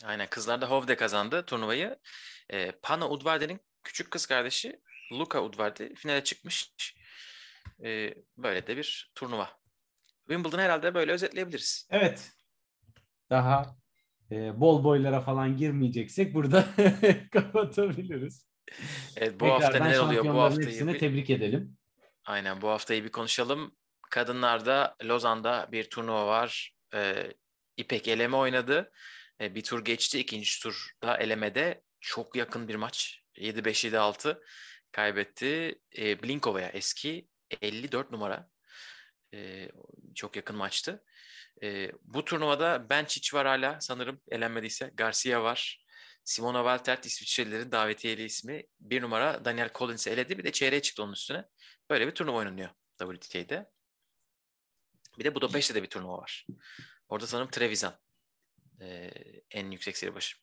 Aynen 0.04 0.26
kızlarda 0.30 0.70
Hovde 0.70 0.96
kazandı 0.96 1.46
turnuvayı. 1.46 1.98
Ee, 2.52 2.72
Pana 2.82 3.08
Udvarde'nin 3.10 3.60
küçük 3.84 4.10
kız 4.10 4.26
kardeşi 4.26 4.80
Luka 5.12 5.42
Udvardi 5.42 5.94
finale 5.94 6.24
çıkmış. 6.24 6.72
E, 7.84 8.14
böyle 8.36 8.66
de 8.66 8.76
bir 8.76 9.12
turnuva. 9.14 9.48
Wimbledon 10.28 10.58
herhalde 10.58 10.94
böyle 10.94 11.12
özetleyebiliriz. 11.12 11.88
Evet. 11.90 12.32
Daha 13.30 13.76
e, 14.30 14.60
bol 14.60 14.84
boylara 14.84 15.20
falan 15.20 15.56
girmeyeceksek 15.56 16.34
burada 16.34 16.64
kapatabiliriz. 17.32 18.50
Evet, 19.16 19.40
bu 19.40 19.46
hafta 19.48 19.66
Tekrardan 19.66 19.88
neler 19.88 19.98
oluyor? 19.98 20.24
Bu 20.24 20.40
haftayı 20.42 20.66
hepsini 20.66 20.94
bir- 20.94 20.98
tebrik 20.98 21.30
edelim. 21.30 21.76
Aynen 22.24 22.62
bu 22.62 22.68
haftayı 22.68 23.04
bir 23.04 23.12
konuşalım. 23.12 23.76
Kadınlarda 24.10 24.96
Lozan'da 25.04 25.68
bir 25.72 25.90
turnuva 25.90 26.26
var. 26.26 26.74
Ee, 26.94 27.32
İpek 27.80 28.08
eleme 28.08 28.36
oynadı. 28.36 28.92
Ee, 29.40 29.54
bir 29.54 29.62
tur 29.62 29.84
geçti. 29.84 30.18
İkinci 30.18 30.62
turda 30.62 31.16
elemede 31.16 31.82
çok 32.00 32.36
yakın 32.36 32.68
bir 32.68 32.74
maç. 32.74 33.20
7-5, 33.36 33.84
7-6 33.84 34.42
kaybetti. 34.92 35.80
Ee, 35.98 36.22
Blinkova'ya 36.22 36.68
eski 36.68 37.28
54 37.62 38.10
numara. 38.10 38.48
Ee, 39.34 39.68
çok 40.14 40.36
yakın 40.36 40.56
maçtı. 40.56 41.04
Ee, 41.62 41.92
bu 42.02 42.24
turnuvada 42.24 42.86
Benčić 42.90 43.34
var 43.34 43.46
hala 43.46 43.80
sanırım 43.80 44.20
elenmediyse. 44.30 44.90
Garcia 44.94 45.42
var. 45.42 45.84
Simona 46.24 46.58
Waltert 46.58 47.06
İsviçrelilerin 47.06 47.72
davetiyeli 47.72 48.24
ismi. 48.24 48.62
Bir 48.80 49.02
numara 49.02 49.44
Daniel 49.44 49.70
Collins'i 49.74 50.10
eledi. 50.10 50.38
Bir 50.38 50.44
de 50.44 50.52
çeyreğe 50.52 50.82
çıktı 50.82 51.02
onun 51.02 51.12
üstüne. 51.12 51.44
Böyle 51.90 52.06
bir 52.06 52.12
turnuva 52.12 52.36
oynanıyor 52.36 52.70
WTA'de. 52.98 53.70
Bir 55.18 55.24
de 55.24 55.34
Budapeşte 55.34 55.74
de 55.74 55.82
bir 55.82 55.90
turnuva 55.90 56.18
var. 56.18 56.46
Orada 57.10 57.26
sanırım 57.26 57.50
Trevisan 57.50 57.94
ee, 58.80 59.10
en 59.50 59.70
yüksek 59.70 59.96
seri 59.96 60.14
başı. 60.14 60.36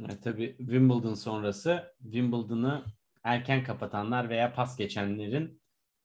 Evet, 0.00 0.22
tabii 0.24 0.56
Wimbledon 0.58 1.14
sonrası 1.14 1.94
Wimbledon'ı 2.02 2.84
erken 3.24 3.64
kapatanlar 3.64 4.28
veya 4.28 4.54
pas 4.54 4.76
geçenlerin 4.76 5.62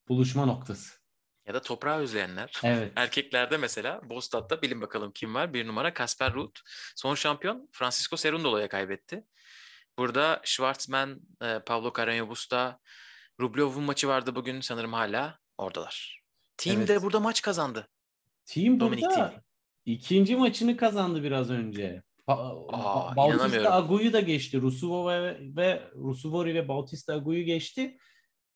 buluşma 0.08 0.46
noktası. 0.46 1.04
Ya 1.46 1.54
da 1.54 1.62
toprağı 1.62 2.00
özleyenler. 2.00 2.52
Evet. 2.64 2.94
Erkeklerde 2.96 3.58
mesela 3.58 4.10
Bostad'da 4.10 4.62
bilin 4.62 4.82
bakalım 4.82 5.12
kim 5.12 5.36
var. 5.36 5.54
Bir 5.54 5.68
numara 5.68 5.94
Kasper 5.94 6.34
Ruud. 6.34 6.56
Son 6.96 7.16
şampiyon 7.16 7.70
Francisco 7.72 8.18
Cerundolo'ya 8.18 8.70
kaybetti. 8.70 9.24
Burada 9.98 10.42
Schwartzman, 10.44 11.22
e, 11.42 11.60
Pablo 11.66 11.88
Carreño 11.88 12.30
Busta, 12.30 12.80
Rublev'un 13.42 13.84
maçı 13.84 14.08
vardı 14.08 14.36
bugün 14.36 14.62
sanırım 14.62 14.94
hala 14.94 15.40
oradalar. 15.58 16.24
Team 16.58 16.78
Evet. 16.78 16.88
de 16.88 17.02
burada 17.02 17.20
maç 17.20 17.42
kazandı. 17.42 17.88
Team 18.46 18.80
Dominik 18.80 19.04
burada 19.04 19.30
Thiem. 19.30 19.42
ikinci 19.86 20.36
maçını 20.36 20.78
kazandı 20.78 21.24
biraz 21.24 21.50
önce. 21.50 22.04
Pa- 22.28 22.68
Aa, 22.74 23.12
Ba- 23.12 23.16
Bautista. 23.16 23.74
Agu'yu 23.74 24.14
da 24.14 24.20
geçti. 24.20 24.62
Rusuvo 24.62 25.10
ve, 25.10 25.38
ve 25.42 25.84
Rusuvori 25.96 26.56
ve 26.56 26.68
Bautista 26.68 27.14
Agu'yu 27.14 27.44
geçti. 27.46 27.98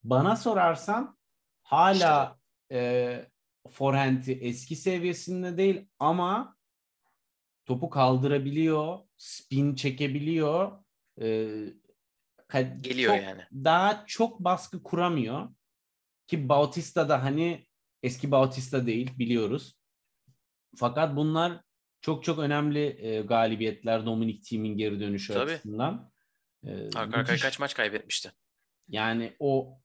Bana 0.04 0.36
sorarsan 0.36 1.18
hala 1.62 2.38
e, 2.72 3.26
forehand'i 3.70 4.32
eski 4.32 4.76
seviyesinde 4.76 5.56
değil 5.56 5.86
ama 5.98 6.56
topu 7.66 7.90
kaldırabiliyor, 7.90 8.98
spin 9.16 9.74
çekebiliyor. 9.74 10.84
E, 11.20 11.48
Geliyor 12.80 13.14
çok- 13.14 13.24
yani. 13.24 13.42
Daha 13.52 14.04
çok 14.06 14.40
baskı 14.40 14.82
kuramıyor. 14.82 15.48
Ki 16.26 16.48
Bautista 16.48 17.08
da 17.08 17.24
hani 17.24 17.66
eski 18.02 18.30
Bautista 18.30 18.86
değil 18.86 19.18
biliyoruz. 19.18 19.77
Fakat 20.76 21.16
bunlar 21.16 21.60
çok 22.00 22.24
çok 22.24 22.38
önemli 22.38 23.06
e, 23.06 23.20
galibiyetler 23.20 24.06
Dominic 24.06 24.40
Thiem'in 24.40 24.76
geri 24.76 25.00
dönüşü 25.00 25.32
Tabii. 25.32 25.52
açısından. 25.52 26.10
E, 26.66 26.70
Arka 26.84 27.00
arkaya 27.00 27.22
müthiş. 27.22 27.42
kaç 27.42 27.58
maç 27.58 27.74
kaybetmişti. 27.74 28.32
Yani 28.88 29.36
o 29.38 29.78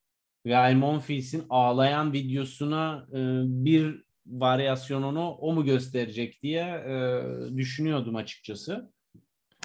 Real 0.48 0.74
Monfils'in 0.74 1.46
ağlayan 1.50 2.14
videosuna 2.14 3.08
e, 3.12 3.20
bir 3.66 4.04
varyasyonunu 4.26 5.30
o 5.30 5.54
mu 5.54 5.66
gösterecek 5.66 6.44
diye 6.44 6.64
e, 6.64 7.24
düşünüyordum 7.58 8.16
açıkçası. 8.16 8.94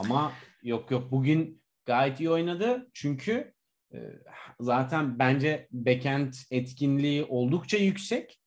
Ama 0.01 0.33
yok 0.63 0.91
yok 0.91 1.11
bugün 1.11 1.63
gayet 1.85 2.21
iyi 2.21 2.31
oynadı. 2.31 2.89
Çünkü 2.95 3.55
e, 3.95 3.99
zaten 4.61 5.19
bence 5.19 5.69
backhand 5.71 6.33
etkinliği 6.51 7.25
oldukça 7.25 7.77
yüksek. 7.77 8.41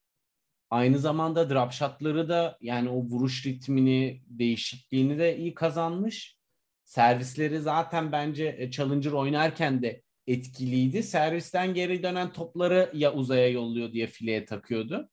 Aynı 0.71 0.99
zamanda 0.99 1.49
drop 1.49 1.71
shotları 1.71 2.29
da 2.29 2.57
yani 2.61 2.89
o 2.89 2.95
vuruş 2.95 3.45
ritmini, 3.45 4.21
değişikliğini 4.27 5.19
de 5.19 5.37
iyi 5.37 5.53
kazanmış. 5.53 6.37
Servisleri 6.85 7.59
zaten 7.59 8.11
bence 8.11 8.55
e, 8.59 8.71
Challenger 8.71 9.11
oynarken 9.11 9.81
de 9.81 10.01
etkiliydi. 10.27 11.03
Servisten 11.03 11.73
geri 11.73 12.03
dönen 12.03 12.33
topları 12.33 12.91
ya 12.93 13.13
uzaya 13.13 13.47
yolluyor 13.47 13.93
diye 13.93 14.07
fileye 14.07 14.45
takıyordu. 14.45 15.09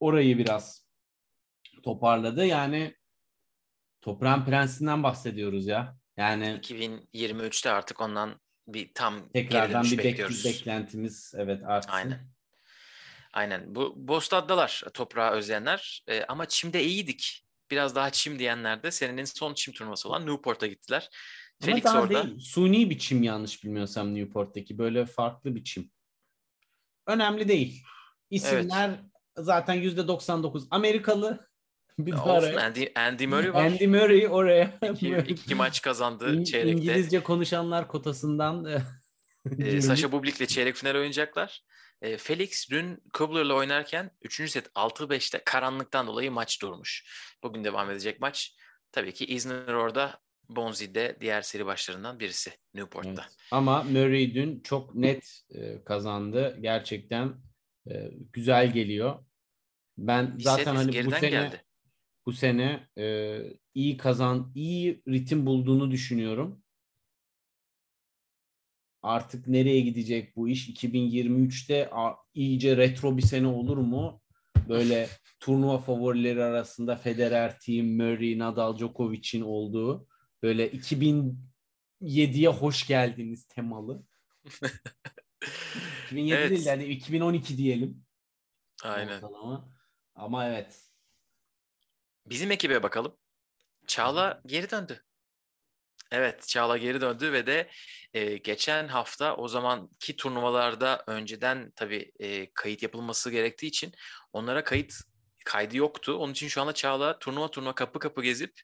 Orayı 0.00 0.38
biraz 0.38 0.88
toparladı. 1.82 2.46
Yani 2.46 2.94
toprağın 4.00 4.44
prensinden 4.44 5.02
bahsediyoruz 5.02 5.66
ya. 5.66 5.98
Yani 6.16 6.60
2023'te 6.62 7.70
artık 7.70 8.00
ondan 8.00 8.40
bir 8.68 8.94
tam 8.94 9.28
tekrardan 9.28 9.84
bir 9.84 9.98
bek- 9.98 10.44
beklentimiz 10.44 11.34
evet 11.36 11.62
artsın. 11.64 11.92
Aynen. 11.92 12.37
Aynen. 13.32 13.74
Bu 13.74 13.94
Bostad'dalar 13.96 14.82
toprağı 14.94 15.30
özleyenler. 15.30 16.02
Ee, 16.08 16.24
ama 16.28 16.46
çimde 16.46 16.84
iyiydik. 16.84 17.44
Biraz 17.70 17.94
daha 17.94 18.10
çim 18.10 18.38
diyenler 18.38 18.82
de 18.82 18.90
senenin 18.90 19.24
son 19.24 19.54
çim 19.54 19.74
turnuvası 19.74 20.08
olan 20.08 20.26
Newport'a 20.26 20.66
gittiler. 20.66 21.10
Ama 21.62 21.70
Felix 21.70 21.84
daha 21.84 22.02
orada. 22.02 22.24
değil. 22.24 22.38
Suni 22.40 22.90
bir 22.90 22.98
çim 22.98 23.22
yanlış 23.22 23.64
bilmiyorsam 23.64 24.14
Newport'taki. 24.14 24.78
Böyle 24.78 25.06
farklı 25.06 25.54
bir 25.54 25.64
çim. 25.64 25.90
Önemli 27.06 27.48
değil. 27.48 27.82
İsimler 28.30 28.90
zaten 29.36 29.76
%99 29.82 30.66
Amerikalı. 30.70 31.48
Bir 31.98 32.12
Olsun 32.12 32.28
araya- 32.30 32.60
Andy, 32.66 32.86
Andy 32.94 33.26
Murray 33.26 33.54
var. 33.54 33.64
Andy 33.66 33.86
Murray 33.86 34.26
oraya. 34.30 34.78
İki, 34.92 35.16
iki 35.28 35.54
maç 35.54 35.82
kazandı 35.82 36.34
İn- 36.34 36.44
çeyrekte. 36.44 36.72
İngilizce 36.72 37.22
konuşanlar 37.22 37.88
kotasından 37.88 38.64
e, 38.64 38.82
girmiş. 39.58 39.84
Sasha 39.84 40.12
Bublik'le 40.12 40.48
çeyrek 40.48 40.74
final 40.76 40.94
oynayacaklar. 40.94 41.62
Ee, 42.02 42.16
Felix 42.16 42.70
dün 42.70 43.02
Kubler'la 43.12 43.54
oynarken 43.54 44.10
3. 44.22 44.50
set 44.50 44.66
6-5'te 44.74 45.42
karanlıktan 45.44 46.06
dolayı 46.06 46.32
maç 46.32 46.62
durmuş. 46.62 47.04
Bugün 47.42 47.64
devam 47.64 47.90
edecek 47.90 48.20
maç. 48.20 48.56
Tabii 48.92 49.14
ki 49.14 49.26
Isner 49.26 49.72
orada 49.74 50.20
Bonzi 50.48 50.94
de 50.94 51.16
diğer 51.20 51.42
seri 51.42 51.66
başlarından 51.66 52.20
birisi 52.20 52.52
Newport'ta. 52.74 53.10
Evet. 53.10 53.36
Ama 53.50 53.82
Murray 53.82 54.34
dün 54.34 54.60
çok 54.60 54.94
net 54.94 55.40
e, 55.50 55.84
kazandı. 55.84 56.56
Gerçekten 56.60 57.34
e, 57.90 58.10
güzel 58.32 58.72
geliyor. 58.72 59.24
Ben 59.98 60.38
Bir 60.38 60.42
zaten 60.42 60.76
hani 60.76 61.06
bu 61.06 61.10
sene 61.10 61.30
geldi. 61.30 61.64
bu 62.26 62.32
sene 62.32 62.88
e, 62.98 63.38
iyi 63.74 63.96
kazan, 63.96 64.52
iyi 64.54 65.02
ritim 65.08 65.46
bulduğunu 65.46 65.90
düşünüyorum. 65.90 66.62
Artık 69.02 69.46
nereye 69.48 69.80
gidecek 69.80 70.36
bu 70.36 70.48
iş? 70.48 70.68
2023'te 70.68 71.88
a- 71.92 72.16
iyice 72.34 72.76
retro 72.76 73.16
bir 73.16 73.22
sene 73.22 73.46
olur 73.46 73.76
mu? 73.76 74.22
Böyle 74.68 75.08
turnuva 75.40 75.78
favorileri 75.78 76.44
arasında 76.44 76.96
Federer, 76.96 77.60
Team, 77.60 77.86
Murray, 77.86 78.38
Nadal, 78.38 78.78
Djokovic'in 78.78 79.42
olduğu 79.42 80.06
böyle 80.42 80.70
2007'ye 80.70 82.48
hoş 82.48 82.86
geldiniz 82.86 83.46
temalı. 83.46 84.02
2007 86.06 86.34
Evet. 86.40 86.50
değil 86.50 86.66
yani 86.66 86.84
2012 86.84 87.58
diyelim. 87.58 88.04
Aynen. 88.84 89.14
ortalama. 89.16 89.68
Ama 90.14 90.46
evet. 90.48 90.82
Bizim 92.26 92.50
ekibe 92.50 92.82
bakalım. 92.82 93.16
Çağla 93.86 94.42
geri 94.46 94.70
döndü. 94.70 95.04
Evet, 96.10 96.48
Çağla 96.48 96.76
geri 96.78 97.00
döndü 97.00 97.32
ve 97.32 97.46
de 97.46 97.70
e, 98.14 98.36
geçen 98.36 98.88
hafta 98.88 99.36
o 99.36 99.48
zamanki 99.48 100.16
turnuvalarda 100.16 101.04
önceden 101.06 101.72
tabii 101.76 102.12
e, 102.20 102.52
kayıt 102.54 102.82
yapılması 102.82 103.30
gerektiği 103.30 103.66
için 103.66 103.92
onlara 104.32 104.64
kayıt 104.64 104.94
kaydı 105.44 105.76
yoktu. 105.76 106.12
Onun 106.14 106.32
için 106.32 106.48
şu 106.48 106.62
anda 106.62 106.72
Çağla 106.72 107.18
turnuva 107.18 107.50
turnuva 107.50 107.74
kapı 107.74 107.98
kapı 107.98 108.22
gezip 108.22 108.60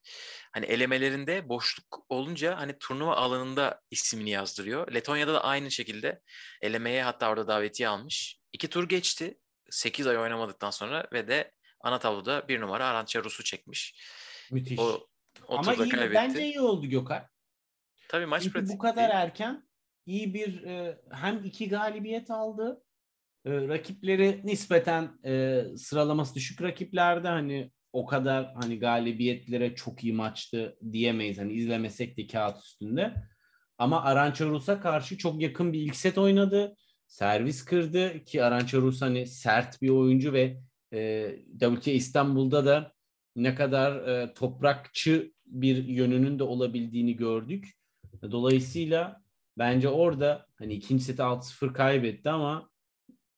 hani 0.53 0.67
elemelerinde 0.67 1.49
boşluk 1.49 2.07
olunca 2.09 2.59
hani 2.59 2.79
turnuva 2.79 3.17
alanında 3.17 3.81
ismini 3.91 4.31
yazdırıyor. 4.31 4.95
Letonya'da 4.95 5.35
da 5.35 5.45
aynı 5.45 5.71
şekilde 5.71 6.21
elemeye 6.63 7.03
hatta 7.03 7.31
orada 7.31 7.49
davetiye 7.49 7.89
almış. 7.89 8.39
İki 8.53 8.69
tur 8.69 8.89
geçti. 8.89 9.39
8 9.71 10.07
ay 10.07 10.19
oynamadıktan 10.19 10.71
sonra 10.71 11.09
ve 11.13 11.29
de 11.29 11.53
ana 11.81 11.99
tabloda 11.99 12.49
bir 12.49 12.61
numara 12.61 12.87
Arantxa 12.87 13.25
Rus'u 13.25 13.45
çekmiş. 13.45 13.95
Müthiş. 14.53 14.79
O, 14.79 15.09
o 15.49 15.59
Ama 15.59 15.75
iyi, 15.75 15.89
kaybetti. 15.89 16.15
bence 16.15 16.45
iyi 16.45 16.61
oldu 16.61 16.87
Gökhan. 16.87 17.29
Tabii 18.15 18.27
maç 18.27 18.43
Çünkü 18.43 18.69
bu 18.69 18.79
kadar 18.79 19.11
değil. 19.11 19.23
erken 19.23 19.69
iyi 20.07 20.35
bir 20.35 20.63
e, 20.63 20.99
hem 21.11 21.45
iki 21.45 21.69
galibiyet 21.69 22.31
aldı. 22.31 22.83
E, 23.45 23.51
rakipleri 23.69 24.41
nispeten 24.45 25.19
e, 25.25 25.63
sıralaması 25.77 26.35
düşük 26.35 26.63
rakiplerde 26.63 27.29
hani 27.29 27.71
o 27.93 28.07
kadar 28.07 28.55
hani 28.55 28.79
galibiyetlere 28.79 29.75
çok 29.75 30.05
iyi 30.05 30.13
maçtı 30.13 30.79
diyemeyiz. 30.93 31.39
Hani 31.39 31.53
izlemesek 31.53 32.17
de 32.17 32.27
kağıt 32.27 32.59
üstünde. 32.59 33.15
Ama 33.79 34.03
Arançarus'a 34.03 34.81
karşı 34.81 35.19
çok 35.19 35.43
yakın 35.43 35.73
bir 35.73 35.81
ilk 35.81 35.97
set 35.97 36.19
oynadı. 36.19 36.77
Servis 37.07 37.65
kırdı 37.65 38.25
ki 38.25 38.45
Arançarus 38.45 39.03
hani 39.03 39.27
sert 39.27 39.83
bir 39.83 39.89
oyuncu 39.89 40.33
ve 40.33 40.61
e, 40.93 41.31
WTA 41.61 41.91
İstanbul'da 41.91 42.67
da 42.67 42.93
ne 43.37 43.55
kadar 43.55 44.09
e, 44.09 44.35
toprakçı 44.35 45.33
bir 45.47 45.85
yönünün 45.85 46.39
de 46.39 46.43
olabildiğini 46.43 47.17
gördük. 47.17 47.75
Dolayısıyla 48.23 49.23
bence 49.59 49.89
orada 49.89 50.47
hani 50.55 50.75
ikinci 50.75 51.05
seti 51.05 51.23
6-0 51.23 51.73
kaybetti 51.73 52.31
ama 52.31 52.71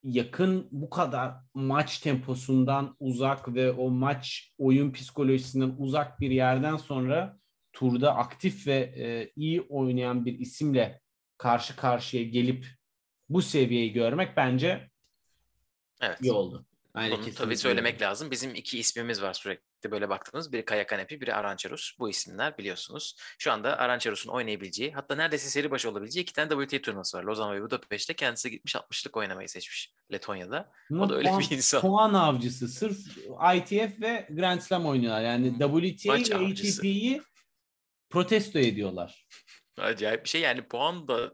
yakın 0.02 0.68
bu 0.70 0.90
kadar 0.90 1.34
maç 1.54 1.98
temposundan 1.98 2.96
uzak 3.00 3.54
ve 3.54 3.72
o 3.72 3.90
maç 3.90 4.52
oyun 4.58 4.92
psikolojisinden 4.92 5.74
uzak 5.78 6.20
bir 6.20 6.30
yerden 6.30 6.76
sonra 6.76 7.38
turda 7.72 8.16
aktif 8.16 8.66
ve 8.66 8.76
e, 8.96 9.32
iyi 9.36 9.60
oynayan 9.60 10.26
bir 10.26 10.38
isimle 10.38 11.00
karşı 11.38 11.76
karşıya 11.76 12.22
gelip 12.22 12.66
bu 13.28 13.42
seviyeyi 13.42 13.92
görmek 13.92 14.36
bence 14.36 14.90
evet. 16.00 16.20
iyi 16.20 16.32
oldu. 16.32 16.66
Aynen 16.96 17.18
Bunu 17.18 17.34
tabii 17.34 17.56
söylemek 17.56 17.94
öyle. 17.94 18.04
lazım. 18.04 18.30
Bizim 18.30 18.54
iki 18.54 18.78
ismimiz 18.78 19.22
var 19.22 19.34
sürekli 19.34 19.90
böyle 19.90 20.08
baktığımız. 20.08 20.52
Biri 20.52 20.64
Kaya 20.64 20.86
Kanepi, 20.86 21.20
biri 21.20 21.34
Arançarus. 21.34 21.92
Bu 21.98 22.10
isimler 22.10 22.58
biliyorsunuz. 22.58 23.16
Şu 23.38 23.52
anda 23.52 23.78
Arançarus'un 23.78 24.30
oynayabileceği, 24.30 24.92
hatta 24.92 25.14
neredeyse 25.14 25.48
seri 25.48 25.70
başı 25.70 25.90
olabileceği 25.90 26.22
iki 26.22 26.32
tane 26.32 26.66
WTA 26.66 26.82
turnuvası 26.82 27.18
var. 27.18 27.24
Lozan 27.24 27.54
ve 27.56 27.62
Budapeşte 27.62 28.14
kendisi 28.14 28.50
gitmiş 28.50 28.74
60'lık 28.74 29.16
oynamayı 29.16 29.48
seçmiş 29.48 29.92
Letonya'da. 30.12 30.70
O 30.98 31.08
da 31.08 31.16
öyle 31.16 31.28
puan, 31.30 31.40
bir 31.40 31.56
insan. 31.56 31.80
Puan 31.80 32.14
avcısı. 32.14 32.68
Sırf 32.68 32.98
ITF 33.56 34.00
ve 34.00 34.28
Grand 34.30 34.60
Slam 34.60 34.86
oynuyorlar. 34.86 35.22
Yani 35.22 35.52
WTA 35.52 36.12
Maç 36.12 36.30
ve 36.30 36.36
ATP'yi 36.36 37.22
protesto 38.10 38.58
ediyorlar. 38.58 39.26
Acayip 39.78 40.24
bir 40.24 40.28
şey 40.28 40.40
yani 40.40 40.62
puan 40.62 41.08
da 41.08 41.32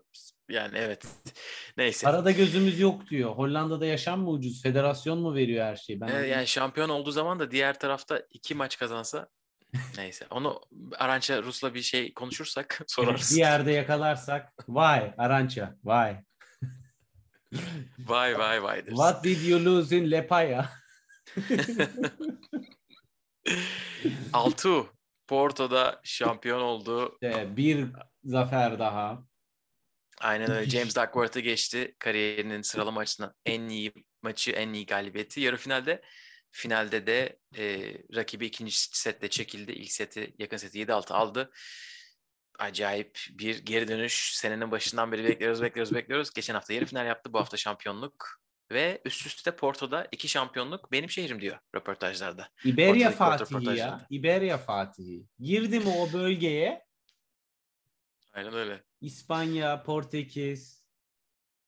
yani 0.49 0.79
evet. 0.79 1.07
Neyse. 1.77 2.09
Arada 2.09 2.31
gözümüz 2.31 2.81
yok 2.81 3.11
diyor. 3.11 3.31
Hollanda'da 3.31 3.87
yaşam 3.87 4.21
mı 4.21 4.31
ucuz? 4.31 4.63
Federasyon 4.63 5.19
mu 5.19 5.35
veriyor 5.35 5.65
her 5.67 5.77
şeyi? 5.77 6.01
Ben 6.01 6.09
evet, 6.09 6.31
yani 6.31 6.47
şampiyon 6.47 6.89
olduğu 6.89 7.11
zaman 7.11 7.41
da 7.41 7.51
diğer 7.51 7.79
tarafta 7.79 8.23
iki 8.31 8.55
maç 8.55 8.79
kazansa 8.79 9.29
neyse. 9.97 10.27
Onu 10.31 10.61
Arança 10.99 11.43
Rus'la 11.43 11.75
bir 11.75 11.83
şey 11.83 12.15
konuşursak 12.15 12.81
sorarız. 12.87 13.33
bir 13.33 13.41
yerde 13.41 13.73
yakalarsak 13.73 14.53
vay 14.69 15.15
Arança 15.19 15.77
vay. 15.85 16.17
vay 17.99 18.39
vay 18.39 18.63
vay. 18.63 18.77
Dersin. 18.87 18.97
What 18.97 19.25
did 19.25 19.43
you 19.43 19.65
lose 19.65 19.97
in 19.99 20.11
Lepaya? 20.11 20.71
Altu 24.33 24.87
Porto'da 25.27 26.01
şampiyon 26.03 26.61
oldu. 26.61 27.19
Bir 27.57 27.87
zafer 28.25 28.79
daha. 28.79 29.25
Aynen 30.21 30.51
öyle. 30.51 30.71
James 30.71 30.97
Duckworth'ı 30.97 31.41
geçti 31.41 31.97
kariyerinin 31.99 32.63
sıralama 32.63 33.01
açısından 33.01 33.35
en 33.47 33.69
iyi 33.69 33.93
maçı, 34.23 34.51
en 34.51 34.73
iyi 34.73 34.87
galibiyeti. 34.87 35.41
Yarı 35.41 35.57
finalde 35.57 36.03
finalde 36.51 37.07
de 37.07 37.39
e, 37.59 37.95
rakibi 38.15 38.47
ikinci 38.47 38.73
sette 38.79 39.29
çekildi. 39.29 39.73
İlk 39.73 39.93
seti, 39.93 40.35
yakın 40.39 40.57
seti 40.57 40.79
7-6 40.79 41.13
aldı. 41.13 41.51
Acayip 42.59 43.19
bir 43.31 43.59
geri 43.59 43.89
dönüş. 43.89 44.33
Senenin 44.35 44.71
başından 44.71 45.13
beri 45.13 45.25
bekliyoruz, 45.25 45.63
bekliyoruz, 45.63 45.95
bekliyoruz. 45.95 46.33
Geçen 46.35 46.55
hafta 46.55 46.73
yarı 46.73 46.87
final 46.87 47.07
yaptı. 47.07 47.33
Bu 47.33 47.39
hafta 47.39 47.57
şampiyonluk. 47.57 48.43
Ve 48.73 49.03
üst 49.05 49.27
üste 49.27 49.57
Porto'da 49.57 50.09
iki 50.13 50.29
şampiyonluk 50.29 50.93
benim 50.93 51.11
şehrim 51.11 51.41
diyor 51.41 51.59
röportajlarda. 51.75 52.49
İberya 52.65 53.11
Fatihi 53.11 53.79
ya. 53.79 54.07
İberya 54.11 54.59
Fatihi. 54.59 55.27
Girdi 55.39 55.81
mi 55.81 55.89
o 55.89 56.13
bölgeye? 56.13 56.85
Aynen 58.33 58.55
öyle. 58.55 58.83
İspanya, 59.01 59.83
Portekiz. 59.83 60.83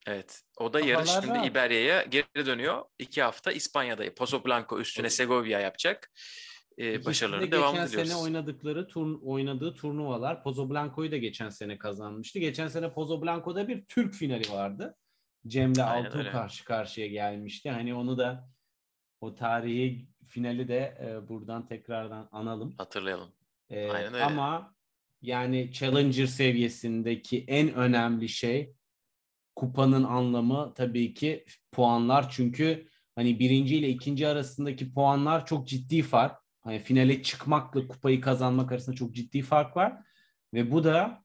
Evet. 0.07 0.43
O 0.59 0.73
da 0.73 0.81
yarın 0.81 1.05
şimdi 1.05 1.47
İberya'ya 1.47 2.03
geri 2.03 2.47
dönüyor. 2.47 2.85
İki 2.99 3.23
hafta 3.23 3.53
İspanya'da. 3.53 4.15
Pozo 4.15 4.45
Blanco 4.45 4.81
üstüne 4.81 5.11
Segovia 5.11 5.61
yapacak. 5.61 6.13
Ee, 6.79 7.05
başarılarını 7.05 7.53
devam 7.53 7.75
ediyoruz. 7.75 7.93
Geçen 7.93 8.05
sene 8.05 8.17
oynadıkları 8.17 8.89
turn, 8.89 9.15
oynadığı 9.23 9.75
turnuvalar. 9.75 10.43
Pozo 10.43 10.71
Blanco'yu 10.71 11.13
da 11.13 11.17
geçen 11.17 11.49
sene 11.49 11.79
kazanmıştı. 11.79 12.39
Geçen 12.39 12.69
sene 12.69 12.93
Pozo 12.93 13.23
Blanco'da 13.23 13.69
bir 13.69 13.85
Türk 13.85 14.15
finali 14.15 14.51
vardı. 14.51 14.97
Cem'le 15.47 15.79
Altun 15.79 16.25
karşı 16.25 16.65
karşıya 16.65 17.07
gelmişti. 17.07 17.71
Hani 17.71 17.95
onu 17.95 18.19
da 18.19 18.49
o 19.21 19.35
tarihi 19.35 20.09
finali 20.27 20.69
de 20.69 20.99
e, 21.01 21.29
buradan 21.29 21.67
tekrardan 21.67 22.29
analım. 22.33 22.75
Hatırlayalım. 22.79 23.33
E, 23.71 23.91
Aynen 23.91 24.15
öyle. 24.15 24.25
Ama 24.25 24.75
yani 25.25 25.73
Challenger 25.73 26.27
seviyesindeki 26.27 27.45
en 27.49 27.75
önemli 27.75 28.29
şey 28.29 28.75
kupanın 29.57 30.05
anlamı 30.05 30.75
tabii 30.75 31.15
ki 31.15 31.45
puanlar. 31.73 32.31
Çünkü 32.31 32.89
hani 33.17 33.39
birinci 33.39 33.77
ile 33.77 33.89
ikinci 33.89 34.29
arasındaki 34.29 34.93
puanlar 34.93 35.47
çok 35.47 35.69
ciddi 35.69 36.03
fark. 36.03 36.41
Hani 36.61 36.79
finale 36.79 37.23
çıkmakla 37.23 37.89
kupayı 37.89 38.21
kazanmak 38.21 38.73
arasında 38.73 38.97
çok 38.97 39.15
ciddi 39.15 39.43
fark 39.43 39.77
var. 39.77 39.97
Ve 40.55 40.71
bu 40.71 40.85
da 40.85 41.25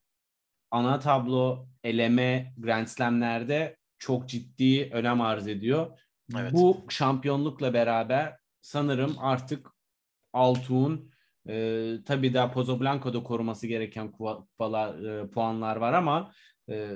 ana 0.71 0.99
tablo 0.99 1.67
eleme 1.83 2.53
Grand 2.57 2.87
Slam'lerde 2.87 3.77
çok 3.97 4.29
ciddi 4.29 4.89
önem 4.91 5.21
arz 5.21 5.47
ediyor. 5.47 5.99
Evet. 6.37 6.53
Bu 6.53 6.85
şampiyonlukla 6.89 7.73
beraber 7.73 8.37
sanırım 8.61 9.15
artık 9.19 9.71
Altun 10.33 11.11
e, 11.49 11.95
tabii 12.05 12.33
daha 12.33 12.51
Pozoblanco'da 12.51 13.23
koruması 13.23 13.67
gereken 13.67 14.11
kupalar, 14.11 15.03
e, 15.03 15.29
puanlar 15.29 15.75
var 15.75 15.93
ama 15.93 16.33
e, 16.69 16.91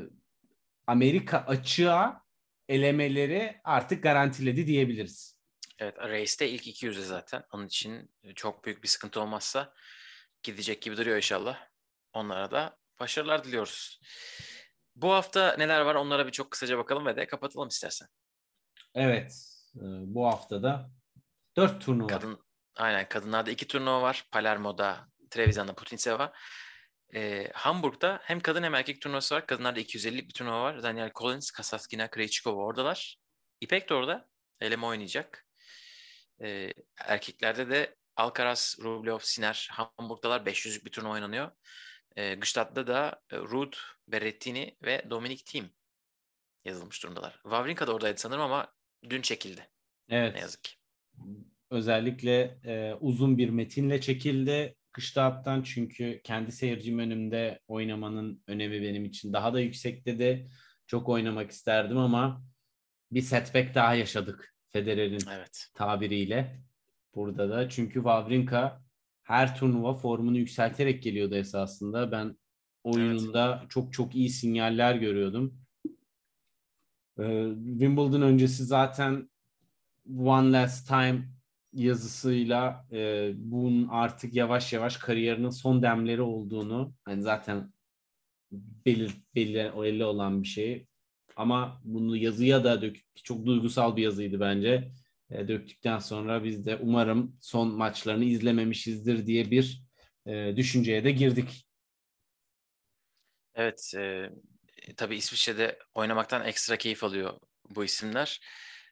Amerika 0.87 1.37
açığa 1.37 2.23
elemeleri 2.69 3.61
artık 3.63 4.03
garantiledi 4.03 4.67
diyebiliriz. 4.67 5.39
Evet, 5.79 5.97
Race'de 5.99 6.49
ilk 6.49 6.67
200'e 6.67 7.03
zaten. 7.03 7.43
Onun 7.53 7.67
için 7.67 8.11
çok 8.35 8.65
büyük 8.65 8.83
bir 8.83 8.87
sıkıntı 8.87 9.21
olmazsa 9.21 9.73
gidecek 10.43 10.81
gibi 10.81 10.97
duruyor 10.97 11.17
inşallah. 11.17 11.59
Onlara 12.13 12.51
da 12.51 12.77
başarılar 12.99 13.43
diliyoruz. 13.43 14.01
Bu 14.95 15.11
hafta 15.11 15.55
neler 15.57 15.81
var 15.81 15.95
onlara 15.95 16.27
bir 16.27 16.31
çok 16.31 16.51
kısaca 16.51 16.77
bakalım 16.77 17.05
ve 17.05 17.15
de 17.15 17.27
kapatalım 17.27 17.67
istersen. 17.67 18.07
Evet, 18.95 19.33
bu 20.05 20.25
haftada 20.25 20.91
dört 21.57 21.81
turnuva. 21.85 22.07
Kadın, 22.07 22.39
Aynen 22.75 23.09
kadınlarda 23.09 23.51
iki 23.51 23.67
turnuva 23.67 24.01
var. 24.01 24.25
Palermo'da 24.31 25.07
Trevisan'da 25.29 25.73
Putinseva. 25.73 26.33
Ee, 27.15 27.51
Hamburg'da 27.53 28.19
hem 28.23 28.39
kadın 28.39 28.63
hem 28.63 28.75
erkek 28.75 29.01
turnuvası 29.01 29.35
var. 29.35 29.47
Kadınlarda 29.47 29.79
250'lik 29.79 30.27
bir 30.27 30.33
turnuva 30.33 30.63
var. 30.63 30.83
Daniel 30.83 31.11
Collins, 31.15 31.51
Kasatkina, 31.51 32.09
Krejcikova 32.09 32.63
oradalar. 32.63 33.17
İpek 33.61 33.89
de 33.89 33.93
orada. 33.93 34.29
Eleme 34.61 34.85
oynayacak. 34.85 35.47
Ee, 36.43 36.73
erkeklerde 36.97 37.69
de 37.69 37.95
Alcaraz, 38.15 38.77
Rublev, 38.83 39.19
Siner, 39.21 39.69
Hamburg'dalar 39.71 40.45
500'lük 40.45 40.85
bir 40.85 40.91
turnuva 40.91 41.13
oynanıyor. 41.13 41.51
Ee, 42.15 42.35
Gstaad'da 42.35 42.87
da 42.87 43.21
e, 43.31 43.37
Ruud, 43.37 43.73
Berrettini 44.07 44.77
ve 44.81 45.09
Dominic 45.09 45.43
Thiem 45.43 45.71
yazılmış 46.65 47.03
durumdalar. 47.03 47.33
Wawrinka 47.33 47.87
da 47.87 47.93
oradaydı 47.93 48.19
sanırım 48.19 48.41
ama 48.41 48.73
dün 49.09 49.21
çekildi. 49.21 49.69
Evet. 50.09 50.33
Ne 50.33 50.39
yazık 50.39 50.63
ki 50.63 50.75
özellikle 51.73 52.59
e, 52.65 52.93
uzun 52.99 53.37
bir 53.37 53.49
metinle 53.49 54.01
çekildi 54.01 54.75
Kışlaat'tan 54.91 55.61
çünkü 55.61 56.21
kendi 56.23 56.51
seyircim 56.51 56.99
önümde 56.99 57.59
oynamanın 57.67 58.43
önemi 58.47 58.81
benim 58.81 59.05
için 59.05 59.33
daha 59.33 59.53
da 59.53 59.59
yüksekte 59.59 60.19
de 60.19 60.47
çok 60.87 61.09
oynamak 61.09 61.51
isterdim 61.51 61.97
ama 61.97 62.43
bir 63.11 63.21
setback 63.21 63.75
daha 63.75 63.95
yaşadık 63.95 64.55
Federer'in 64.69 65.19
evet. 65.31 65.67
tabiriyle 65.73 66.63
burada 67.15 67.49
da. 67.49 67.69
Çünkü 67.69 67.93
Wawrinka 67.93 68.83
her 69.23 69.55
turnuva 69.55 69.93
formunu 69.93 70.37
yükselterek 70.37 71.03
geliyordu 71.03 71.35
esasında. 71.35 72.11
Ben 72.11 72.37
oyununda 72.83 73.57
evet. 73.59 73.71
çok 73.71 73.93
çok 73.93 74.15
iyi 74.15 74.29
sinyaller 74.29 74.95
görüyordum. 74.95 75.59
Ee, 77.19 77.47
Wimbledon 77.69 78.21
öncesi 78.21 78.65
zaten 78.65 79.29
One 80.17 80.51
Last 80.51 80.87
Time 80.87 81.32
yazısıyla 81.73 82.87
e, 82.91 83.31
bunun 83.35 83.87
artık 83.87 84.33
yavaş 84.33 84.73
yavaş 84.73 84.97
kariyerinin 84.97 85.49
son 85.49 85.81
demleri 85.81 86.21
olduğunu 86.21 86.95
hani 87.05 87.21
zaten 87.21 87.73
belir, 88.51 89.13
belli, 89.35 89.71
belli 89.75 90.05
olan 90.05 90.43
bir 90.43 90.47
şey 90.47 90.87
ama 91.35 91.81
bunu 91.83 92.17
yazıya 92.17 92.63
da 92.63 92.81
dök 92.81 92.97
çok 93.23 93.45
duygusal 93.45 93.95
bir 93.95 94.03
yazıydı 94.03 94.39
bence 94.39 94.91
e, 95.29 95.47
döktükten 95.47 95.99
sonra 95.99 96.43
biz 96.43 96.65
de 96.65 96.75
umarım 96.75 97.37
son 97.41 97.67
maçlarını 97.67 98.23
izlememişizdir 98.23 99.25
diye 99.25 99.51
bir 99.51 99.83
e, 100.25 100.53
düşünceye 100.55 101.03
de 101.03 101.11
girdik. 101.11 101.67
Evet 103.55 103.93
e, 103.97 104.29
tabii 104.97 105.15
İsviçre'de 105.15 105.79
oynamaktan 105.93 106.45
ekstra 106.45 106.77
keyif 106.77 107.03
alıyor 107.03 107.39
bu 107.69 107.83
isimler. 107.83 108.41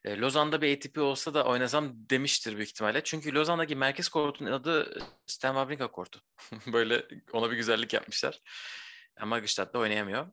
E, 0.05 0.17
Lozan'da 0.17 0.61
bir 0.61 0.77
ATP 0.77 0.97
olsa 0.97 1.33
da 1.33 1.45
oynasam 1.45 1.93
demiştir 2.09 2.55
büyük 2.55 2.69
ihtimalle. 2.69 3.03
Çünkü 3.03 3.35
Lozan'daki 3.35 3.75
merkez 3.75 4.09
kortun 4.09 4.45
adı 4.45 4.99
Stan 5.25 5.53
Wawrinka 5.53 5.91
kortu. 5.91 6.21
Böyle 6.67 7.05
ona 7.33 7.51
bir 7.51 7.55
güzellik 7.55 7.93
yapmışlar. 7.93 8.39
Ama 9.19 9.39
Gstadt'ta 9.39 9.79
oynayamıyor. 9.79 10.27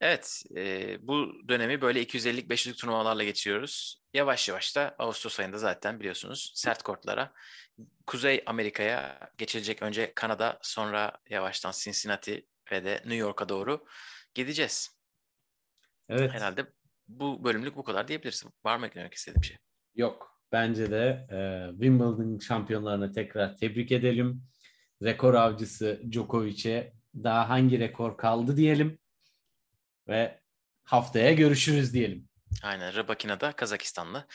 Evet, 0.00 0.42
e, 0.56 0.96
bu 1.08 1.32
dönemi 1.48 1.80
böyle 1.80 2.02
250'lik 2.02 2.50
500'lük 2.50 2.76
turnuvalarla 2.76 3.24
geçiyoruz. 3.24 4.02
Yavaş 4.14 4.48
yavaş 4.48 4.76
da 4.76 4.94
Ağustos 4.98 5.40
ayında 5.40 5.58
zaten 5.58 6.00
biliyorsunuz 6.00 6.52
sert 6.54 6.82
kortlara 6.82 7.32
Kuzey 8.06 8.42
Amerika'ya 8.46 9.30
geçilecek. 9.38 9.82
Önce 9.82 10.12
Kanada, 10.14 10.58
sonra 10.62 11.12
yavaştan 11.30 11.72
Cincinnati 11.72 12.46
ve 12.72 12.84
de 12.84 12.94
New 12.94 13.14
York'a 13.14 13.48
doğru 13.48 13.86
gideceğiz. 14.34 14.90
Evet. 16.08 16.30
Herhalde 16.32 16.66
bu 17.20 17.44
bölümlük 17.44 17.76
bu 17.76 17.84
kadar 17.84 18.08
diyebiliriz. 18.08 18.44
Var 18.64 18.76
mı 18.76 18.86
eklemek 18.86 19.14
istediğim 19.14 19.44
şey? 19.44 19.56
Yok. 19.94 20.32
Bence 20.52 20.90
de 20.90 21.26
e, 21.30 21.70
Wimbledon 21.70 22.38
şampiyonlarını 22.38 23.12
tekrar 23.12 23.56
tebrik 23.56 23.92
edelim. 23.92 24.42
Rekor 25.02 25.34
avcısı 25.34 26.00
Djokovic'e 26.10 26.92
daha 27.14 27.48
hangi 27.48 27.78
rekor 27.78 28.16
kaldı 28.16 28.56
diyelim. 28.56 28.98
Ve 30.08 30.40
haftaya 30.84 31.32
görüşürüz 31.32 31.94
diyelim. 31.94 32.28
Aynen. 32.62 32.94
Rabakina'da 32.94 33.52
Kazakistan'la. 33.52 34.26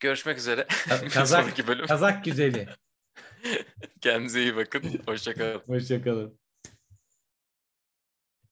Görüşmek 0.00 0.38
üzere. 0.38 0.66
Kazak. 1.12 1.56
Kazak 1.88 2.24
güzeli. 2.24 2.68
Kendinize 4.00 4.42
iyi 4.42 4.56
bakın. 4.56 5.00
Hoşçakalın. 5.06 5.62
Hoşçakalın. 5.66 6.38